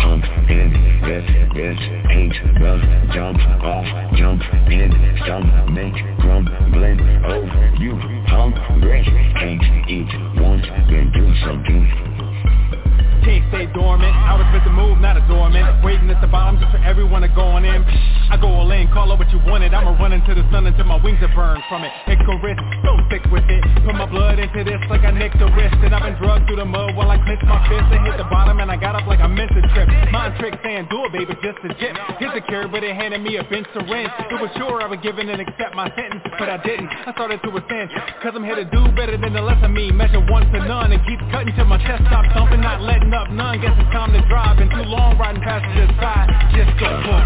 [1.17, 1.79] this, this
[2.11, 3.87] ain't the jump off,
[4.17, 9.03] jump in, stomach grumbling over you, hungry,
[9.39, 12.36] can't eat once, then do something.
[13.27, 14.15] Can't stay dormant.
[14.15, 15.83] I was meant to move, not a dormant.
[15.83, 17.83] Waiting at the bottom just for everyone to go on in.
[18.31, 19.75] I go all in, call it what you wanted.
[19.75, 21.91] I'ma run into the sun until my wings are burned from it.
[22.07, 22.55] Icarus,
[22.87, 23.67] so thick with it.
[23.83, 25.75] Put my blood into this like I nicked a wrist.
[25.83, 28.31] And I've been drugged through the mud while I clenched my fist and hit the
[28.31, 29.91] bottom and I got up like I missed a trip.
[30.15, 31.99] Mind trick saying do it, baby, just a jip.
[32.23, 34.11] Hit the cure, but it handed me a bench to syringe.
[34.31, 36.87] It was sure I would give in and accept my sentence, but I didn't.
[36.87, 37.91] I started to ascend,
[38.23, 39.91] cause I'm here to do better than the less of me.
[39.91, 43.31] Measure one to none and keep cutting till my chest stops thumping, not letting up
[43.31, 43.61] none.
[43.61, 44.59] Guess it's time to drive.
[44.59, 46.29] Been too long riding passenger side.
[46.53, 47.25] Just go book.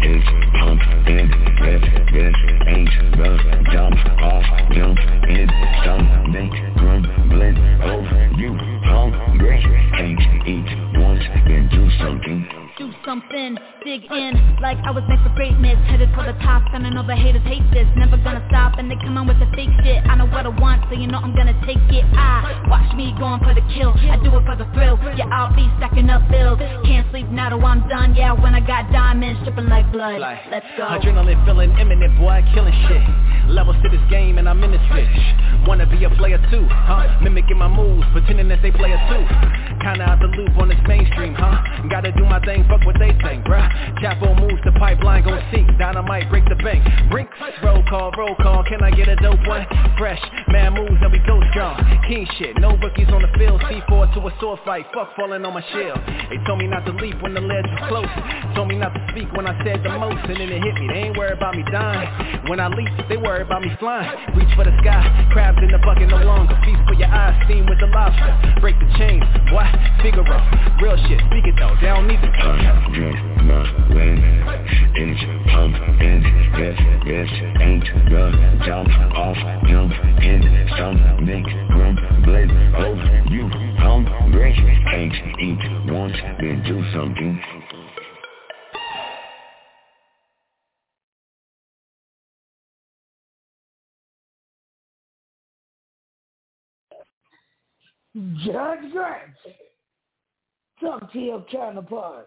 [0.00, 0.26] It's
[0.58, 1.28] pumping,
[1.62, 1.82] this,
[2.12, 2.34] this
[2.66, 3.30] ain't the
[3.72, 4.98] jump off, jump
[5.28, 5.48] in,
[5.82, 9.60] stomach grumbling over you, hungry,
[9.92, 12.67] can't eat once, then do something.
[12.78, 15.76] Do something, dig in like I was meant for greatness.
[15.90, 17.86] Headed for the top, and I know the haters hate this.
[17.98, 19.98] Never gonna stop, and they come on with the fake shit.
[20.06, 22.06] I know what I want, so you know I'm gonna take it.
[22.14, 23.90] I watch me going for the kill.
[23.98, 24.94] I do it for the thrill.
[25.18, 26.58] Yeah, I'll be stacking up bills.
[26.86, 28.14] Can't sleep now till I'm done.
[28.14, 30.22] Yeah, when I got diamonds dripping like blood.
[30.22, 30.86] Let's go.
[30.86, 33.02] Adrenaline feeling imminent, boy, killing shit.
[33.50, 35.66] Levels to this game and I'm in this bitch.
[35.66, 37.18] Wanna be a player too, huh?
[37.22, 39.24] Mimicking my moves, pretending that they player too.
[39.80, 41.88] Kinda out the loop on this mainstream, huh?
[41.88, 43.66] Gotta do my thing, fuck what they think, bruh.
[43.98, 45.66] Chapo moves the pipeline, gon' sink.
[45.78, 46.84] Dynamite break the bank.
[47.10, 48.62] Brinks, roll call, roll call.
[48.64, 49.66] Can I get a dope one?
[49.98, 51.76] Fresh, man moves and we go strong.
[52.06, 53.60] King shit, no rookies on the field.
[53.62, 55.98] C4 to a sword fight, fuck falling on my shield.
[56.30, 58.12] They told me not to leap when the ledge was close.
[58.54, 60.88] Told me not to speak when I said the most, and then it hit me.
[60.88, 62.48] They ain't worried about me dying.
[62.48, 64.08] When I leap, they worry about me flying.
[64.36, 66.54] Reach for the sky, crabs in the bucket no longer.
[66.64, 68.60] Feast for your eyes, steam with the lobster.
[68.60, 69.68] Break the chains, what?
[70.02, 70.38] Figaro,
[70.82, 71.20] real shit.
[71.28, 72.32] Speak it though, they don't need the
[98.44, 99.34] Judge Grant.
[100.80, 102.26] Talk to your counterpart.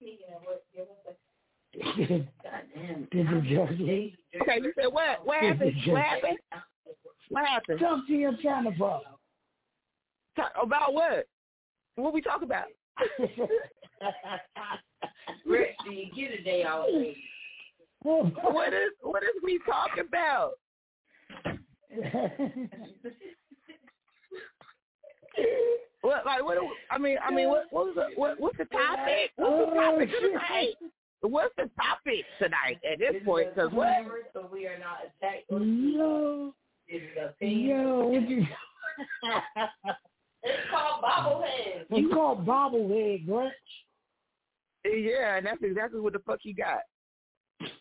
[0.00, 0.18] Did
[3.12, 4.16] the judge leave?
[4.40, 5.24] Okay, you said what?
[5.24, 5.74] What happened?
[5.86, 6.38] What happened?
[7.28, 7.80] What happened?
[7.80, 9.02] Talk to your counterpart.
[10.36, 11.26] Talk about what?
[11.96, 12.66] What we talk about?
[15.46, 16.88] Rich, you get a day off?
[18.02, 20.52] what is what is we talking about?
[26.02, 26.54] What like what?
[26.54, 29.30] do- I mean I mean what what was the what, what's the topic?
[29.36, 30.74] What's the topic tonight?
[31.22, 33.54] What's the topic tonight at this point?
[33.54, 33.88] Because what?
[34.32, 35.44] So we are not attacked.
[35.50, 36.54] Yo,
[36.88, 37.60] Is it a thing?
[37.60, 38.46] yo, what you?
[40.42, 41.84] It's called bobblehead.
[41.90, 43.52] It's called bobblehead, Grant.
[44.84, 46.80] Yeah, and that's exactly what the fuck he got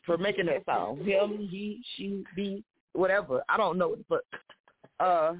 [0.06, 0.98] for making that song.
[1.06, 3.41] Him, he, she, be, whatever.
[3.48, 4.22] I don't know, but
[5.00, 5.36] uh,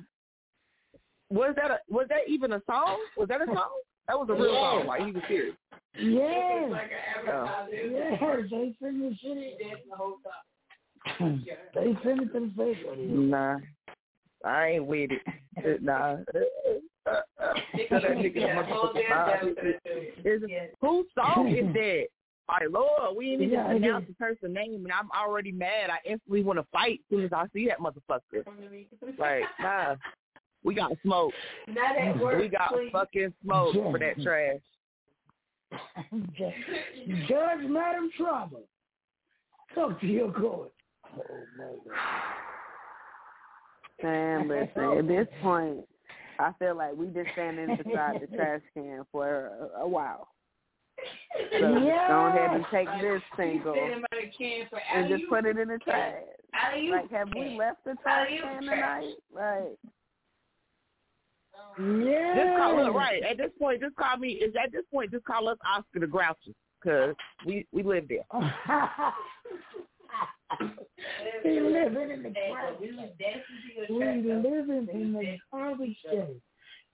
[1.30, 2.98] Was that a was that even a song?
[3.18, 3.82] Was that a song?
[4.08, 4.72] That was a real Yeah.
[4.80, 4.88] song.
[4.88, 5.56] Like he was serious.
[5.98, 6.68] Yeah.
[6.70, 6.92] Like
[7.28, 7.68] Oh.
[7.72, 9.60] Yeah, they send the shit.
[11.76, 12.78] They send it to the face.
[12.98, 13.58] Nah,
[14.46, 15.22] I ain't with it.
[15.82, 16.18] Nah.
[16.26, 19.50] Tell that nigga that motherfucker nah.
[20.24, 22.06] Is it- Whose song is that?
[22.48, 25.90] Like, Lord, we ain't even Yeah, it announced the person's name, and I'm already mad.
[25.92, 28.44] I instantly want to fight as soon as I see that motherfucker.
[29.20, 29.96] Like, nah,
[30.64, 31.34] we got smoke.
[31.68, 32.90] Not at work, we got please.
[32.92, 34.60] fucking smoke for that trash.
[37.28, 38.60] Judge Madam Trauma.
[39.76, 40.72] Talk to your court.
[41.16, 41.22] Oh
[41.58, 42.50] my God.
[44.02, 45.86] Man, listen, at this point,
[46.40, 50.30] I feel like we've been standing beside the trash can for a, a while.
[51.52, 55.46] So just go ahead and take this single Sitting by the can and just put
[55.46, 56.16] it in the trash.
[56.92, 59.14] Like, have we left the trash can tonight?
[59.34, 59.78] Like,
[61.78, 62.36] Yeah.
[62.36, 63.82] Just call look right at this point.
[63.82, 64.30] Just call me.
[64.34, 67.16] Is at this point just call us Oscar the Grouchy because
[67.46, 68.26] we we live there.
[71.46, 72.80] we living in the Hey, garbage.
[72.82, 73.44] we was dancing
[73.88, 74.44] to We your track.
[74.44, 76.42] living in the garbage can.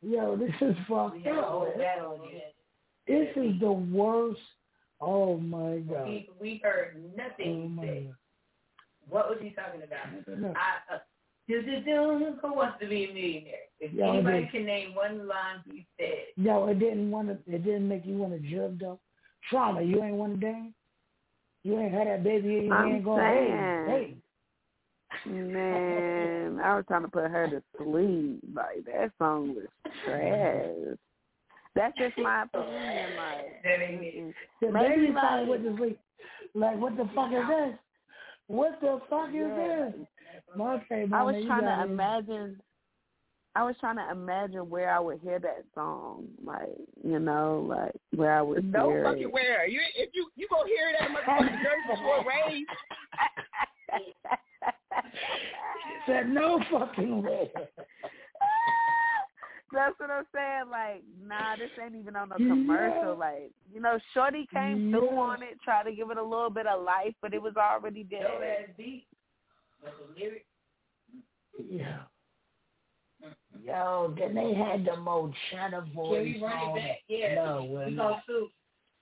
[0.02, 1.78] Yo, this is fucked up.
[1.78, 2.42] that on you.
[3.08, 4.40] This is the worst.
[5.02, 6.08] Oh my god.
[6.08, 8.16] We, we heard Oh nothing my god.
[9.10, 10.08] What was he talking about?
[10.40, 10.54] No.
[10.56, 11.00] I, uh,
[11.48, 13.54] do, do, do, who wants to be a millionaire?
[13.80, 14.52] If Yeah, I anybody did.
[14.52, 17.54] can name one line he said, No, it didn't want to.
[17.54, 19.00] It didn't make you want to jump though.
[19.50, 19.82] Trauma.
[19.82, 20.74] You ain't want to dance.
[21.64, 24.16] You ain't had that baby in your I'm hand going, hey,
[25.26, 25.32] hey.
[25.32, 28.40] man, I was trying to put her to sleep.
[28.54, 29.66] Like, that song was
[30.06, 30.98] trash.
[31.76, 33.18] That's just my opinion.
[33.18, 34.34] Like, that ain't it.
[34.62, 36.00] The Maybe baby probably like- went to sleep.
[36.54, 37.80] Like, what the fuck is this?
[38.48, 39.90] What the fuck is Yeah.
[39.98, 40.08] this?
[40.60, 41.86] Okay, I was trying got to it.
[41.92, 42.62] imagine.
[43.58, 46.68] I was trying to imagine where I would hear that song, like
[47.04, 49.32] you know, like where I would No hear fucking it.
[49.32, 49.66] where.
[49.68, 52.66] You if you you gonna hear that motherfucking Jersey before rain.
[56.08, 57.52] Said no fucking way.
[59.74, 60.70] That's what I'm saying.
[60.72, 63.10] Like, nah, this ain't even on a commercial.
[63.10, 63.20] Yeah.
[63.20, 65.20] Like, you know, Shorty came through Yeah.
[65.20, 68.04] on it, tried to give it a little bit of life, but it was already
[68.04, 68.64] Dope dead.
[68.70, 69.06] ass beat.
[69.86, 70.46] But the lyrics,
[71.70, 72.00] Yeah.
[73.64, 76.98] Yo, then they had the most China can we run it back?
[77.08, 77.36] Yeah.
[77.36, 78.10] No, we're we not.
[78.10, 78.48] gonna sue.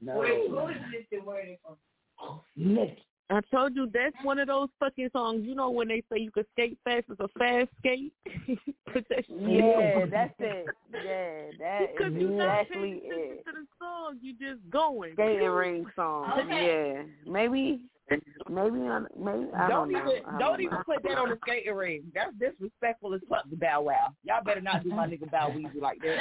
[0.01, 0.17] No.
[0.17, 2.39] Where, who is this that word from?
[2.55, 2.99] Nick.
[3.29, 5.43] I told you that's one of those fucking songs.
[5.43, 8.13] You know when they say you can skate fast, it's a fast skate.
[8.93, 10.65] Put that shit Yeah, that's it.
[10.93, 13.43] Yeah, that Because is you're not exactly it.
[13.45, 14.19] to the song.
[14.21, 15.13] You just going.
[15.13, 16.31] Skating ring song.
[16.37, 17.03] Okay.
[17.25, 19.99] Yeah, maybe, maybe on, maybe I don't don't, know.
[20.13, 20.59] even I don't know.
[20.59, 22.03] even put that on the skating ring.
[22.13, 24.13] That's disrespectful as fuck to Bow Wow.
[24.23, 26.17] Y'all better not do my nigga Bow Weezy like that.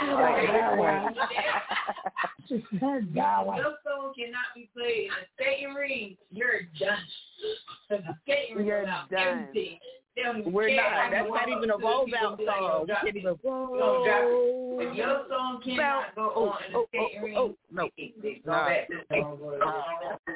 [0.00, 1.08] Bow Wow.
[3.14, 3.56] Bow Wow.
[3.56, 6.16] Your song cannot be played in a skating ring.
[6.30, 6.98] You're done.
[7.88, 9.38] Because the skating ring You're is done.
[9.44, 9.80] empty.
[10.16, 11.10] They don't even We're not.
[11.10, 12.86] That's not even a to the roll people out and be like, song.
[12.88, 13.22] We can't even.
[13.24, 14.88] Don't drop it.
[14.90, 17.84] If your song cannot go Oh, on in oh, skating oh, ring, oh, no.
[17.96, 18.66] it- it- go Nah.
[18.68, 19.38] back to the song.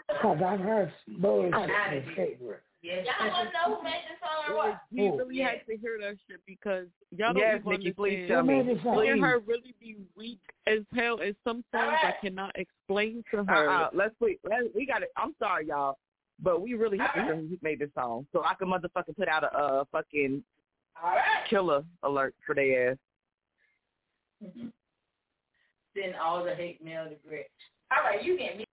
[0.09, 2.59] Because I've heard bullshit in the skate ring.
[2.83, 3.07] Yes.
[3.19, 4.81] Y'all want to know who made this song or what?
[4.93, 5.17] We Who?
[5.17, 6.87] really had to hear that shit because
[7.17, 8.29] y'all don't Yes, even Nikki, please understand.
[8.29, 8.55] tell me.
[8.59, 9.01] Who made this song?
[9.01, 13.43] Me and her really be weak as hell, and some songs I cannot explain to
[13.45, 13.71] her.
[13.71, 13.89] Uh-uh.
[13.95, 14.39] Let's wait.
[14.45, 15.09] Let, we got it.
[15.17, 15.97] I'm sorry, y'all,
[16.43, 19.29] but we really have to hear who made this song so I can motherfucking put
[19.29, 20.43] out a uh, fucking
[21.03, 21.49] All right.
[21.49, 22.97] killer alert for their ass.
[25.97, 27.45] Send all the hate mail to Greg.
[27.93, 28.65] All right, you can.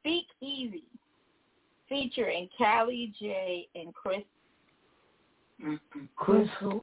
[0.00, 0.84] Speak Easy,
[1.88, 4.22] featuring Callie J and Chris.
[6.16, 6.82] Chris who?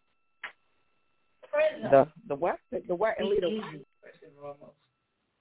[1.57, 1.89] Prisoner.
[1.89, 2.57] The the what?
[2.71, 3.19] The what?
[3.19, 3.61] And Speak Lito.
[4.01, 4.77] First and foremost.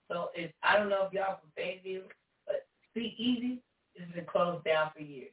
[0.09, 2.09] So it's, I don't know if y'all from Fayetteville,
[2.47, 3.61] but Speak Easy
[3.99, 5.33] has been closed down for years.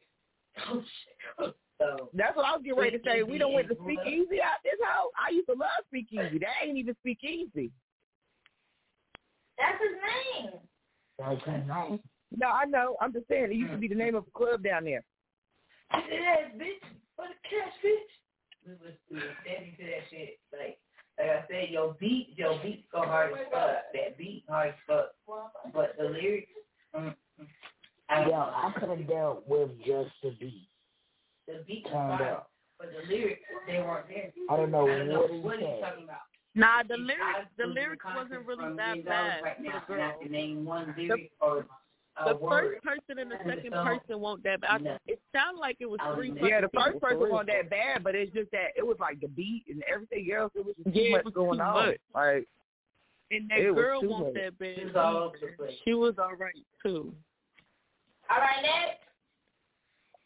[0.69, 1.55] Oh shit.
[1.79, 3.23] So That's what I was getting ready to say.
[3.23, 5.09] We don't went to Speak Speak Easy Easy out this house.
[5.17, 6.37] I used to love Speak Easy.
[6.37, 7.71] That ain't even Speak Easy.
[9.57, 10.61] That's his name.
[11.19, 11.99] Okay, nice.
[12.37, 12.95] No, I know.
[13.01, 15.03] I'm just saying it used to be the name of a club down there.
[15.93, 16.85] Yes, bitch.
[17.15, 18.13] For the cash, bitch.
[18.65, 20.39] We was we was standing to that shit.
[20.51, 20.77] Like
[21.19, 23.69] like I said, your beat, your beat go hard as fuck.
[23.93, 25.51] That beat hard as fuck.
[25.73, 26.49] But the lyrics,
[26.95, 27.47] mm, mm.
[28.09, 30.67] I Yo, I could have dealt with just the beat.
[31.47, 32.41] the beat was Turned fire,
[32.79, 34.31] but the lyrics they weren't there.
[34.49, 36.25] I don't know I don't know what he what he's talking about.
[36.55, 40.19] Nah, the lyrics the lyrics wasn't really that bad right now, the and I girl.
[40.21, 41.65] can name one lyric or
[42.17, 44.61] the first person and the second person want that.
[44.61, 44.77] But I,
[45.07, 46.33] it sounded like it was three.
[46.41, 47.33] Yeah, the first person for real.
[47.33, 50.51] wasn't that bad, but it's just that it was like the beat and everything else.
[50.55, 51.87] It was just too Yeah, it much was going too on.
[51.87, 51.97] much.
[52.13, 52.47] Like
[53.31, 54.43] And that girl too wants much.
[54.43, 54.77] that bad.
[54.77, 55.73] It was all over the place.
[55.83, 56.53] She was all right
[56.85, 57.13] too.
[58.29, 58.99] All right, next.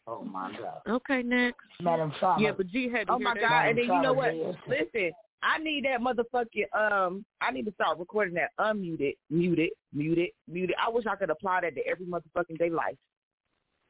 [0.06, 0.80] Oh my God.
[0.88, 1.58] Okay, next.
[1.82, 2.42] Madam Trauma.
[2.42, 3.40] Yeah, but G had to Oh hear my that.
[3.40, 3.68] god!
[3.68, 4.34] And then you know what?
[4.66, 5.12] Listen,
[5.42, 7.24] I need that motherfucking um.
[7.40, 10.74] I need to start recording that unmuted, muted, muted, muted.
[10.84, 12.96] I wish I could apply that to every motherfucking day life.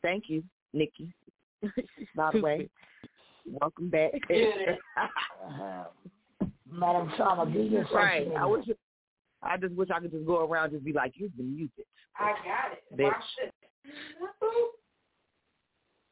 [0.02, 1.12] Thank you, Nikki.
[2.16, 2.68] By the way,
[3.60, 4.12] welcome back.
[4.98, 5.84] Uh,
[6.70, 8.24] Madam Trauma, do your right.
[8.24, 8.38] media.
[8.38, 8.66] I wish.
[9.42, 11.84] I just wish I could just go around and just be like, you've been muted,
[12.16, 12.98] I got it.
[12.98, 13.50] bitch.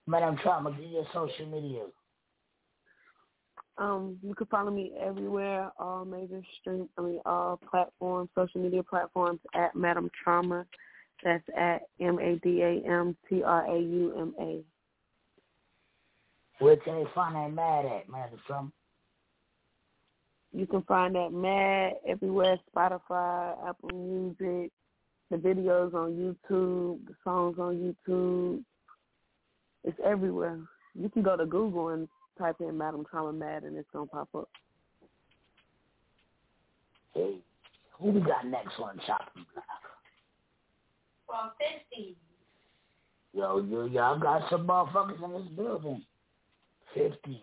[0.07, 1.83] Madam Trauma, do your social media.
[3.79, 8.83] Um, you can follow me everywhere, all major stream, I mean, all platforms, social media
[8.83, 10.65] platforms at Madam Trauma.
[11.23, 14.61] That's at M A D A M T R A U M A.
[16.59, 18.71] Where can they find that mad at, Madam Trauma?
[20.57, 24.73] You can find that Mad everywhere, Spotify, Apple Music,
[25.31, 28.63] the videos on YouTube, the songs on YouTube.
[29.85, 30.59] It's everywhere.
[30.95, 34.29] You can go to Google and type in Madam Trauma Mad and it's gonna pop
[34.35, 34.49] up.
[37.15, 37.37] Hey,
[37.99, 39.65] who we got next on Chopping Block?
[41.27, 41.51] From
[41.95, 42.17] 50.
[43.33, 46.03] Yo, yo, y'all got some motherfuckers in this building.
[46.95, 47.41] Fifties.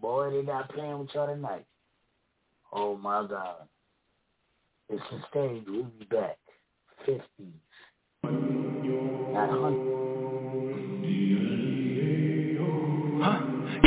[0.00, 1.66] Boy, they not playing with y'all tonight.
[2.72, 3.68] Oh my God.
[4.88, 5.64] It's the stage.
[5.66, 6.38] We'll be back.
[7.06, 7.52] Fifties.
[8.22, 9.93] Not hundred.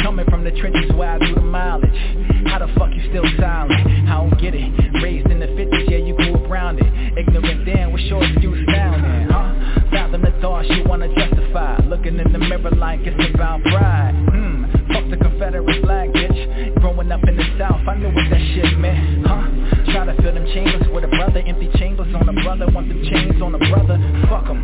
[0.03, 2.47] Coming from the trenches where I do the mileage.
[2.47, 3.73] How the fuck you still silent?
[4.07, 4.71] I don't get it.
[5.03, 7.17] Raised in the 50s, yeah, you grew up around it.
[7.17, 9.89] Ignorant then, what's your excuse now then, huh?
[9.91, 11.77] Fathom the thoughts you wanna justify.
[11.85, 14.13] Looking in the mirror like it's about pride.
[14.31, 16.79] Hmm, fuck the Confederate flag, bitch.
[16.79, 19.43] Growing up in the South, I knew what that shit meant, huh?
[19.91, 21.43] Try to fill them chambers with a brother.
[21.45, 22.67] Empty chambers on a brother.
[22.71, 23.97] Want them chains on a brother.
[24.29, 24.63] Fuck 'em.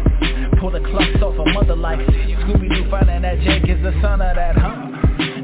[0.60, 4.36] Pull the clucks off a mother like Scooby-Doo finding that Jake is the son of
[4.36, 5.03] that, huh?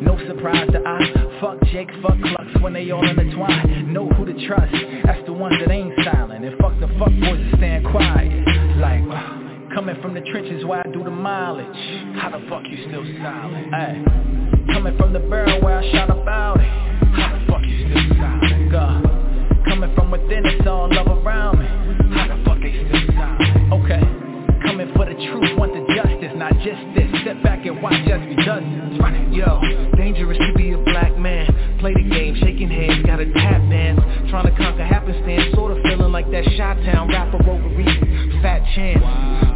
[0.10, 0.98] No surprise that I
[1.40, 3.94] fuck Jake, fuck Clucks when they all intertwine.
[3.94, 4.74] Know who to trust,
[5.06, 6.44] that's the ones that ain't silent.
[6.44, 8.34] And fuck the fuck boys that stand quiet.
[8.82, 11.78] Like, uh, coming from the trenches where I do the mileage.
[12.18, 13.72] How the fuck you still silent?
[13.72, 14.02] Ay,
[14.74, 16.66] coming from the barrel where I shot about it.
[17.14, 18.72] How the fuck you still silent?
[18.72, 19.04] God,
[19.70, 21.68] coming from within, it's all love around me.
[22.18, 23.74] How the fuck they still silent?
[23.78, 24.02] Okay.
[24.66, 25.69] Coming for the truth, want
[27.82, 28.64] watch as we does.
[29.32, 29.62] Yo,
[29.96, 31.48] dangerous to be a black man.
[31.80, 34.00] Play the game, shaking hands, got a tap dance.
[34.30, 38.42] Trying to conquer happenstance, sorta feeling like that Chi-Town rapper over Reese.
[38.42, 39.00] Fat chance,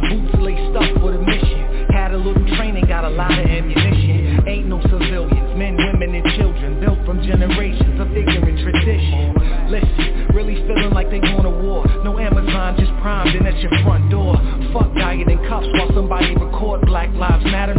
[0.08, 1.90] boots laced up for the mission.
[1.92, 4.48] Had a little training, got a lot of ammunition.
[4.48, 6.80] Ain't no civilians, men, women, and children.
[6.80, 9.34] Built from generations of ignorant tradition.
[9.68, 11.86] Listen, really feeling like they going to war.
[12.04, 14.34] No Amazon, just primed in at your front door.
[14.72, 17.73] Fuck dying in cuffs while somebody record Black Lives Matter and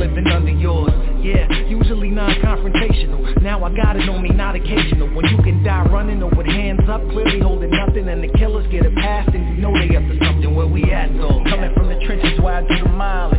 [0.00, 0.92] living under yours.
[1.20, 3.42] Yeah, usually non-confrontational.
[3.42, 5.14] Now I got it on me, not occasional.
[5.14, 8.66] When you can die running or with hands up, clearly holding nothing, and the killers
[8.72, 10.54] get it past, and you know they up to something.
[10.56, 11.44] Where we at though?
[11.44, 13.38] Coming from the trenches where I do the mileage.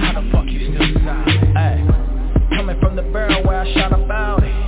[0.00, 1.56] How the fuck you still silent?
[1.56, 4.67] Ay, coming from the barrel where I shot about it.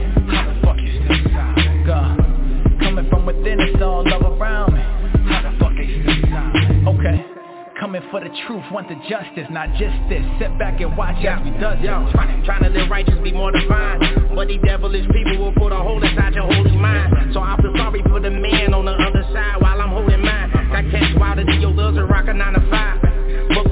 [7.91, 10.23] Coming for the truth, want the justice, not just this.
[10.39, 13.51] Sit back and watch as we does Yo, trying, trying to live righteous, be more
[13.51, 14.31] defined.
[14.33, 17.35] But these devilish people will put a hole inside your holy mind.
[17.35, 20.53] So I feel sorry for the man on the other side while I'm holding mine.
[20.71, 23.10] Got cats wilder than your loves a 9 to 5.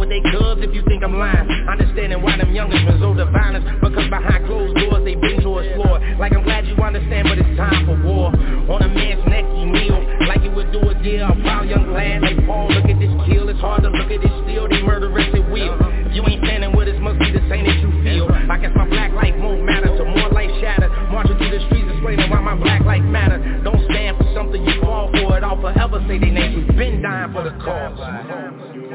[0.09, 1.47] They cubs if you think I'm lying.
[1.69, 3.65] Understanding why them youngers resort to violence.
[3.85, 6.01] Because behind closed doors they been to explore.
[6.19, 8.33] Like I'm glad you understand, but it's time for war.
[8.73, 10.01] On a man's neck he kneel.
[10.27, 11.29] Like you would do a deal.
[11.29, 12.25] I'm young lad.
[12.25, 13.49] They fall, look at this kill.
[13.49, 14.69] It's hard to look at this still.
[14.69, 15.77] They murderous at will.
[16.13, 18.27] You ain't standing with us, must be the same that you feel.
[18.33, 19.93] I guess my black life won't matter.
[20.01, 20.91] So more life shattered.
[21.13, 23.39] Marching through the streets explaining why my black life matter.
[23.63, 25.45] Don't stand for something you fall for it.
[25.45, 26.57] I'll forever say they names.
[26.57, 28.88] We've been dying for the cause.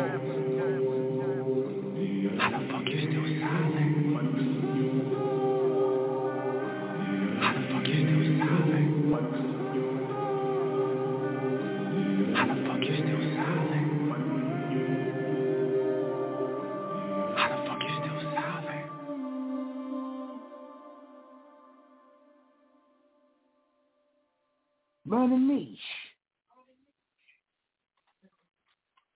[25.14, 25.78] Brother niche.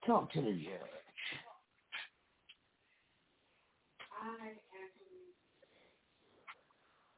[0.05, 0.61] talk to the judge.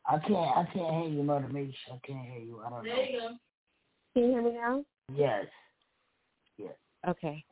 [0.08, 0.32] I can't.
[0.32, 1.74] I can't hear you, Murder Meesh.
[1.92, 2.62] I can't hear you.
[2.66, 2.96] I don't know.
[2.96, 3.28] There you go.
[4.14, 4.86] Can you hear me now?
[5.14, 5.46] Yes.
[6.58, 6.72] Yes.
[7.06, 7.44] Okay.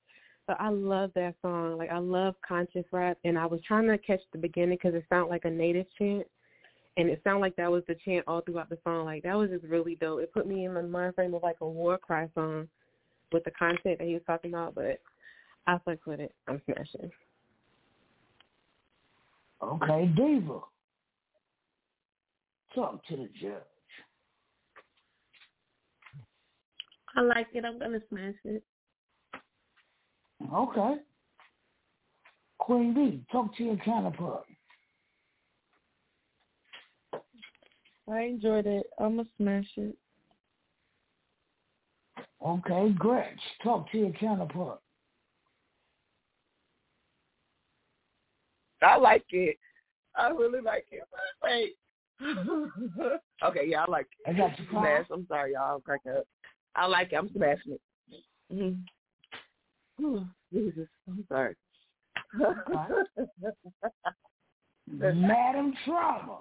[0.45, 1.77] So I love that song.
[1.77, 5.03] Like I love conscious rap, and I was trying to catch the beginning because it
[5.09, 6.25] sounded like a native chant
[6.97, 9.05] and it sounded like that was the chant all throughout the song.
[9.05, 10.21] Like that was just really dope.
[10.21, 12.67] It put me in the mind frame of like a war cry song
[13.31, 14.75] with the content that he was talking about.
[14.75, 14.99] But
[15.67, 16.33] I fuck with it.
[16.47, 17.11] I'm smashing.
[19.61, 20.59] Okay, Diva.
[22.75, 23.53] Talk to the judge.
[27.15, 27.63] I like it.
[27.65, 28.63] I'm gonna smash it.
[30.53, 30.95] Okay.
[32.59, 34.45] Queen B, talk to your counterpart.
[38.11, 38.87] I enjoyed it.
[38.99, 39.95] I'ma smash it.
[42.45, 44.79] Okay, Gretch, talk to your counterpart.
[48.81, 49.57] I like it.
[50.15, 51.03] I really like it.
[51.43, 51.75] Wait.
[53.43, 54.29] okay, yeah, I like it.
[54.29, 54.65] I got you.
[54.69, 55.05] Smash.
[55.11, 55.75] I'm sorry, y'all.
[55.75, 56.27] I'm cracking up.
[56.75, 57.15] I like it.
[57.15, 57.81] I'm smashing it.
[58.53, 60.23] Mm-hmm.
[60.53, 61.55] Jesus, I'm sorry.
[64.87, 66.39] Madam Trauma,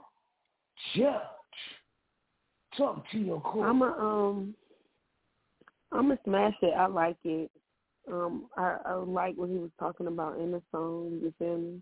[0.95, 1.15] Judge,
[2.77, 3.69] talk to your court.
[3.69, 4.55] I'm a um,
[5.93, 6.75] I'm a smash it.
[6.77, 7.51] I like it.
[8.11, 11.19] Um, I, I like what he was talking about in the song.
[11.23, 11.81] You feel me?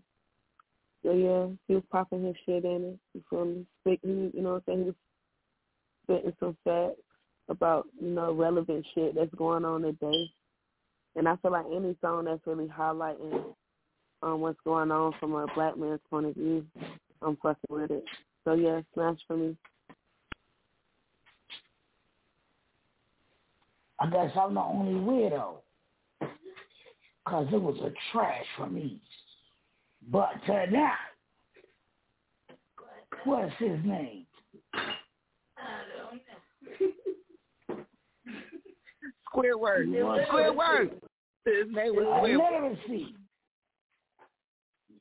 [1.03, 2.99] So yeah, he was popping his shit in it.
[3.13, 3.65] You feel me?
[3.81, 4.79] Speaking, you know what I'm saying?
[4.79, 4.95] He was
[6.03, 7.01] spitting some facts
[7.47, 10.31] about you know relevant shit that's going on today.
[11.15, 13.53] And I feel like any song that's really highlighting
[14.23, 16.65] um what's going on from a black man's point of view,
[17.21, 18.03] I'm fucking with it.
[18.43, 19.55] So yeah, smash for me.
[23.99, 25.55] I guess I'm the only weirdo.
[26.19, 29.01] Because it was a trash for me.
[30.11, 30.93] But tonight,
[33.23, 34.25] what's his name?
[39.33, 39.87] Squidward.
[39.87, 40.91] Squidward.
[41.45, 42.77] His name was Squidward.
[42.87, 43.15] Illiteracy.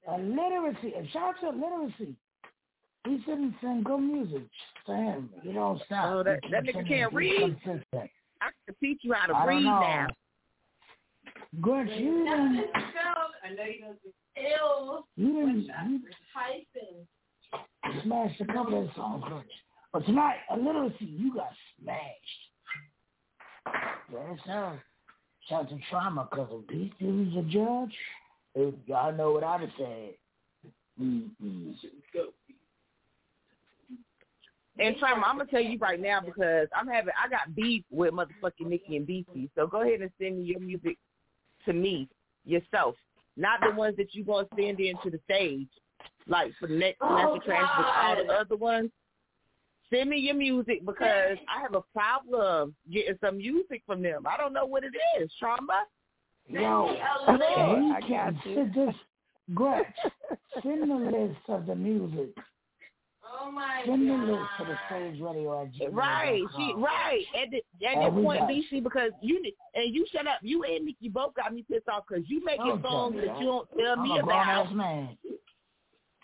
[0.08, 0.94] Illiteracy.
[0.96, 2.16] And shout out to illiteracy.
[3.06, 4.42] He shouldn't sing good music
[4.86, 5.30] to him.
[5.42, 6.06] You don't stop.
[6.08, 7.56] Oh, that, that nigga can't read.
[7.62, 8.10] consistent.
[8.44, 10.06] I can teach you how to I read now.
[11.62, 12.66] Good, you didn't,
[13.44, 13.98] I know you don't
[14.36, 15.06] ill.
[15.16, 15.70] you didn't,
[16.34, 17.06] Hyphen.
[17.84, 19.44] you smashed a couple of songs, Good.
[19.92, 21.50] But tonight, illiteracy, you got
[21.80, 22.40] smashed.
[24.12, 24.82] Yes, sir.
[25.48, 27.96] Shout to trauma, because if Beastie was a judge,
[28.54, 30.14] if y'all know what I'd have said.
[31.00, 31.74] Mm-mm.
[34.78, 38.12] And Trauma, I'm gonna tell you right now because I'm having I got beef with
[38.12, 39.50] motherfucking Nicki and BC.
[39.54, 40.98] So go ahead and send me your music
[41.66, 42.08] to me
[42.44, 42.96] yourself,
[43.36, 45.68] not the ones that you gonna send into the stage,
[46.26, 48.90] like for the next Oh, semester transfer, all the other ones.
[49.90, 54.26] Send me your music because I have a problem getting some music from them.
[54.26, 55.30] I don't know what it is.
[55.38, 55.84] Trauma.
[56.48, 56.96] Yo,
[57.28, 58.94] okay, I he can send this,
[59.54, 59.86] Gretch,
[60.62, 62.34] send the list of the music.
[63.46, 65.90] Oh my Send the list to the stage radio.
[65.90, 69.42] Right, she right at the, at And that point, got- BC, because you
[69.74, 70.38] and you shut up.
[70.42, 73.38] You and Nikki both got me pissed off because you making oh, Don't songs that
[73.38, 74.74] you don't tell I'm me about.
[74.74, 75.18] man.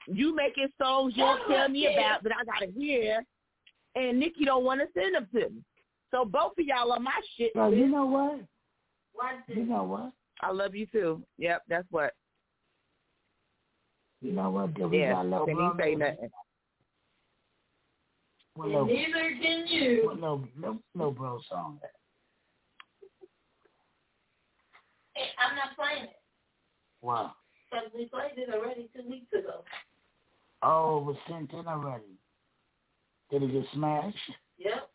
[0.06, 3.22] You making songs you don't tell me about that I gotta hear,
[3.96, 5.62] and Nikki don't want to send them to me.
[6.10, 7.52] So both of y'all are my shit.
[7.54, 8.40] Yo, you know what?
[9.14, 10.12] Watch You know what?
[10.40, 11.22] I love you too.
[11.38, 12.14] Yep, that's what.
[14.22, 14.70] You know what?
[14.92, 16.30] Yeah, can he say nothing?
[18.54, 20.02] What And little, neither can you.
[20.04, 21.78] what little, little, little bro song?
[25.14, 26.16] Hey, I'm not playing it.
[27.02, 27.32] Wow.
[27.70, 29.62] Because we played it already two weeks ago.
[30.62, 32.18] Oh, it was sent in already.
[33.30, 34.16] Did it get smashed?
[34.58, 34.90] Yep.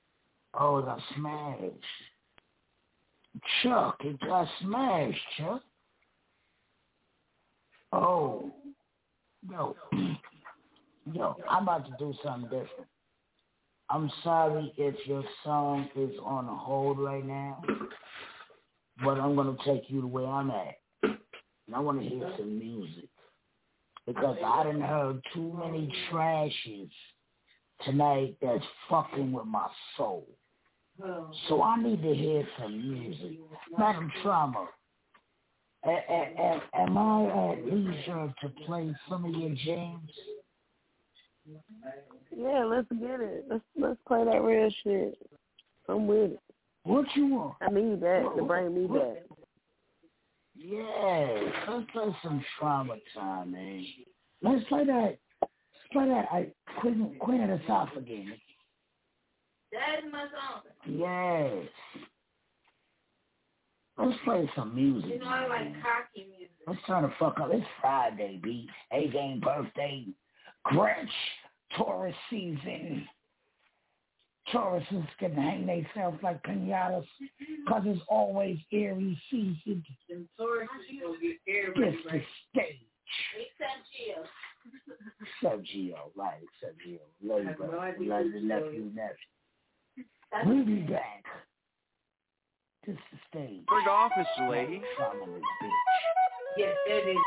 [0.53, 1.73] Oh, it got smashed.
[3.63, 5.61] Chuck, it got smashed, Chuck.
[7.91, 8.51] Oh.
[9.49, 9.75] Yo.
[11.13, 12.87] Yo, I'm about to do something different.
[13.89, 17.61] I'm sorry if your song is on hold right now,
[19.03, 20.75] but I'm to take you to where I'm at.
[21.03, 23.09] And I want to hear some music.
[24.07, 26.89] Because I didn't heard too many trashes
[27.83, 29.67] tonight that's fucking with my
[29.97, 30.27] soul.
[31.49, 33.39] So I need to hear some music.
[33.77, 34.67] Madam Trauma,
[35.85, 40.11] a- am I at leisure to play some of your jams?
[42.35, 43.45] Yeah, let's get it.
[43.49, 45.17] Let's let's play that real shit.
[45.87, 46.39] I'm with it.
[46.83, 47.55] What you want?
[47.61, 49.23] I need that to bring me back.
[50.55, 53.85] Yeah, let's play some trauma time, man.
[54.41, 55.17] Let's play that.
[55.41, 56.25] Let's play that.
[56.31, 56.47] I
[56.79, 58.33] Queen, Queen of the South again.
[59.71, 60.61] That is my song.
[60.87, 61.67] Yes.
[63.97, 65.09] Let's play some music.
[65.09, 65.81] You know, I like man.
[65.81, 66.51] cocky music.
[66.67, 67.49] Let's turn the fuck up.
[67.51, 68.67] It's Friday, B.
[68.91, 70.05] A game birthday.
[70.67, 71.09] Grinch.
[71.77, 73.07] Taurus season.
[74.51, 74.83] Taurus
[75.19, 77.05] can hang themselves like pinatas
[77.65, 79.83] because it's always Aries season.
[80.07, 82.21] Them Taurus is gonna get This everybody the
[82.53, 82.87] stage.
[83.35, 84.23] Except Gio.
[85.43, 86.99] Sergio, right, Sergio.
[87.23, 87.79] Love you, I have no brother.
[87.79, 90.05] idea Love you, Sergio nephew, nephew.
[90.45, 91.23] We'll be back.
[92.85, 93.65] This the stage.
[93.67, 94.81] Bring office, lady.
[94.95, 95.69] Trauma this bitch.
[96.57, 97.17] Yes, that is.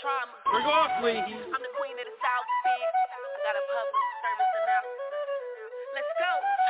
[0.00, 0.31] Trauma.
[0.52, 0.90] Bring off.
[1.00, 2.92] I'm the queen of the South, bitch.
[3.08, 5.16] I got a public service announcement.
[5.96, 6.28] Let's go.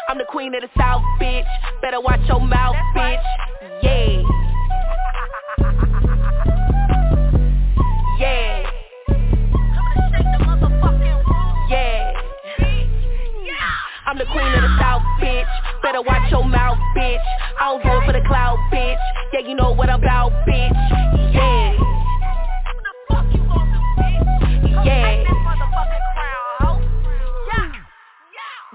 [0.08, 1.42] I'm the queen of the South, bitch.
[1.82, 3.18] Better watch your mouth, bitch.
[3.82, 4.22] Yeah.
[8.20, 8.70] yeah.
[11.68, 12.12] Yeah.
[14.06, 15.44] I'm the queen of the South, bitch.
[15.82, 17.18] Better watch your mouth, bitch.
[17.58, 18.96] I don't do it for the clout, bitch.
[19.32, 20.72] Yeah, you know what I'm about, bitch.
[21.34, 21.91] Yeah.
[24.84, 25.22] Yeah.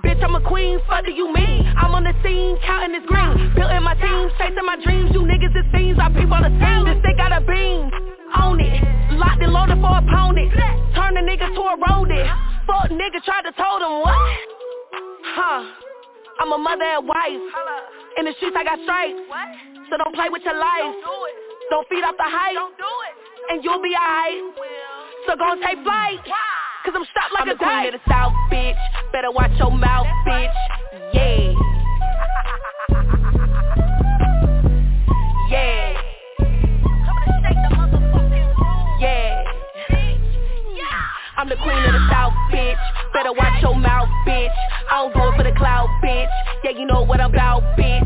[0.04, 1.66] Bitch, I'm a queen, fuck do you mean?
[1.76, 3.52] I'm on the scene, counting this green.
[3.58, 5.10] Building my team, chasing my dreams.
[5.12, 7.90] You niggas is fiends, I peep on the scene This stick got a beam,
[8.40, 8.78] own it.
[9.18, 10.54] Locked and loaded for opponent.
[10.94, 12.30] Turn a nigga to a rodent.
[12.70, 14.16] Fuck nigga tried to told him what?
[15.34, 15.66] Huh,
[16.40, 17.44] I'm a mother and wife.
[18.22, 19.18] In the streets I got stripes.
[19.90, 20.94] So don't play with your life.
[21.74, 22.64] Don't feed off the hype.
[23.50, 24.86] And you'll be alright
[25.28, 26.20] So gon' take flight
[26.86, 28.80] Cause I'm strapped like I'm a the queen of the South, bitch.
[29.12, 30.54] Better watch your mouth, bitch.
[31.14, 31.54] Yeah.
[35.49, 35.94] Yeah.
[38.99, 39.44] Yeah.
[41.38, 42.76] I'm the queen of the South, bitch.
[43.14, 44.49] Better watch your mouth, bitch.
[44.90, 46.28] I don't do it for the cloud, bitch.
[46.64, 48.02] Yeah, you know what I'm about, bitch.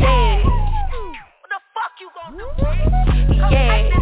[0.00, 0.42] Yeah.
[0.44, 2.46] What the fuck you gonna do?
[3.36, 3.50] Yeah.
[3.50, 3.92] yeah,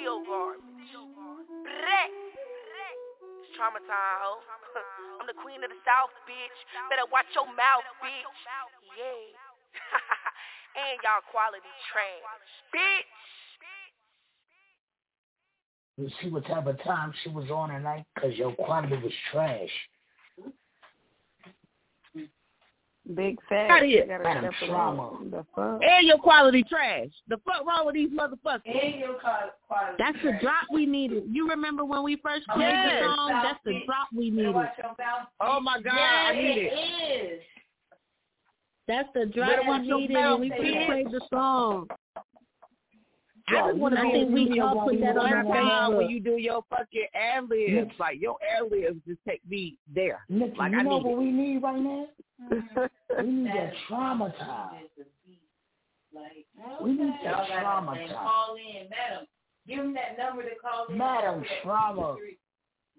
[0.00, 0.64] you garbage.
[3.44, 4.40] It's trauma time.
[5.20, 6.58] I'm the queen of the South, bitch.
[6.88, 8.24] Better watch your mouth, bitch.
[8.96, 9.36] Yeah.
[10.80, 12.24] and y'all quality trash,
[12.72, 13.12] bitch.
[15.98, 18.04] You see what type of time she was on tonight?
[18.14, 19.68] Because your quality was trash.
[23.14, 23.68] Big fat.
[23.68, 23.88] Got it.
[23.88, 25.18] You gotta Madam Trauma.
[25.30, 25.80] The fuck?
[25.82, 27.08] And your quality trash.
[27.28, 28.60] The fuck wrong with these motherfuckers?
[28.66, 31.24] And your quality That's the drop we needed.
[31.30, 33.02] You remember when we first played Yes.
[33.02, 33.28] the song?
[33.42, 34.54] That's the drop we needed.
[35.40, 36.72] Oh my God, I need it.
[36.72, 37.42] is.
[38.86, 41.88] That's the drop we needed mouth, when we first played the song.
[43.48, 46.20] I just want to be think in we all put that on our when you
[46.20, 47.92] do your fucking ad libs.
[47.98, 50.20] Like your ad libs just take me there.
[50.28, 51.18] Nikki, like you I know what it.
[51.18, 52.06] we need right now?
[53.22, 54.84] we need that trauma time.
[56.14, 56.46] Like,
[56.82, 57.10] We need okay.
[57.24, 58.06] that Y'all gotta trauma.
[58.12, 59.26] Call in, madam.
[59.68, 60.98] Give him that number to call in.
[60.98, 62.16] Madam Go for that Trauma.
[62.16, 62.38] 333.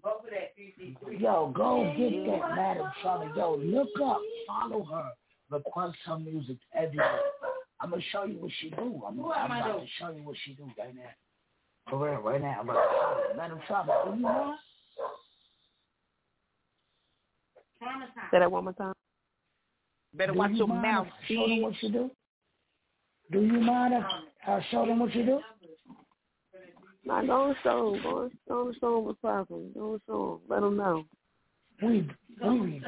[0.04, 1.18] Go for that 333.
[1.18, 3.34] Yo, go get that Madam Trauma.
[3.36, 5.10] Yo, look up, follow her,
[5.50, 7.20] request her music everywhere.
[7.82, 9.02] I'm gonna show you what she do.
[9.08, 9.86] I'm, Who I'm am I about doing?
[9.86, 11.02] to show you what she do right now.
[11.90, 12.58] For real, right now.
[12.60, 13.38] I'm about to show you.
[13.38, 14.56] Madam Trauma, do you know?
[18.32, 18.94] Say that one more time.
[20.14, 22.12] Better Do watch you your mind mouth, Show them what you do.
[23.32, 24.04] Do you mind if
[24.48, 25.40] I show them what you do?
[27.06, 28.28] Nah, go and show them, boy.
[28.48, 29.72] Go and show them what's popping.
[29.74, 30.50] Go and show them.
[30.50, 31.06] Let them know.
[31.82, 32.08] We
[32.44, 32.84] we be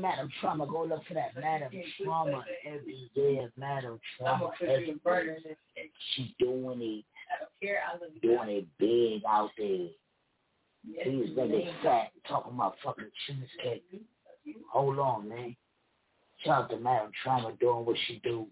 [0.00, 0.66] Madam Trauma.
[0.66, 1.70] Go look for that Madam
[2.02, 3.48] Trauma every day.
[3.56, 5.56] Madam Trauma every day.
[6.14, 7.04] She doing it.
[8.22, 9.88] Doing it big out there.
[11.04, 13.84] These niggas fat talking about fucking cheesecake.
[14.70, 15.56] Hold on, man.
[16.44, 18.46] Shout out to Madam Trauma doing what she do.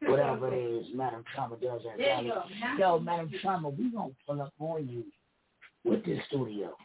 [0.00, 1.98] Whatever it is, Madam Trauma does that.
[1.98, 2.44] There you go.
[2.78, 5.04] Yo, Madam Trauma, we gonna pull up on you
[5.84, 6.76] with this studio.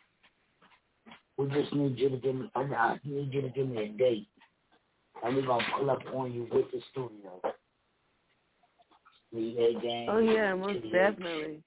[1.39, 2.51] We just need you to give me.
[2.53, 4.27] I I need you to give me a date,
[5.23, 7.41] and we're gonna pull up on you with the studio.
[9.31, 10.09] We a game.
[10.09, 11.63] Oh yeah, most definitely.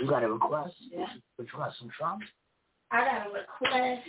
[0.00, 0.74] You got a request?
[0.90, 1.06] Yeah.
[1.36, 2.24] What you got some trauma?
[2.90, 4.08] I got a request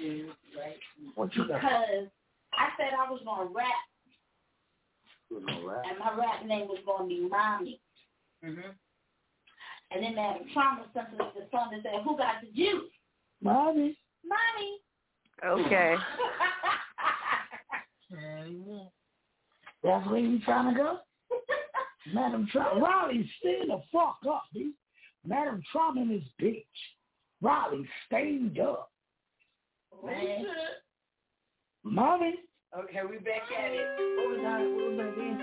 [1.15, 1.61] What you got?
[1.61, 2.07] because
[2.53, 3.67] I said I was gonna rap,
[5.29, 5.85] You know, right?
[5.89, 7.81] and my rap name was gonna be Mommy.
[8.45, 8.69] Mm-hmm.
[9.91, 12.91] And then Madam Trauma sent us the song that said, "Who got the juice?"
[13.41, 13.97] Mommy.
[14.23, 14.79] Mommy.
[15.65, 15.95] Okay.
[19.83, 20.99] That's where you trying to go?
[22.13, 22.81] Madam Trauma.
[22.81, 24.73] Riley, stay the fuck up, dude.
[25.25, 26.63] Madam Trauma and his bitch.
[27.41, 28.91] Riley, stand up.
[30.05, 30.45] Man.
[31.83, 32.35] Mommy.
[32.77, 33.87] Okay, we back at it.
[34.17, 35.39] What was our, what was our dance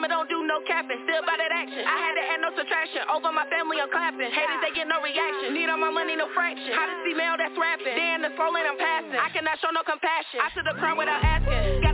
[0.00, 0.98] what don't do no capping.
[1.08, 1.80] Still by that action.
[1.80, 3.02] I had to add no subtraction.
[3.08, 4.28] Over my family, I'm clapping.
[4.28, 5.54] Haters, they get no reaction.
[5.56, 6.72] Need all my money, no fraction.
[6.74, 7.96] Hottest female that's rapping.
[7.96, 9.16] Then the lane, I'm passing.
[9.16, 10.40] I cannot show no compassion.
[10.42, 11.85] I to the crowd without asking.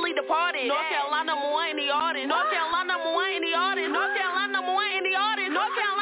[0.00, 0.72] Departed.
[0.72, 2.24] North Carolina number in the audience.
[2.24, 3.92] North Carolina number in the audience.
[3.92, 5.52] North Carolina number in the audience.
[5.52, 6.01] North Carolina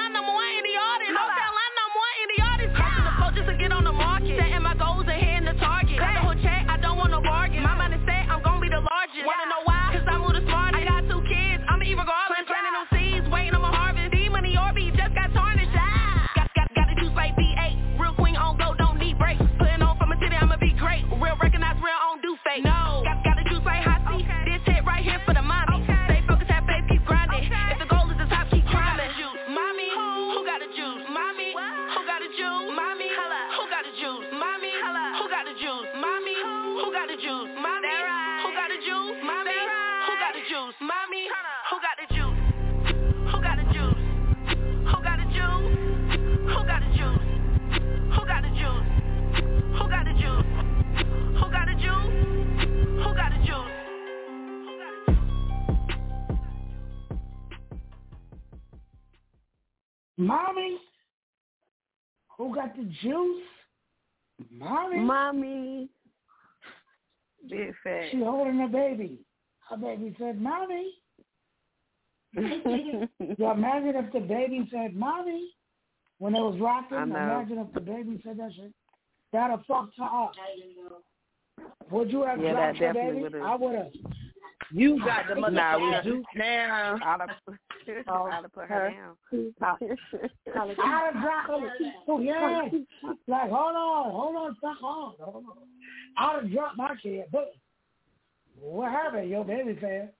[60.21, 60.77] Mommy.
[62.37, 63.43] Who got the juice?
[64.53, 65.01] Mommy.
[65.01, 65.89] Mommy.
[67.49, 68.09] Big fat.
[68.11, 69.19] She holding her baby.
[69.69, 70.93] Her baby said, Mommy.
[72.37, 75.49] yeah, imagine if the baby said, Mommy,
[76.19, 76.99] when it was rocking.
[76.99, 78.73] Imagine if the baby said that shit.
[79.33, 80.33] That'd have fucked her up.
[81.91, 83.39] Would you have Yeah, that dropped your baby?
[83.43, 83.93] I would have.
[84.73, 86.99] You got the Nah, we motherfucking do- now.
[87.05, 87.31] I'd have,
[88.09, 89.17] I'd have put her down.
[89.63, 90.77] I'd
[91.15, 91.73] have dropped her.
[92.09, 92.69] Oh, yeah.
[93.27, 95.15] Like, hold on, hold on, fuck on.
[95.21, 95.53] Hold on.
[96.19, 97.53] I'd have dropped my kid, but
[98.61, 99.29] what happened?
[99.31, 100.13] Your baby said,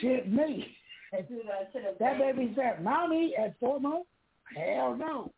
[0.00, 0.76] shit, me.
[1.12, 4.08] That baby said, mommy at four months?
[4.54, 5.32] Hell no.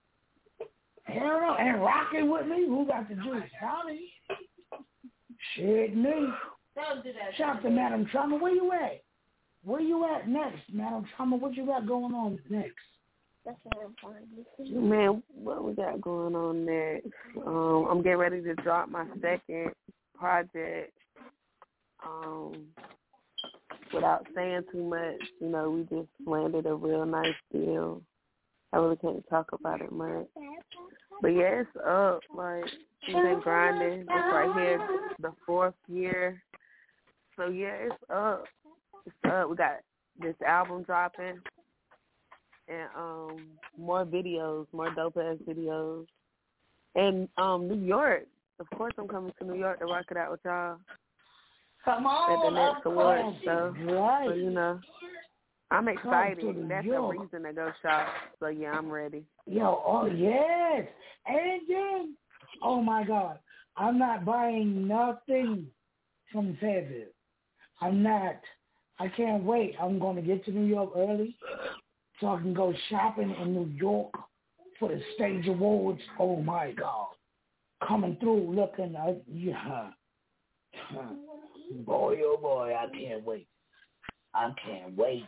[1.05, 1.56] Hell no.
[1.59, 2.66] And rocking with me?
[2.66, 3.43] Who got the juice?
[3.62, 4.10] Mommy.
[5.55, 6.28] Shit, me.
[6.78, 7.36] Don't do that.
[7.36, 8.36] Shout out to Madam Trauma.
[8.36, 9.02] Where you at?
[9.64, 11.36] Where you at next, Madam Trauma?
[11.36, 12.74] What you got going on next?
[13.44, 14.88] That's what I'm.
[14.88, 17.09] Man, what we got going on next?
[17.46, 19.72] Um, I'm getting ready to drop my second
[20.16, 20.92] project.
[22.06, 22.66] Um,
[23.92, 28.02] without saying too much, you know, we just landed a real nice deal.
[28.72, 30.26] I really can't talk about it much.
[31.22, 32.20] But yeah, it's up.
[32.34, 32.64] Like
[33.06, 34.00] we've been grinding.
[34.00, 34.88] It's right here,
[35.20, 36.40] the fourth year.
[37.39, 38.44] So yeah, it's up.
[39.06, 39.48] It's up.
[39.48, 39.78] We got
[40.20, 41.39] this album dropping
[42.69, 43.36] and um
[43.78, 46.05] more videos, more dope ass videos.
[46.97, 48.27] And um New York.
[48.59, 50.78] Of course I'm coming to New York to rock it out with y'all.
[51.85, 53.74] Come At the on, next award show.
[53.86, 54.28] Right.
[54.28, 54.81] So you know.
[55.70, 56.69] I'm excited.
[56.69, 57.15] That's York.
[57.15, 58.09] a reason to go shop.
[58.40, 59.23] So yeah, I'm ready.
[59.47, 60.89] Yo, oh yes.
[61.27, 62.16] And then,
[62.62, 63.39] oh my God,
[63.77, 65.66] I'm not buying nothing
[66.32, 67.12] from Fayetteville.
[67.80, 68.40] I'm not.
[68.98, 69.74] I can't wait.
[69.80, 71.36] I'm going to get to New York early
[72.20, 74.12] so I can go shopping in New York
[74.78, 76.00] for the stage awards.
[76.18, 77.09] Oh my God.
[77.86, 79.90] Coming through looking, uh, yeah.
[81.86, 83.46] Boy, oh boy, I can't wait.
[84.34, 85.24] I can't wait.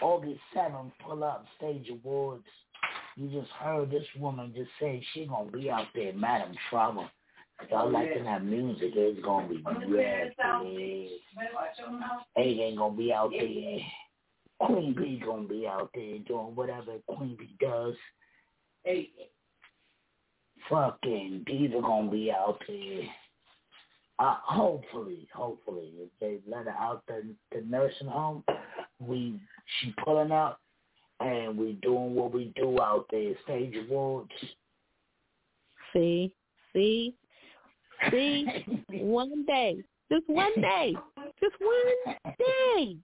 [0.00, 2.44] August 7th, pull up stage awards.
[3.16, 6.54] You just heard this woman just say she gonna be out there, Madam
[7.68, 7.84] Trauma.
[7.84, 10.32] Y'all liking that music, it's gonna be red.
[12.36, 13.78] Egg ain't gonna be out there.
[14.66, 17.94] Queen B gonna be out there doing whatever Queen B does.
[18.84, 19.10] Hey.
[20.70, 23.02] Fucking Diva gonna be out there.
[24.18, 28.44] Uh, hopefully, hopefully, if they let her out the, the nursing home,
[29.00, 29.40] we
[29.80, 30.60] she pulling up
[31.18, 34.30] and we doing what we do out there, stage awards.
[35.92, 36.32] See,
[36.72, 37.14] see,
[38.10, 38.46] see.
[38.90, 39.76] one day,
[40.10, 40.94] just one day,
[41.40, 42.96] just one day.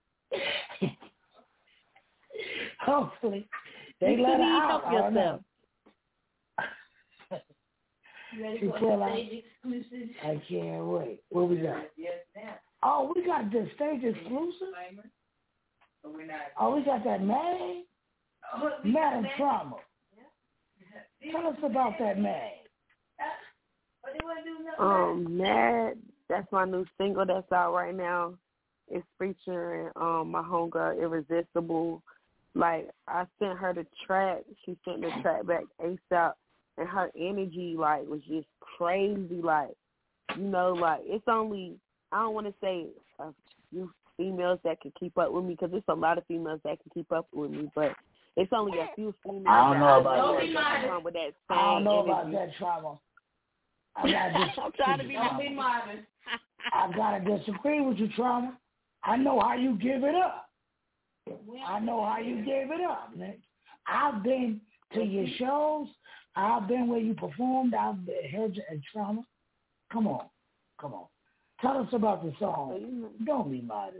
[2.81, 3.47] Hopefully,
[4.01, 4.69] they You let her out.
[4.69, 5.21] help I don't know.
[5.21, 5.41] yourself.
[8.31, 9.11] You ready for the out.
[9.13, 10.09] stage exclusive?
[10.23, 11.21] I can't wait.
[11.29, 11.89] What we got?
[11.97, 12.53] Yes, ma'am.
[12.83, 14.67] Oh, we got the stage exclusive.
[16.03, 16.37] But we're not.
[16.59, 17.83] Oh, we got that man,
[18.53, 19.31] Oh, we Madam that.
[19.35, 19.75] Trauma.
[21.31, 22.51] Tell us about that man.
[24.79, 25.97] Um, Mad,
[26.29, 28.33] that's my new single that's out right now.
[28.89, 32.01] It's featuring um my homegirl Irresistible.
[32.55, 36.33] Like I sent her the track, she sent the track back ASAP,
[36.77, 39.41] and her energy like was just crazy.
[39.43, 39.69] Like
[40.35, 41.75] you know, like it's only
[42.11, 42.87] I don't want to say
[43.19, 43.33] a
[43.69, 46.79] few females that can keep up with me because there's a lot of females that
[46.81, 47.93] can keep up with me, but
[48.35, 50.87] it's only a few females I don't that know I about that.
[50.87, 52.11] that with that same I don't know energy.
[52.11, 52.99] about that trauma.
[54.03, 56.03] I gotta dis- I'm trying to be modest.
[56.73, 58.57] I gotta disagree with you, trauma.
[59.03, 60.49] I know how you give it up.
[61.67, 63.39] I know how you gave it up, Nick.
[63.87, 64.61] I've been
[64.93, 65.87] to your shows.
[66.35, 67.73] I've been where you performed.
[67.73, 69.23] I've been, heard you at trauma.
[69.91, 70.25] Come on,
[70.79, 71.05] come on.
[71.61, 73.09] Tell us about the song.
[73.25, 73.97] Don't be modest.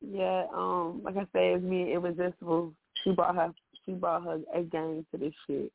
[0.00, 2.72] Yeah, um, like I said, it's me Irresistible.
[3.02, 3.52] She brought her
[3.84, 5.72] she brought her A game to this shit.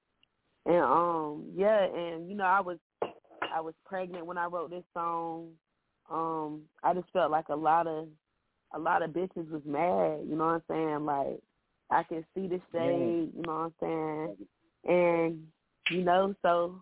[0.70, 4.84] And um, yeah, and you know, I was I was pregnant when I wrote this
[4.94, 5.50] song.
[6.12, 8.08] Um, I just felt like a lot of
[8.76, 11.06] a lot of bitches was mad, you know what I'm saying?
[11.06, 11.40] Like
[11.90, 14.38] I can see the shade, you know what I'm saying?
[14.88, 15.48] And
[15.90, 16.80] you know, so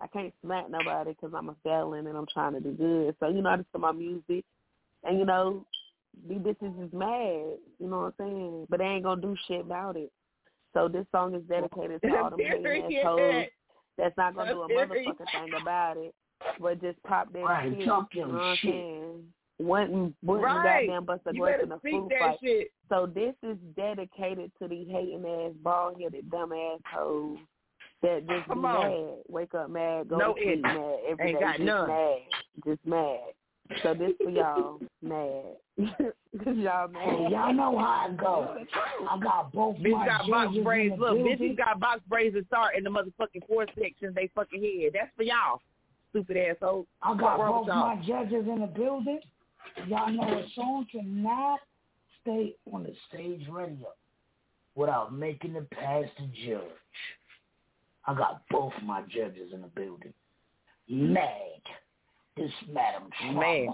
[0.00, 3.16] I can't smack nobody because I'm a felon and I'm trying to do good.
[3.20, 4.46] So you know, I just put my music,
[5.04, 5.66] and you know,
[6.26, 8.66] these bitches is mad, you know what I'm saying?
[8.70, 10.10] But they ain't gonna do shit about it.
[10.74, 13.44] So this song is dedicated to all them hating ass hoes
[13.98, 16.14] that's not gonna do a motherfucking thing about it,
[16.60, 17.84] but just pop their Right, shit.
[17.86, 18.70] talk You your know what I'm shit.
[18.74, 19.32] saying?
[19.58, 20.86] Wouldn't wouldn't Right.
[20.86, 22.38] goddamn bust a You grape better in a food fight.
[22.40, 22.70] shit.
[22.88, 27.38] So this is dedicated to these hating ass, bald headed, dumb ass hoes
[28.02, 28.90] that just Come be on.
[28.90, 30.64] mad, wake up mad, go No to sleep edit.
[30.64, 31.88] mad every Ain't day, got just none.
[31.88, 32.18] mad,
[32.64, 33.18] just mad.
[33.82, 35.44] So this for y'all, mad,
[36.44, 37.02] cause y'all mad.
[37.08, 38.56] Hey, y'all know how I go.
[39.08, 40.94] I got both Bitch my got box judges in braids.
[40.96, 41.38] the Look, building.
[41.38, 44.92] bitches got box braids that start in the motherfucking four sections they fucking head.
[44.94, 45.60] That's for y'all,
[46.10, 46.86] stupid assholes.
[47.02, 47.96] I got What both y'all?
[47.96, 49.20] my judges in the building.
[49.86, 51.60] Y'all know a song cannot
[52.22, 53.86] stay on the stage radio
[54.74, 56.62] without making it past the judge.
[58.06, 60.12] I got both my judges in the building.
[60.88, 61.28] Mad.
[62.40, 63.38] This Madam Trauma.
[63.38, 63.68] Mad.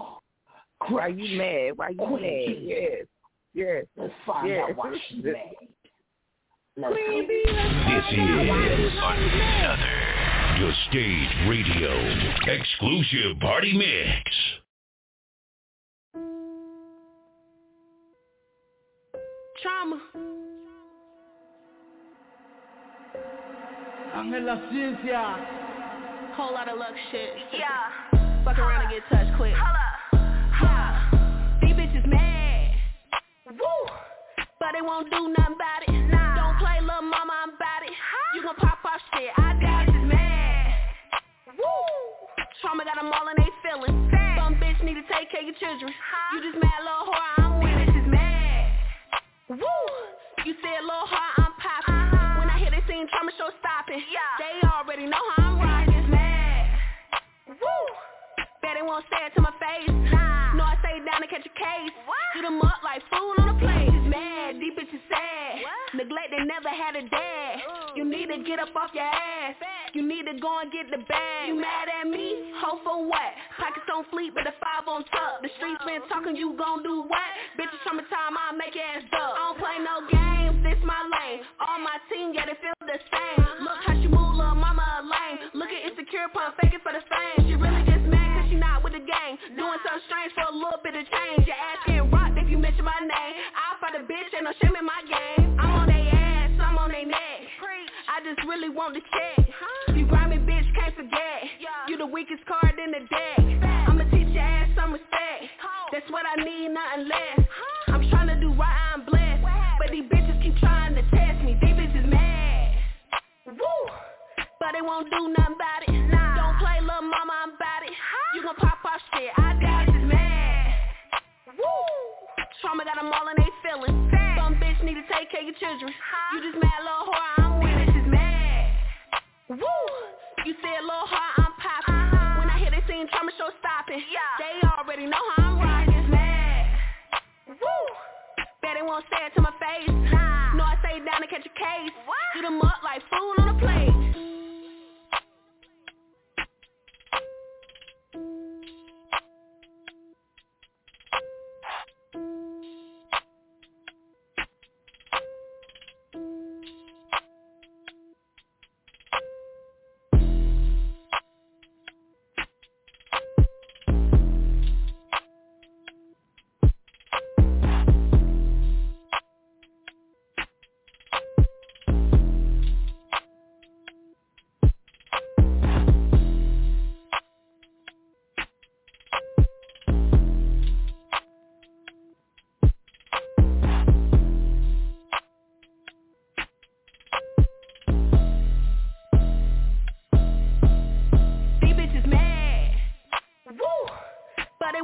[0.89, 1.77] Why you mad?
[1.77, 2.63] Why you Queen mad?
[2.63, 3.05] Yes.
[3.53, 3.85] Yes.
[3.95, 4.65] Let's find yes.
[4.69, 5.35] out why she's mad.
[6.75, 7.33] Let's Queen go.
[7.33, 9.79] This find out why is she's mad.
[9.79, 10.07] another
[10.59, 11.93] your stage radio
[12.45, 14.31] exclusive party mix.
[19.63, 20.01] Trauma.
[24.13, 26.33] Angela Ciencia.
[26.35, 27.29] Whole lot of luck shit.
[27.53, 28.16] Yeah.
[28.47, 29.53] Fuck around and get touched quick.
[29.53, 29.83] Holla.
[31.61, 32.75] These bitches mad.
[33.45, 33.57] Woo.
[34.57, 35.91] But they won't do nothing about it.
[36.09, 36.26] Nah.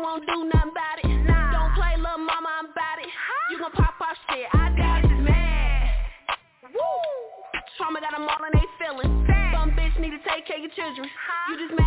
[0.04, 1.08] won't do nothing about it.
[1.24, 1.56] Nah.
[1.56, 3.08] Don't play little mama, I'm about it.
[3.08, 3.48] Huh?
[3.52, 5.96] You gon' pop off shit, I got it's mad.
[6.76, 6.84] Woo!
[7.80, 9.16] Trauma got them all in they feelings.
[9.56, 11.08] Some bitch need to take care of your children.
[11.08, 11.56] Huh?
[11.56, 11.83] You just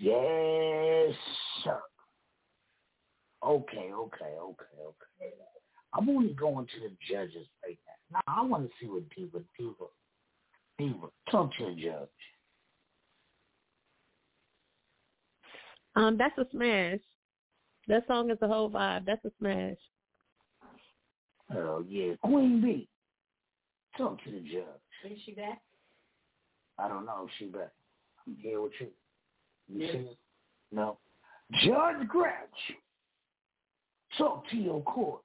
[0.00, 1.14] Yes,
[1.62, 1.78] sir.
[3.44, 5.34] Okay, okay, okay, okay.
[5.92, 7.78] I'm only going to the judges right
[8.10, 8.20] now.
[8.26, 9.84] Now I want to see what Diva, Diva,
[10.78, 11.06] Diva.
[11.30, 12.08] Talk to the judge.
[15.96, 17.00] Um, that's a smash.
[17.88, 19.04] That song is the whole vibe.
[19.04, 19.76] That's a smash.
[21.54, 22.88] Oh yeah, Queen B.
[23.98, 25.12] Talk to the judge.
[25.12, 25.60] Is she back?
[26.78, 27.72] I don't know if she back.
[28.26, 28.86] I'm here with you.
[30.72, 30.98] No.
[31.64, 32.34] Judge Gretch
[34.16, 35.22] talk to your court.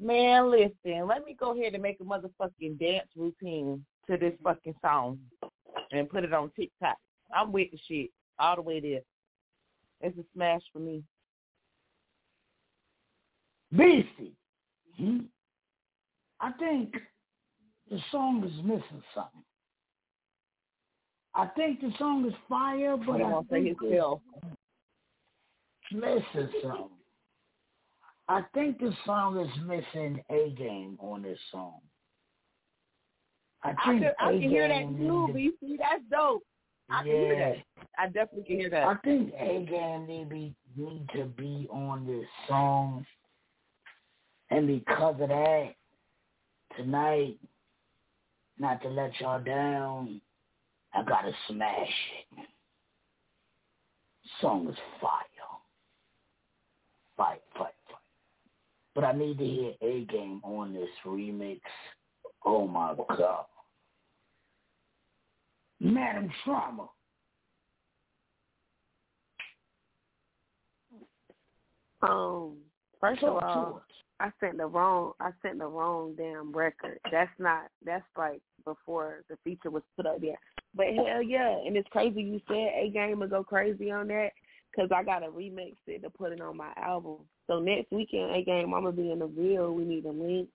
[0.00, 4.74] Man, listen, let me go ahead and make a motherfucking dance routine to this fucking
[4.80, 5.18] song
[5.90, 6.96] and put it on TikTok.
[7.34, 9.00] I'm with the shit all the way there.
[10.00, 11.02] It's a smash for me.
[13.76, 14.34] Beastie,
[14.96, 15.18] hmm?
[16.40, 16.94] I think
[17.90, 19.42] the song is missing something.
[21.38, 24.20] I think the song is fire, but I, I think it's ill.
[25.92, 26.90] Listen, some.
[28.28, 31.78] I think the song is missing a game on this song.
[33.62, 35.28] I, think I, can, I can hear that too.
[35.28, 36.42] But see, that's dope.
[36.90, 37.12] I yeah.
[37.12, 37.84] can hear that.
[38.02, 38.84] I definitely can hear that.
[38.84, 43.06] I think A Game need need to be on this song,
[44.50, 45.72] and because of that,
[46.76, 47.38] tonight,
[48.58, 50.20] not to let y'all down,
[50.94, 51.88] I gotta smash
[52.38, 52.46] it.
[54.40, 55.22] Song is fire.
[57.16, 57.98] Fight, fight, fight.
[58.94, 61.60] But I need to hear A game on this remix.
[62.44, 63.44] Oh my god.
[65.80, 66.88] Madam Trauma.
[72.00, 72.56] Um,
[73.00, 73.82] first of all,
[74.20, 76.98] I sent the wrong I sent the wrong damn record.
[77.10, 80.38] That's not that's like before the feature was put up there.
[80.78, 84.30] But hell yeah, and it's crazy you said A Game will go crazy on that
[84.70, 87.16] because I got to remix it to put it on my album.
[87.48, 89.74] So next weekend, A Game, I'm gonna be in the real.
[89.74, 90.48] We need a link.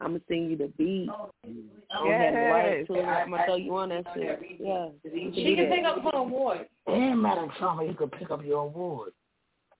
[0.00, 1.08] I'm gonna send you the beat.
[1.10, 1.30] Oh,
[2.08, 2.34] yes.
[2.52, 3.04] Right to it.
[3.04, 4.40] I'm gonna throw you on that shit.
[4.60, 5.76] Yeah, She can that.
[5.76, 9.12] pick up her award And Madam Trauma, you can pick up your award.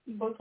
[0.06, 0.34] because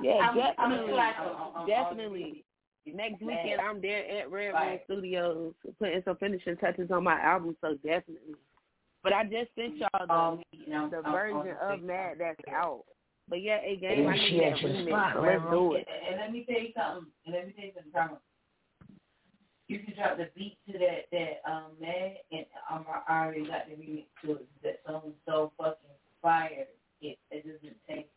[0.00, 1.66] Yeah, I'm, I'm a definitely, slacker.
[1.66, 2.44] definitely.
[2.86, 4.80] Next weekend, I'm there at Red Room Right.
[4.84, 8.34] Studios putting some finishing touches on my album, so definitely.
[9.08, 12.84] But I just sent y'all the the version of that that's out.
[13.26, 15.86] But yeah, a game I And she need that your remix, spot, let's do it.
[15.88, 17.12] And, and let me tell you something.
[17.24, 17.92] And let me tell you something.
[17.92, 18.18] Drama.
[19.68, 23.68] You can drop the beat to that that um man, and um, I already got
[23.68, 24.48] the remix to it.
[24.62, 26.66] That song is so fucking fire.
[27.00, 28.10] It it doesn't take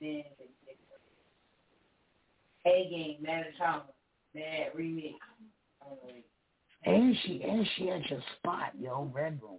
[0.00, 0.22] then
[2.66, 3.84] A game, mad trauma,
[4.34, 5.14] mad remix.
[5.84, 5.96] Um,
[6.84, 9.58] And she and she at your spot, yo, Red Room.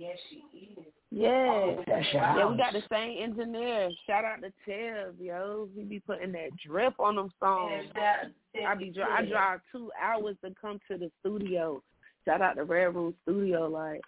[0.00, 0.86] Yes, she is.
[1.12, 3.90] Yeah, That's yeah, we got the same engineer.
[4.06, 5.68] Shout out to Tev, yo.
[5.74, 7.86] He be putting that drip on them songs.
[8.66, 11.82] I be dri- I drive two hours to come to the studio.
[12.24, 13.68] Shout out to Red Room Studio.
[13.68, 14.02] Like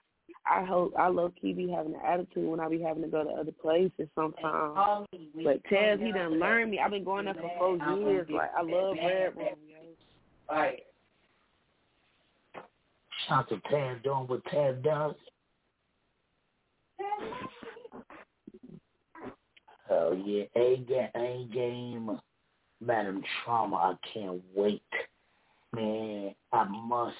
[0.46, 3.24] I hope I low key be having an attitude when I be having to go
[3.24, 4.74] to other places sometimes.
[4.74, 6.78] Call me when But Tev, he done learned me.
[6.78, 8.28] I've been going there for four years.
[8.30, 9.46] Like I love Red Room.
[9.68, 9.76] Yo.
[10.46, 10.76] Fire.
[13.28, 15.14] Shout to Tab doing what Tab does.
[19.88, 22.20] Hell yeah, A game, A game,
[22.80, 23.76] Madam Trauma.
[23.76, 24.82] I can't wait,
[25.74, 26.34] man.
[26.52, 27.16] I must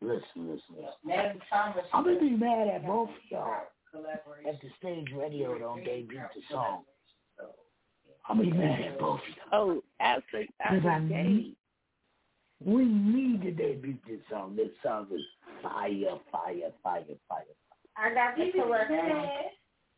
[0.00, 0.92] listen, listen, listen.
[1.04, 1.82] Madam Trauma.
[1.92, 4.46] I'm gonna be mad at both of y'all Collaboration.
[4.54, 6.84] if the stage radio don't debut the song.
[8.28, 9.46] I'm gonna be mad at both of y'all.
[9.52, 10.54] Oh, absolutely.
[10.58, 11.56] Because I need,
[12.64, 14.56] we need to debut this song.
[14.56, 15.20] This song is
[15.62, 17.44] fire, fire, fire, fire.
[17.96, 19.28] I got the correct one.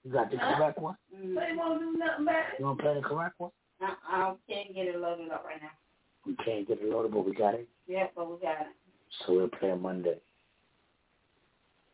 [0.05, 0.81] You got the correct uh-huh.
[0.81, 0.97] one?
[1.13, 2.59] They won't do nothing about it.
[2.59, 3.51] You want to play the correct one?
[3.83, 5.71] Uh-uh, I, I can't get it loaded up right now.
[6.27, 7.69] We can't get it loaded, but we got it.
[7.87, 8.67] Yeah, but we got it.
[9.27, 10.19] So we'll play it Monday.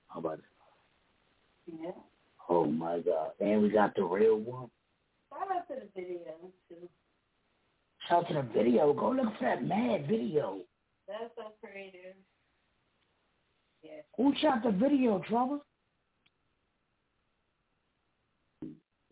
[0.08, 0.44] How about it?
[1.80, 1.90] Yeah.
[2.48, 3.30] Oh my God.
[3.40, 4.68] And we got the real one.
[5.30, 6.34] Shout out to the video
[6.68, 6.88] too.
[8.08, 8.92] Shout out to the video.
[8.92, 10.58] Go look for that mad video.
[11.06, 12.16] That's so creative.
[13.82, 14.02] Yeah.
[14.16, 15.22] Who shot the video,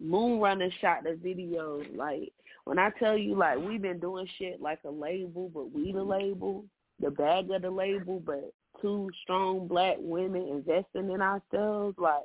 [0.01, 0.39] Trouble?
[0.39, 1.83] Moonrunner shot the video.
[1.95, 2.33] Like
[2.65, 6.03] when I tell you, like we've been doing shit like a label, but we the
[6.03, 6.65] label,
[7.01, 11.97] the bag of the label, but two strong black women investing in ourselves.
[11.99, 12.25] Like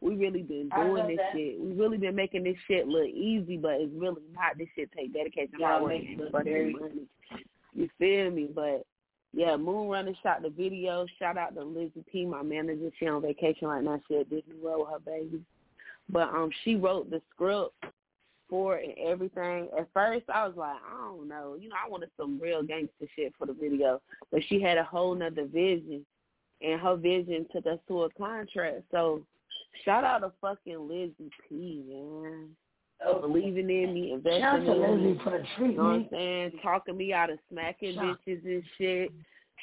[0.00, 1.32] we really been doing this that.
[1.32, 1.60] shit.
[1.60, 4.58] We really been making this shit look easy, but it's really not.
[4.58, 7.06] This shit take dedication, Y'all hard work, make it and look fucking very- money.
[7.74, 8.48] You feel me?
[8.54, 8.84] But
[9.32, 11.06] yeah, Moonrunner shot the video.
[11.18, 12.90] Shout out to Lizzie P, my manager.
[12.98, 13.98] She on vacation right now.
[14.06, 15.40] She at Disney World with her baby.
[16.10, 17.74] But um, she wrote the script
[18.50, 19.68] for it and everything.
[19.78, 21.56] At first, I was like, I don't know.
[21.58, 24.00] You know, I wanted some real gangster shit for the video.
[24.30, 26.04] But she had a whole nother vision,
[26.60, 28.82] and her vision took us to a contract.
[28.90, 29.22] So
[29.84, 32.48] shout out to fucking Lizzie P, man.
[33.20, 35.08] Believing in me, investing Shout out to in me.
[35.08, 36.52] Lizzie for the You know what I'm saying?
[36.62, 39.10] Talking me out of smacking Shout- bitches and shit.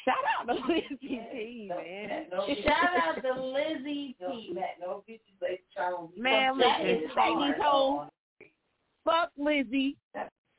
[0.10, 0.98] Shout out to Lizzie
[1.32, 2.26] P, man.
[2.64, 4.56] Shout out to Lizzie P.
[4.82, 6.12] No bitches like Charles.
[6.18, 7.54] Man, That listen, is say hard.
[7.54, 8.08] these hoes.
[9.06, 9.98] Fuck Lizzie,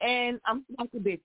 [0.01, 1.21] and I'm fucking bitches.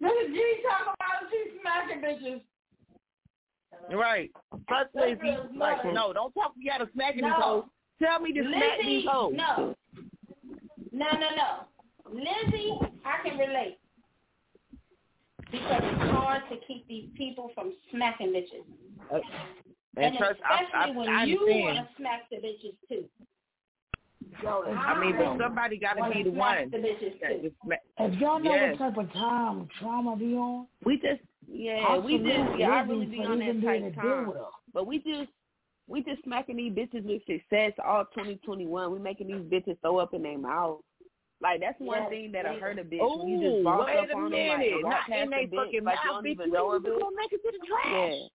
[0.00, 2.40] Look at G talking about she smacking bitches.
[3.96, 4.30] Right.
[4.68, 5.36] Fuck Lizzie.
[5.56, 7.28] Like, no, don't talk me out of smacking No.
[7.28, 7.64] these hoes.
[8.02, 9.32] Tell me to smack these hoes.
[9.36, 9.74] no.
[10.92, 12.12] No, no, no.
[12.12, 12.72] Lizzie,
[13.04, 13.78] I can relate.
[15.52, 18.64] Because it's hard to keep these people from smacking bitches.
[19.12, 19.20] Uh,
[19.96, 23.04] And, and trust, especially I, when I you want to smack the bitches too.
[24.46, 26.70] I mean, but somebody got to be the one.
[26.70, 27.48] The bitches that too.
[27.48, 28.78] just smack- If y'all know Yes.
[28.78, 33.06] what type of time trauma be on, We just yeah, we just yeah, I really
[33.06, 34.32] be on that being type a time.
[34.74, 35.30] But we just
[35.88, 38.92] we just smacking these bitches with success all 2021.
[38.92, 40.80] We making these bitches throw up in their mouth.
[41.46, 42.60] Like that's one Yes, thing that'll yes.
[42.60, 44.74] hurt a bitch when you just Ooh, boss wait up a on them like oh,
[44.74, 46.30] and walk Not past in the they bitch fucking like mouth, you don't bitch.
[46.32, 46.98] even know a bitch.
[46.98, 47.92] gonna make it to the trash.
[47.94, 48.26] Yeah.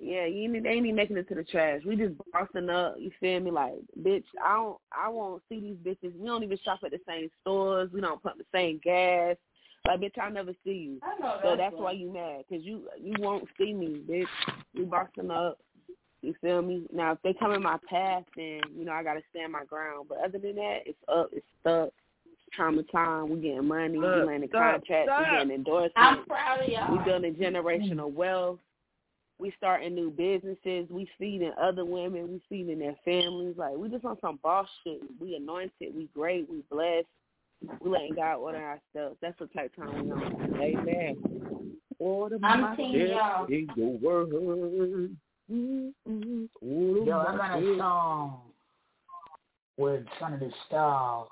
[0.00, 1.80] Yeah, you ain't, they ain't even making it to the trash.
[1.86, 2.96] We just bossing up.
[2.98, 3.50] You feel me?
[3.50, 6.16] Like, bitch, I don't, I won't see these bitches.
[6.20, 7.90] We don't even shop at the same stores.
[7.92, 9.36] We don't pump the same gas.
[9.86, 11.00] Like, bitch, I'll never see you.
[11.02, 14.26] I know So that's that's why you mad, cause you, you won't see me, bitch.
[14.74, 15.58] We bossing up.
[15.88, 15.94] You
[16.28, 16.84] You feel me?
[16.92, 20.06] Now, if they come in my path, then you know I gotta stand my ground.
[20.08, 21.90] But other than that, it's up, it's stuck.
[22.48, 23.30] It's trauma time.
[23.30, 23.98] We getting money.
[23.98, 25.08] Look, we landing stop, contracts.
[25.08, 25.20] stop.
[25.20, 25.92] We getting endorsements.
[25.96, 26.96] I'm proud of y'all.
[26.96, 28.58] We building generational wealth.
[29.38, 30.88] We starting new businesses.
[30.90, 32.28] We feeding other women.
[32.28, 33.54] We feeding their families.
[33.56, 35.00] Like we just on some boss shit.
[35.20, 35.94] We anointed.
[35.94, 36.48] We great.
[36.50, 37.06] We blessed.
[37.80, 39.16] We letting God order our steps.
[39.20, 40.60] That's the type of time we on.
[40.60, 41.16] Amen.
[41.98, 43.46] Order I'm my team steps y'all.
[43.46, 44.32] in your word.
[44.32, 45.10] Order
[47.04, 47.80] Yo, I got a mm-hmm.
[47.80, 48.40] song
[49.76, 51.26] with Son of the Star,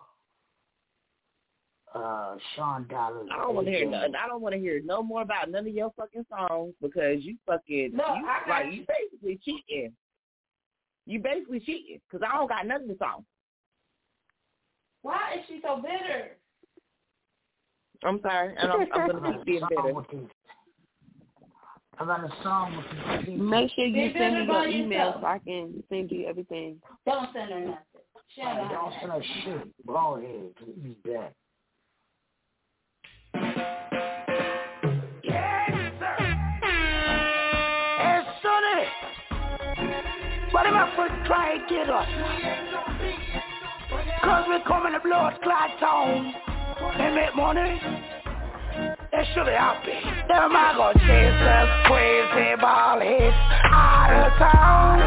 [1.96, 3.24] uh, Sean Dollar.
[3.32, 4.14] I don't want to hear nothing.
[4.14, 7.36] I don't want to hear no more about none of your fucking songs because you
[7.46, 8.80] fucking No, you, I got like you.
[8.80, 9.92] you basically cheating.
[11.06, 13.24] You basically cheating because I don't got nothing to the songs.
[15.02, 16.36] Why is she so bitter?
[18.04, 20.26] I'm sorry, and I'm, I'm gonna keep being bitter.
[21.98, 24.98] I got a song with the Make sure you Be send me bitter your email
[25.06, 25.20] yourself.
[25.22, 26.76] so I can send you everything.
[27.06, 27.76] Don't send her nothing.
[28.36, 28.70] Shut up.
[28.70, 29.86] don't send her shit.
[29.86, 30.50] Ball head.
[30.82, 31.32] He's back.
[37.98, 38.86] Hey, Sonny.
[40.52, 42.08] What am I for try and get us?
[44.22, 46.34] Cause we coming to blood clot town
[46.98, 47.80] and make money.
[49.12, 50.00] They should be happy.
[50.28, 53.36] Them I go chase us crazy ball hits
[53.70, 54.98] out of town.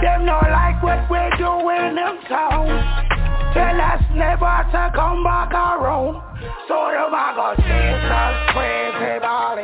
[0.00, 1.96] Them not like what we do in
[2.28, 3.15] town.
[3.56, 6.20] Tell us never to come back around.
[6.68, 9.56] So them I go chase us crazy ball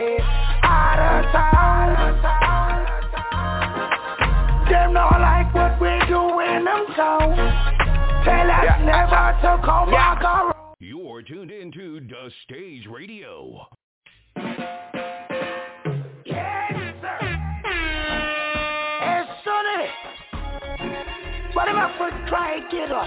[0.65, 1.93] out of town.
[4.71, 7.37] Them not like what we do in them town.
[8.25, 10.75] Tell us never to come back around.
[10.81, 13.69] You're tuned into The Stage Radio.
[21.63, 23.07] What am I for try to get us?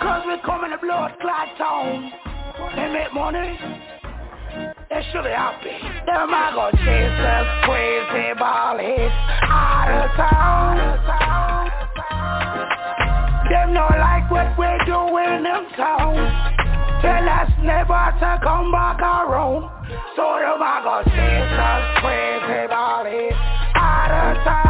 [0.00, 2.12] Cause we coming to blood clot town
[2.78, 3.58] and make money.
[4.88, 5.74] They should be happy.
[6.06, 9.10] Them I go chase us crazy ball hits
[9.50, 10.78] out of town.
[13.50, 16.14] Them not like what we do in them town.
[17.02, 19.66] Tell us never to come back around.
[20.14, 23.34] So them I go chase us crazy ball hits
[23.74, 24.67] out of town.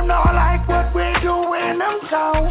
[0.00, 2.48] Them not like what we do in them town.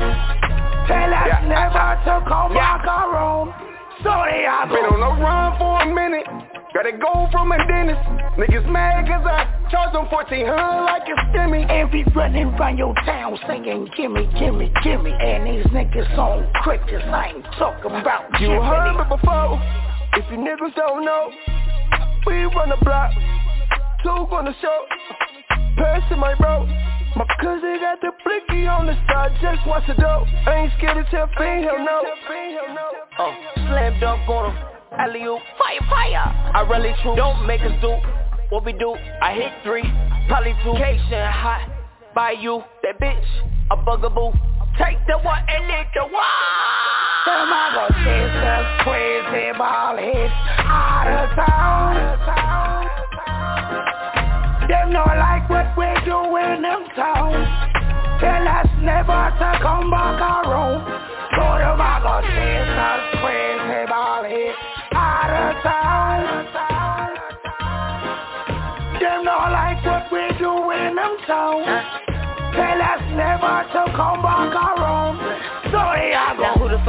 [0.86, 3.58] Tell us never to come back around.
[4.06, 6.30] So they are Been on the run for a minute.
[6.78, 8.06] Gotta go from a dentist.
[8.38, 10.46] Niggas mad cause I charge them 1400
[10.86, 11.66] like it's stimmy.
[11.66, 15.10] And we running round your town singing gimme, gimme, gimme.
[15.10, 18.62] And these niggas on crickets, I ain't talking about You Jiminy.
[18.62, 19.58] heard me before.
[20.22, 21.32] If you niggas don't know,
[22.28, 23.10] we run the block.
[24.06, 24.86] Two gonna show.
[25.78, 26.70] Passing my bro.
[27.16, 30.28] My cousin got the blicky on the side, just watch it dope.
[30.46, 32.04] I ain't scared to tell fiend, hell no.
[33.20, 34.64] Oh, slam dunk on him.
[34.98, 36.28] Alley oop, fire, fire.
[36.54, 37.16] I rally true.
[37.16, 37.96] Don't make us do
[38.50, 38.96] what we do.
[39.22, 39.84] I hit three,
[40.28, 40.74] probably two.
[40.74, 41.70] Cation hot
[42.16, 42.64] by you.
[42.84, 43.26] That bitch,
[43.72, 44.32] a bugaboo.
[44.78, 46.14] Take the one and lick the one.
[47.32, 53.09] I go crazy ball hits out of town.
[54.70, 57.34] Them not like what we do in them town.
[58.22, 60.86] Tell us never to come back around.
[61.34, 61.42] So
[62.06, 63.50] go chase us crazy
[64.30, 64.58] hits
[64.94, 66.22] out of town.
[69.02, 71.66] Them not like what we do in them town.
[72.54, 75.18] Tell us never to come back around.
[75.74, 76.29] So the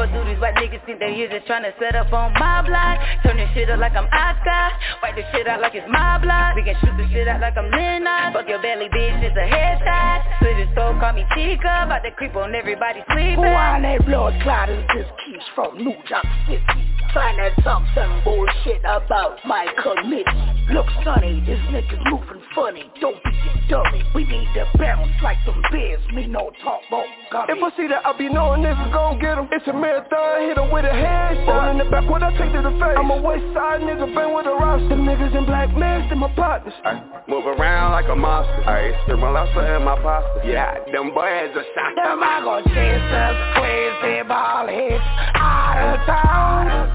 [0.09, 2.99] fuck these white niggas think they here just tryna set up on my block?
[3.23, 4.65] Turn this shit up like I'm Oscar.
[5.03, 6.57] Wipe this shit out like it's my block.
[6.57, 8.33] We can shoot this shit out like I'm Lennox.
[8.33, 10.37] Fuck your belly, bitch, it's a headshot.
[10.41, 11.85] Split his soul, call me Chica.
[11.85, 13.37] About to creep on everybody sleeping.
[13.37, 16.90] Who on that blood clot is this keys from New York City?
[17.13, 20.25] Trying to talk some bullshit about my committee.
[20.73, 22.85] Look, Sonny, this nigga's moving funny.
[23.01, 24.05] Don't be a dummy.
[24.15, 26.01] We need to bounce like some bears.
[26.15, 27.55] Me no talk about gummy.
[27.55, 29.49] If I see that, I be knowing niggas gon' get him.
[29.51, 31.49] It's a marathon, hit him with a headshot.
[31.49, 32.95] Roll in the back, what I take to the face.
[32.95, 34.89] I'm a west side nigga, bang with a roster.
[34.89, 36.75] Them niggas in black masks, them my partners.
[36.85, 38.63] I Move around like a monster.
[38.71, 40.43] Ayy, stick my lobster in my pasta.
[40.47, 41.95] Yeah, them boys are shot.
[41.99, 45.05] Them I go chase us crazy ball hits
[45.35, 46.90] out of town.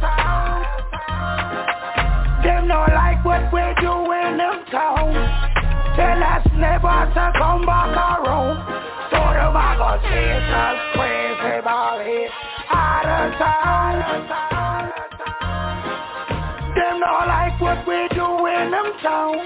[2.43, 5.13] Them not like what we do in them town.
[5.95, 8.57] Tell us never to come back around.
[9.11, 12.33] So them I go chase us crazy ball hits
[12.69, 13.95] out of town.
[16.75, 19.37] Them not like what we do in them town.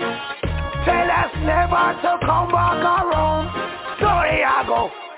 [0.85, 3.47] Tell us never to come back around.
[3.99, 5.08] So here I go.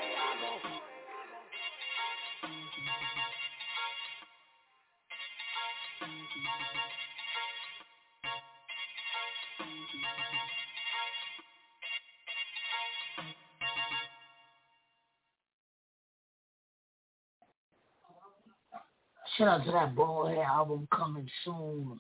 [19.38, 22.00] Shout out to that Bald Head album coming soon.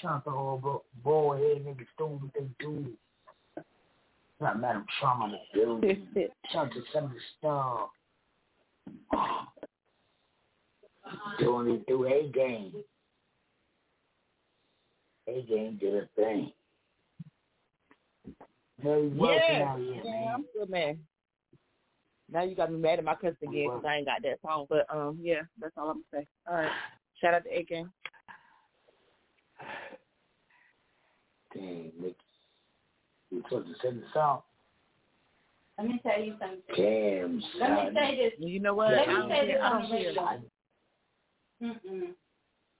[0.00, 2.92] Shout out to all Bald Head niggas doing what they do.
[4.40, 6.08] Got Madam Trauma in the building.
[6.52, 7.88] Shout out to Seven Star.
[11.38, 12.72] Doing it through A game.
[15.28, 16.52] A game did a thing.
[18.82, 20.28] Very welcome Yeah, out here, yeah, man.
[20.34, 20.98] I'm good, man.
[22.32, 24.66] Now you got me mad at my cousin again because I ain't got that song.
[24.68, 26.26] But um, yeah, that's all I'm gonna say.
[26.48, 26.70] All right,
[27.20, 27.92] shout out to A Game.
[31.54, 32.16] Dang, Nick.
[33.30, 34.42] You told to send the song.
[35.78, 36.58] Let me tell you something.
[36.76, 37.94] Damn, Let me son.
[37.94, 38.32] say this.
[38.38, 38.92] You know what?
[38.92, 39.56] Let me don't say this.
[39.62, 40.08] I on don't the care.
[40.08, 40.40] radio.
[41.62, 42.14] Mm-mm.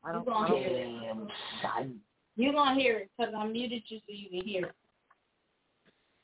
[0.04, 1.00] I don't, You gonna I don't hear it.
[1.02, 1.28] Damn,
[1.62, 2.00] son.
[2.36, 4.72] You're gonna hear it because I muted you so you can hear it.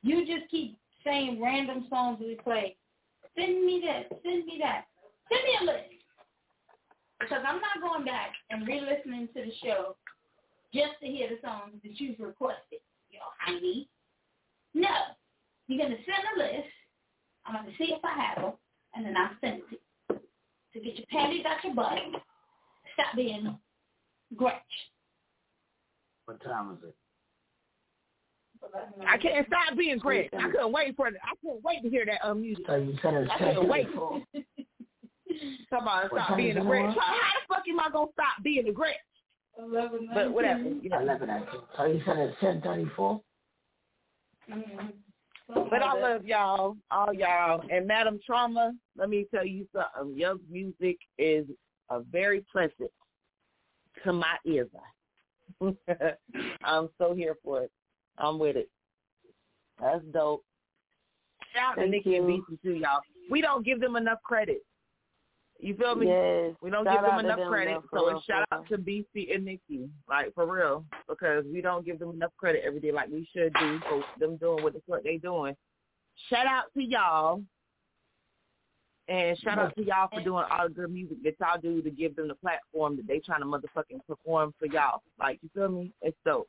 [0.02, 2.76] You just keep saying random songs we play.
[3.36, 4.08] Send me that.
[4.22, 4.86] Send me that.
[5.28, 5.92] Send me a list.
[7.20, 9.96] Because I'm not going back and re-listening to the show
[10.74, 12.80] just to hear the songs that you've requested.
[13.10, 13.88] You know, honey.
[14.74, 15.16] No.
[15.68, 16.68] You're gonna send a list.
[17.44, 18.52] I'm gonna see if I have them,
[18.94, 19.76] and then I'll send it to
[20.14, 20.20] you.
[20.74, 21.98] So get your panties out your butt.
[22.94, 23.56] Stop being
[24.36, 24.52] Grinch.
[26.26, 26.94] What time is it?
[29.06, 30.30] I can't stop being great.
[30.34, 31.14] I couldn't wait for it.
[31.22, 32.64] I couldn't wait to hear that um music.
[32.66, 33.88] So you said it's I couldn't wait.
[33.94, 34.22] 10:34.
[35.70, 36.88] Come on, What stop being is a it Grinch.
[36.88, 36.94] on?
[36.94, 38.94] How, how the fuck am I gonna stop being a Grinch?
[40.14, 40.62] But whatever.
[40.62, 41.00] You know.
[41.00, 41.46] 11 at
[41.76, 43.20] So you said it's 1034?
[45.48, 48.72] But I love y'all, all y'all, and Madam Trauma.
[48.96, 50.16] Let me tell you something.
[50.18, 51.46] Your music is
[51.90, 52.90] a very pleasant
[54.04, 54.68] to my ears.
[56.64, 57.70] I'm so here for it.
[58.18, 58.68] I'm with it.
[59.80, 60.44] That's dope.
[61.54, 62.26] Shout out Nikki and.
[62.26, 63.00] BC too, y'all.
[63.30, 64.62] We don't give them enough credit.
[65.58, 66.08] You feel me?
[66.08, 66.54] Yes.
[66.60, 67.78] We don't Shout give them enough them, credit.
[67.90, 71.60] for So real, it's shout out to BC and Nikki, like for real, because we
[71.60, 74.74] don't give them enough credit every day like we should do for them doing what
[74.74, 75.56] the fuck they doing.
[76.28, 77.42] Shout out to y'all.
[79.08, 81.90] And shout out to y'all for doing all the good music that y'all do to
[81.90, 85.00] give them the platform that they trying to motherfucking perform for y'all.
[85.18, 85.92] Like, you feel me?
[86.02, 86.48] It's dope.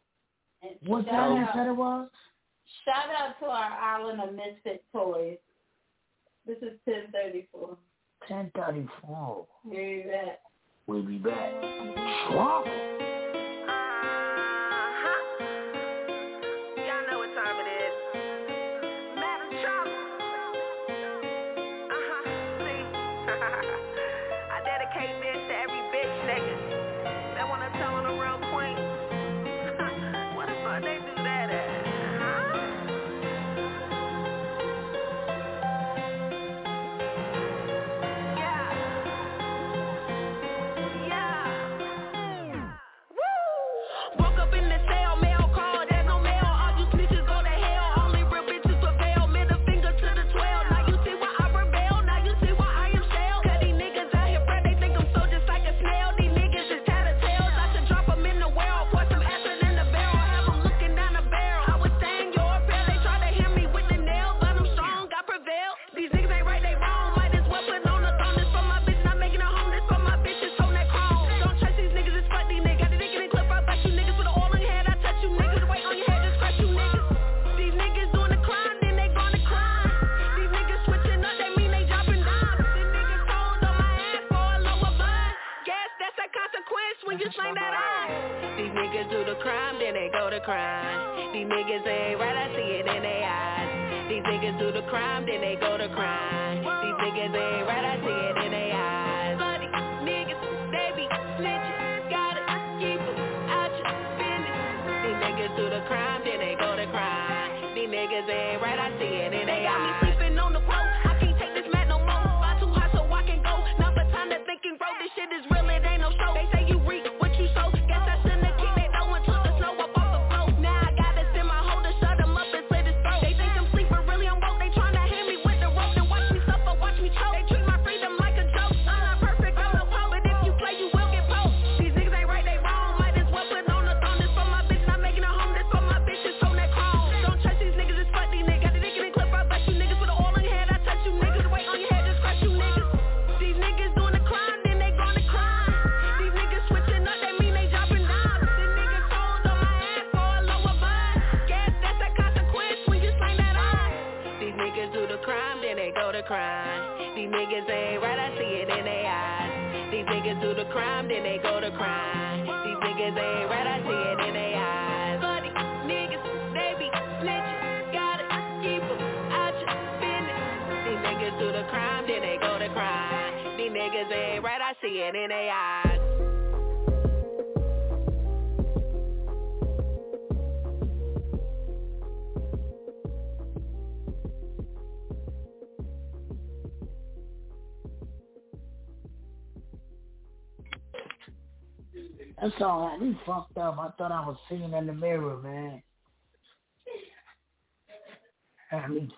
[0.86, 2.10] What Shout time out- said it was?
[2.86, 5.38] Shout out to our island of misfit toys.
[6.46, 7.78] This is ten thirty four.
[8.28, 9.46] 1034.
[9.64, 10.42] Where you at?
[10.88, 11.52] We'll be back.
[12.30, 12.66] Trump.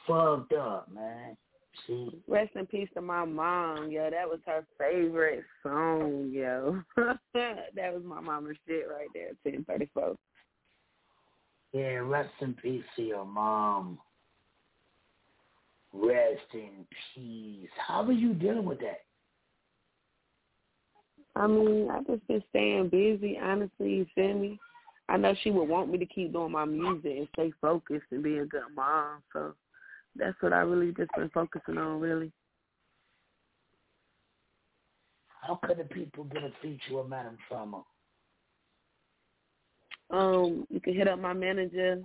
[0.09, 1.37] Fucked up, man.
[1.87, 2.09] See?
[2.27, 4.09] Rest in peace to my mom, yo.
[4.09, 6.81] That was her favorite song, yo.
[7.33, 10.15] that was my mama's shit right there, ten thirty four.
[11.71, 13.99] Yeah, rest in peace to your mom.
[15.93, 17.69] Rest in peace.
[17.87, 19.01] How are you dealing with that?
[21.35, 24.59] I mean, I just been staying busy, honestly, you feel me?
[25.07, 28.21] I know she would want me to keep doing my music and stay focused and
[28.21, 29.53] be a good mom, so
[30.15, 32.31] that's what I really just been focusing on really.
[35.41, 37.83] How could the people get a feature with Madam Trauma?
[40.11, 42.01] Um, you can hit up my manager,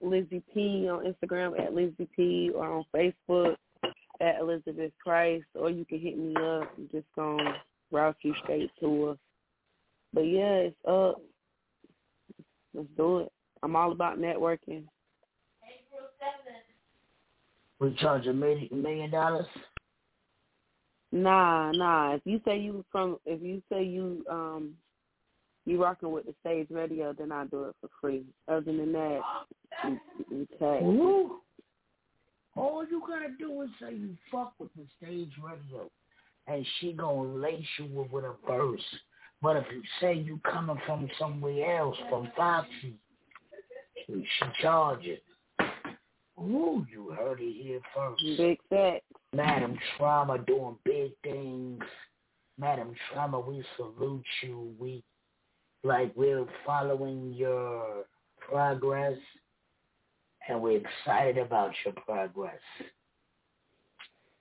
[0.00, 3.56] Lizzie P on Instagram at Lizzie P or on Facebook
[4.20, 7.38] at Elizabeth Christ or you can hit me up and just go
[7.90, 9.14] route you straight to her.
[10.12, 11.20] But yeah, it's up.
[12.74, 13.32] Let's do it.
[13.62, 14.84] I'm all about networking.
[17.78, 19.46] We charge a million, million dollars?
[21.12, 22.14] Nah, nah.
[22.14, 24.74] If you say you from, if you say you um,
[25.64, 28.24] you rocking with the stage radio, then I do it for free.
[28.48, 29.20] Other than that,
[29.84, 30.80] you, you pay.
[30.82, 31.40] Ooh.
[32.56, 35.90] All you gotta do is say you fuck with the stage radio,
[36.46, 38.80] and she gonna lace you with, with a verse.
[39.42, 42.94] But if you say you coming from somewhere else, from Foxy,
[44.06, 44.22] she
[44.62, 45.22] charge it.
[46.38, 48.22] Ooh, you heard it here first.
[48.36, 49.04] Big facts.
[49.32, 51.82] Madam Trauma doing big things.
[52.58, 54.74] Madam Trauma, we salute you.
[54.78, 55.02] We
[55.84, 58.04] like we're following your
[58.40, 59.16] progress
[60.48, 62.58] and we're excited about your progress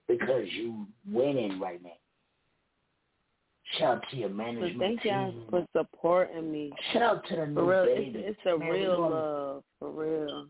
[0.08, 1.90] because you winning right now.
[3.80, 6.72] Shout out to your But management thank y'all for supporting me.
[6.94, 8.20] Shout out to the new For real, baby.
[8.20, 10.48] it's, it's a Man, real gonna- love, for real.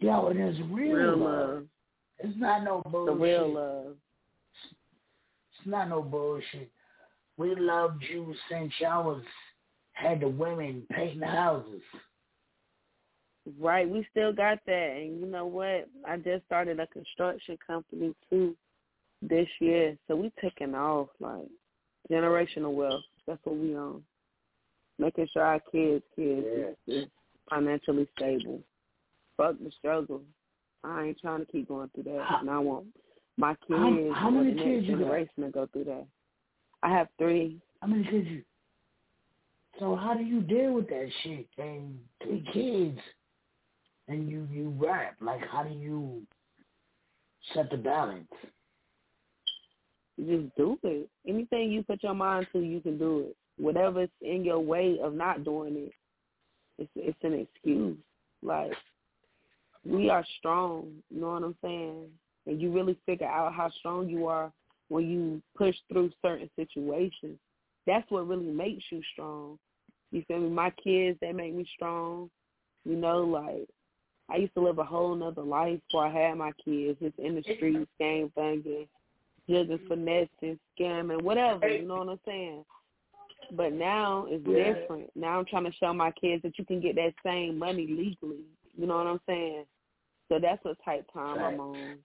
[0.00, 1.48] Yo, it is real, Real love.
[1.48, 1.64] love.
[2.20, 3.14] It's not no bullshit.
[3.14, 3.96] The real love.
[5.58, 6.70] It's not no bullshit.
[7.36, 9.22] We loved you since y'all was
[9.92, 11.82] had the women painting the houses.
[13.58, 15.88] Right, we still got that, and you know what?
[16.06, 18.54] I just started a construction company too
[19.22, 21.48] this year, so we taking off like
[22.10, 23.02] generational wealth.
[23.26, 24.02] That's what we on.
[24.98, 27.04] Making sure our kids, kids, is, is
[27.48, 28.60] financially stable.
[29.38, 30.20] Fuck the struggle.
[30.84, 32.86] I ain't trying to keep going through that, and I want
[33.38, 36.06] my kids, How- how many the kids you generation to go through that.
[36.82, 37.60] I have three.
[37.80, 38.44] How many kids you?
[39.78, 41.48] So how do you deal with that shit?
[41.56, 43.00] And three kids,
[44.08, 45.16] and you you rap.
[45.20, 46.26] Like how do you
[47.54, 48.32] set the balance?
[50.16, 51.08] You Just do it.
[51.26, 53.36] Anything you put your mind to, you can do it.
[53.56, 55.92] Whatever's in your way of not doing it,
[56.78, 57.96] it's it's an excuse.
[58.42, 58.72] Like
[59.88, 60.92] we are strong.
[61.10, 62.06] You know what I'm saying?
[62.46, 64.52] And you really figure out how strong you are
[64.88, 67.38] when you push through certain situations.
[67.86, 69.58] That's what really makes you strong.
[70.10, 70.48] You feel me?
[70.50, 72.30] My kids, they make me strong.
[72.84, 73.68] You know, like
[74.30, 77.34] I used to live a whole nother life before I had my kids, just in
[77.34, 78.86] the streets, game banging,
[79.48, 79.88] just mm-hmm.
[79.88, 81.68] finessing, scamming, whatever.
[81.68, 82.64] You know what I'm saying?
[83.52, 84.74] But now it's Yeah.
[84.74, 85.10] different.
[85.16, 88.44] Now I'm trying to show my kids that you can get that same money legally.
[88.76, 89.64] You know what I'm saying?
[90.28, 91.98] So that's what type time I'm on.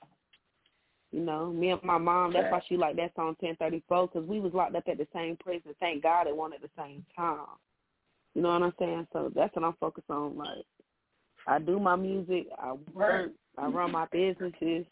[1.11, 2.34] You know, me and my mom.
[2.34, 5.38] That's why she like that song 1034 because we was locked up at the same
[5.38, 5.76] prison.
[5.80, 7.45] Thank God it wasn't at the same time.
[8.34, 9.08] You know what I'm saying?
[9.14, 10.38] So that's what I'm focused on.
[10.38, 10.66] Like,
[11.45, 12.48] I do my music.
[12.58, 13.32] I work.
[13.58, 14.85] I run my businesses.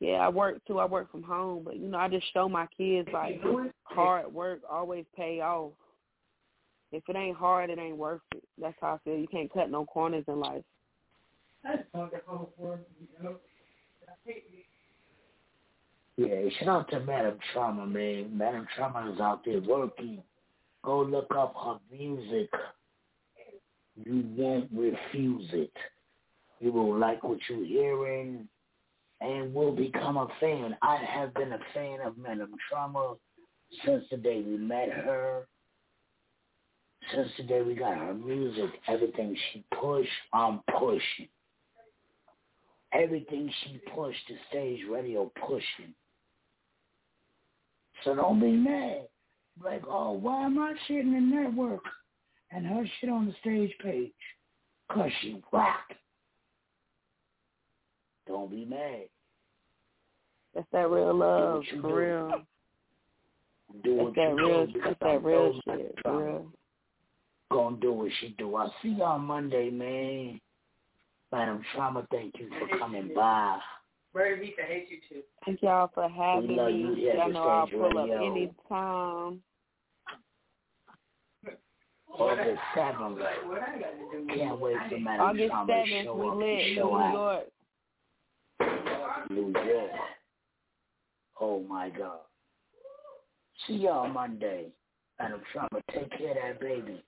[0.00, 0.78] Yeah, I work too.
[0.78, 3.42] I work from home, but you know, I just show my kids like
[3.82, 5.72] hard work always pay off.
[6.92, 8.42] If it ain't hard, it ain't worth it.
[8.58, 9.18] That's how I feel.
[9.18, 10.62] You can't cut no corners in life.
[16.16, 18.36] Yeah, shout out to Madam Trauma, man.
[18.36, 20.22] Madam Trauma is out there working.
[20.84, 22.50] Go look up her music.
[23.96, 25.72] You won't refuse it.
[26.60, 28.48] You will like what you're hearing
[29.20, 30.76] and will become a fan.
[30.82, 33.14] I have been a fan of Madam Trauma
[33.84, 35.46] since the day we met her,
[37.14, 41.28] since the day we got her music, everything she pushed, I'm pushing.
[42.92, 45.94] Everything she pushed, the stage radio pushing.
[48.04, 49.08] So don't be mad.
[49.62, 51.82] Like, oh, why am I shitting in the network
[52.50, 54.12] and her shit on the stage page?
[54.90, 55.80] Cause she rock.
[58.26, 59.08] Don't be mad.
[60.54, 62.32] That's that real love, for real.
[63.84, 66.52] Do That's what that you real, do because that's that real shit, for real.
[67.50, 68.54] Gonna do what she do.
[68.56, 70.40] I'll see y'all Monday, man.
[71.32, 73.58] Madam Trauma, thank you for coming by.
[74.12, 75.22] Brother Vika hate you too.
[75.44, 77.00] Thank y'all for having love you me.
[77.00, 78.30] here at Y'all the know I'll Stage pull up Radio.
[78.32, 79.42] anytime.
[82.18, 83.18] August 7th.
[84.34, 86.88] Can't wait for Madam August Trauma to 7th, show we up lit and in show
[86.90, 87.12] New out.
[88.60, 89.30] York.
[89.30, 89.90] New York.
[91.40, 92.18] Oh my God.
[93.66, 94.68] See y'all Monday.
[95.20, 97.02] Madam Trauma, take care of that baby.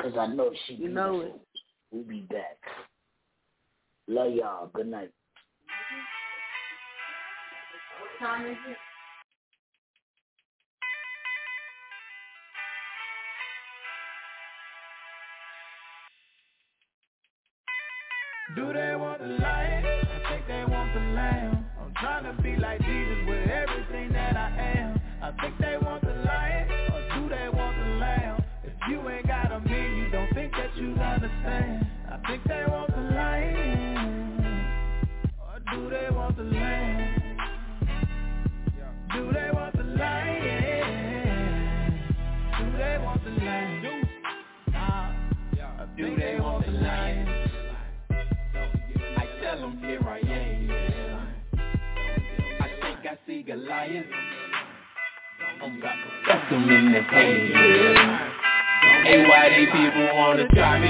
[0.00, 1.40] Cause I know she You know beautiful.
[1.90, 2.58] We'll be back.
[4.08, 4.70] Love y'all.
[4.74, 5.10] Good night.
[8.00, 8.76] What time is it?
[18.56, 19.84] Do they want the lion?
[19.86, 21.66] I think they want the lamb.
[21.80, 25.00] I'm trying to be like Jesus with everything that I am.
[25.22, 28.44] I think they want the lion, or do they want the lamb?
[28.64, 31.86] If you ain't got a mean, you don't think that you understand.
[32.10, 32.91] I think they want
[53.52, 54.06] See Goliath.
[55.62, 57.36] I'm about to fuck them in the head.
[59.04, 60.88] Hey, why they people wanna try me?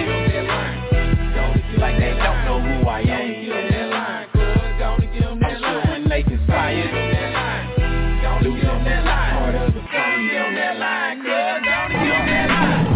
[1.78, 4.30] Like they don't know who I am.
[4.78, 6.84] I'm sure when they conspire,
[8.42, 10.28] losing their heart of the phone.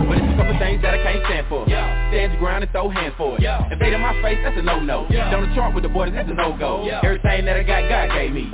[0.06, 1.66] But it's a couple things that I can't stand for.
[1.66, 3.42] Stand your ground and throw hands for it.
[3.42, 3.72] Yeah.
[3.72, 5.08] Invade in my face, that's a no-no.
[5.10, 6.84] Don't chart with the boys, that's a no-go.
[6.86, 7.00] Yeah.
[7.02, 8.50] Everything that I got, God gave me.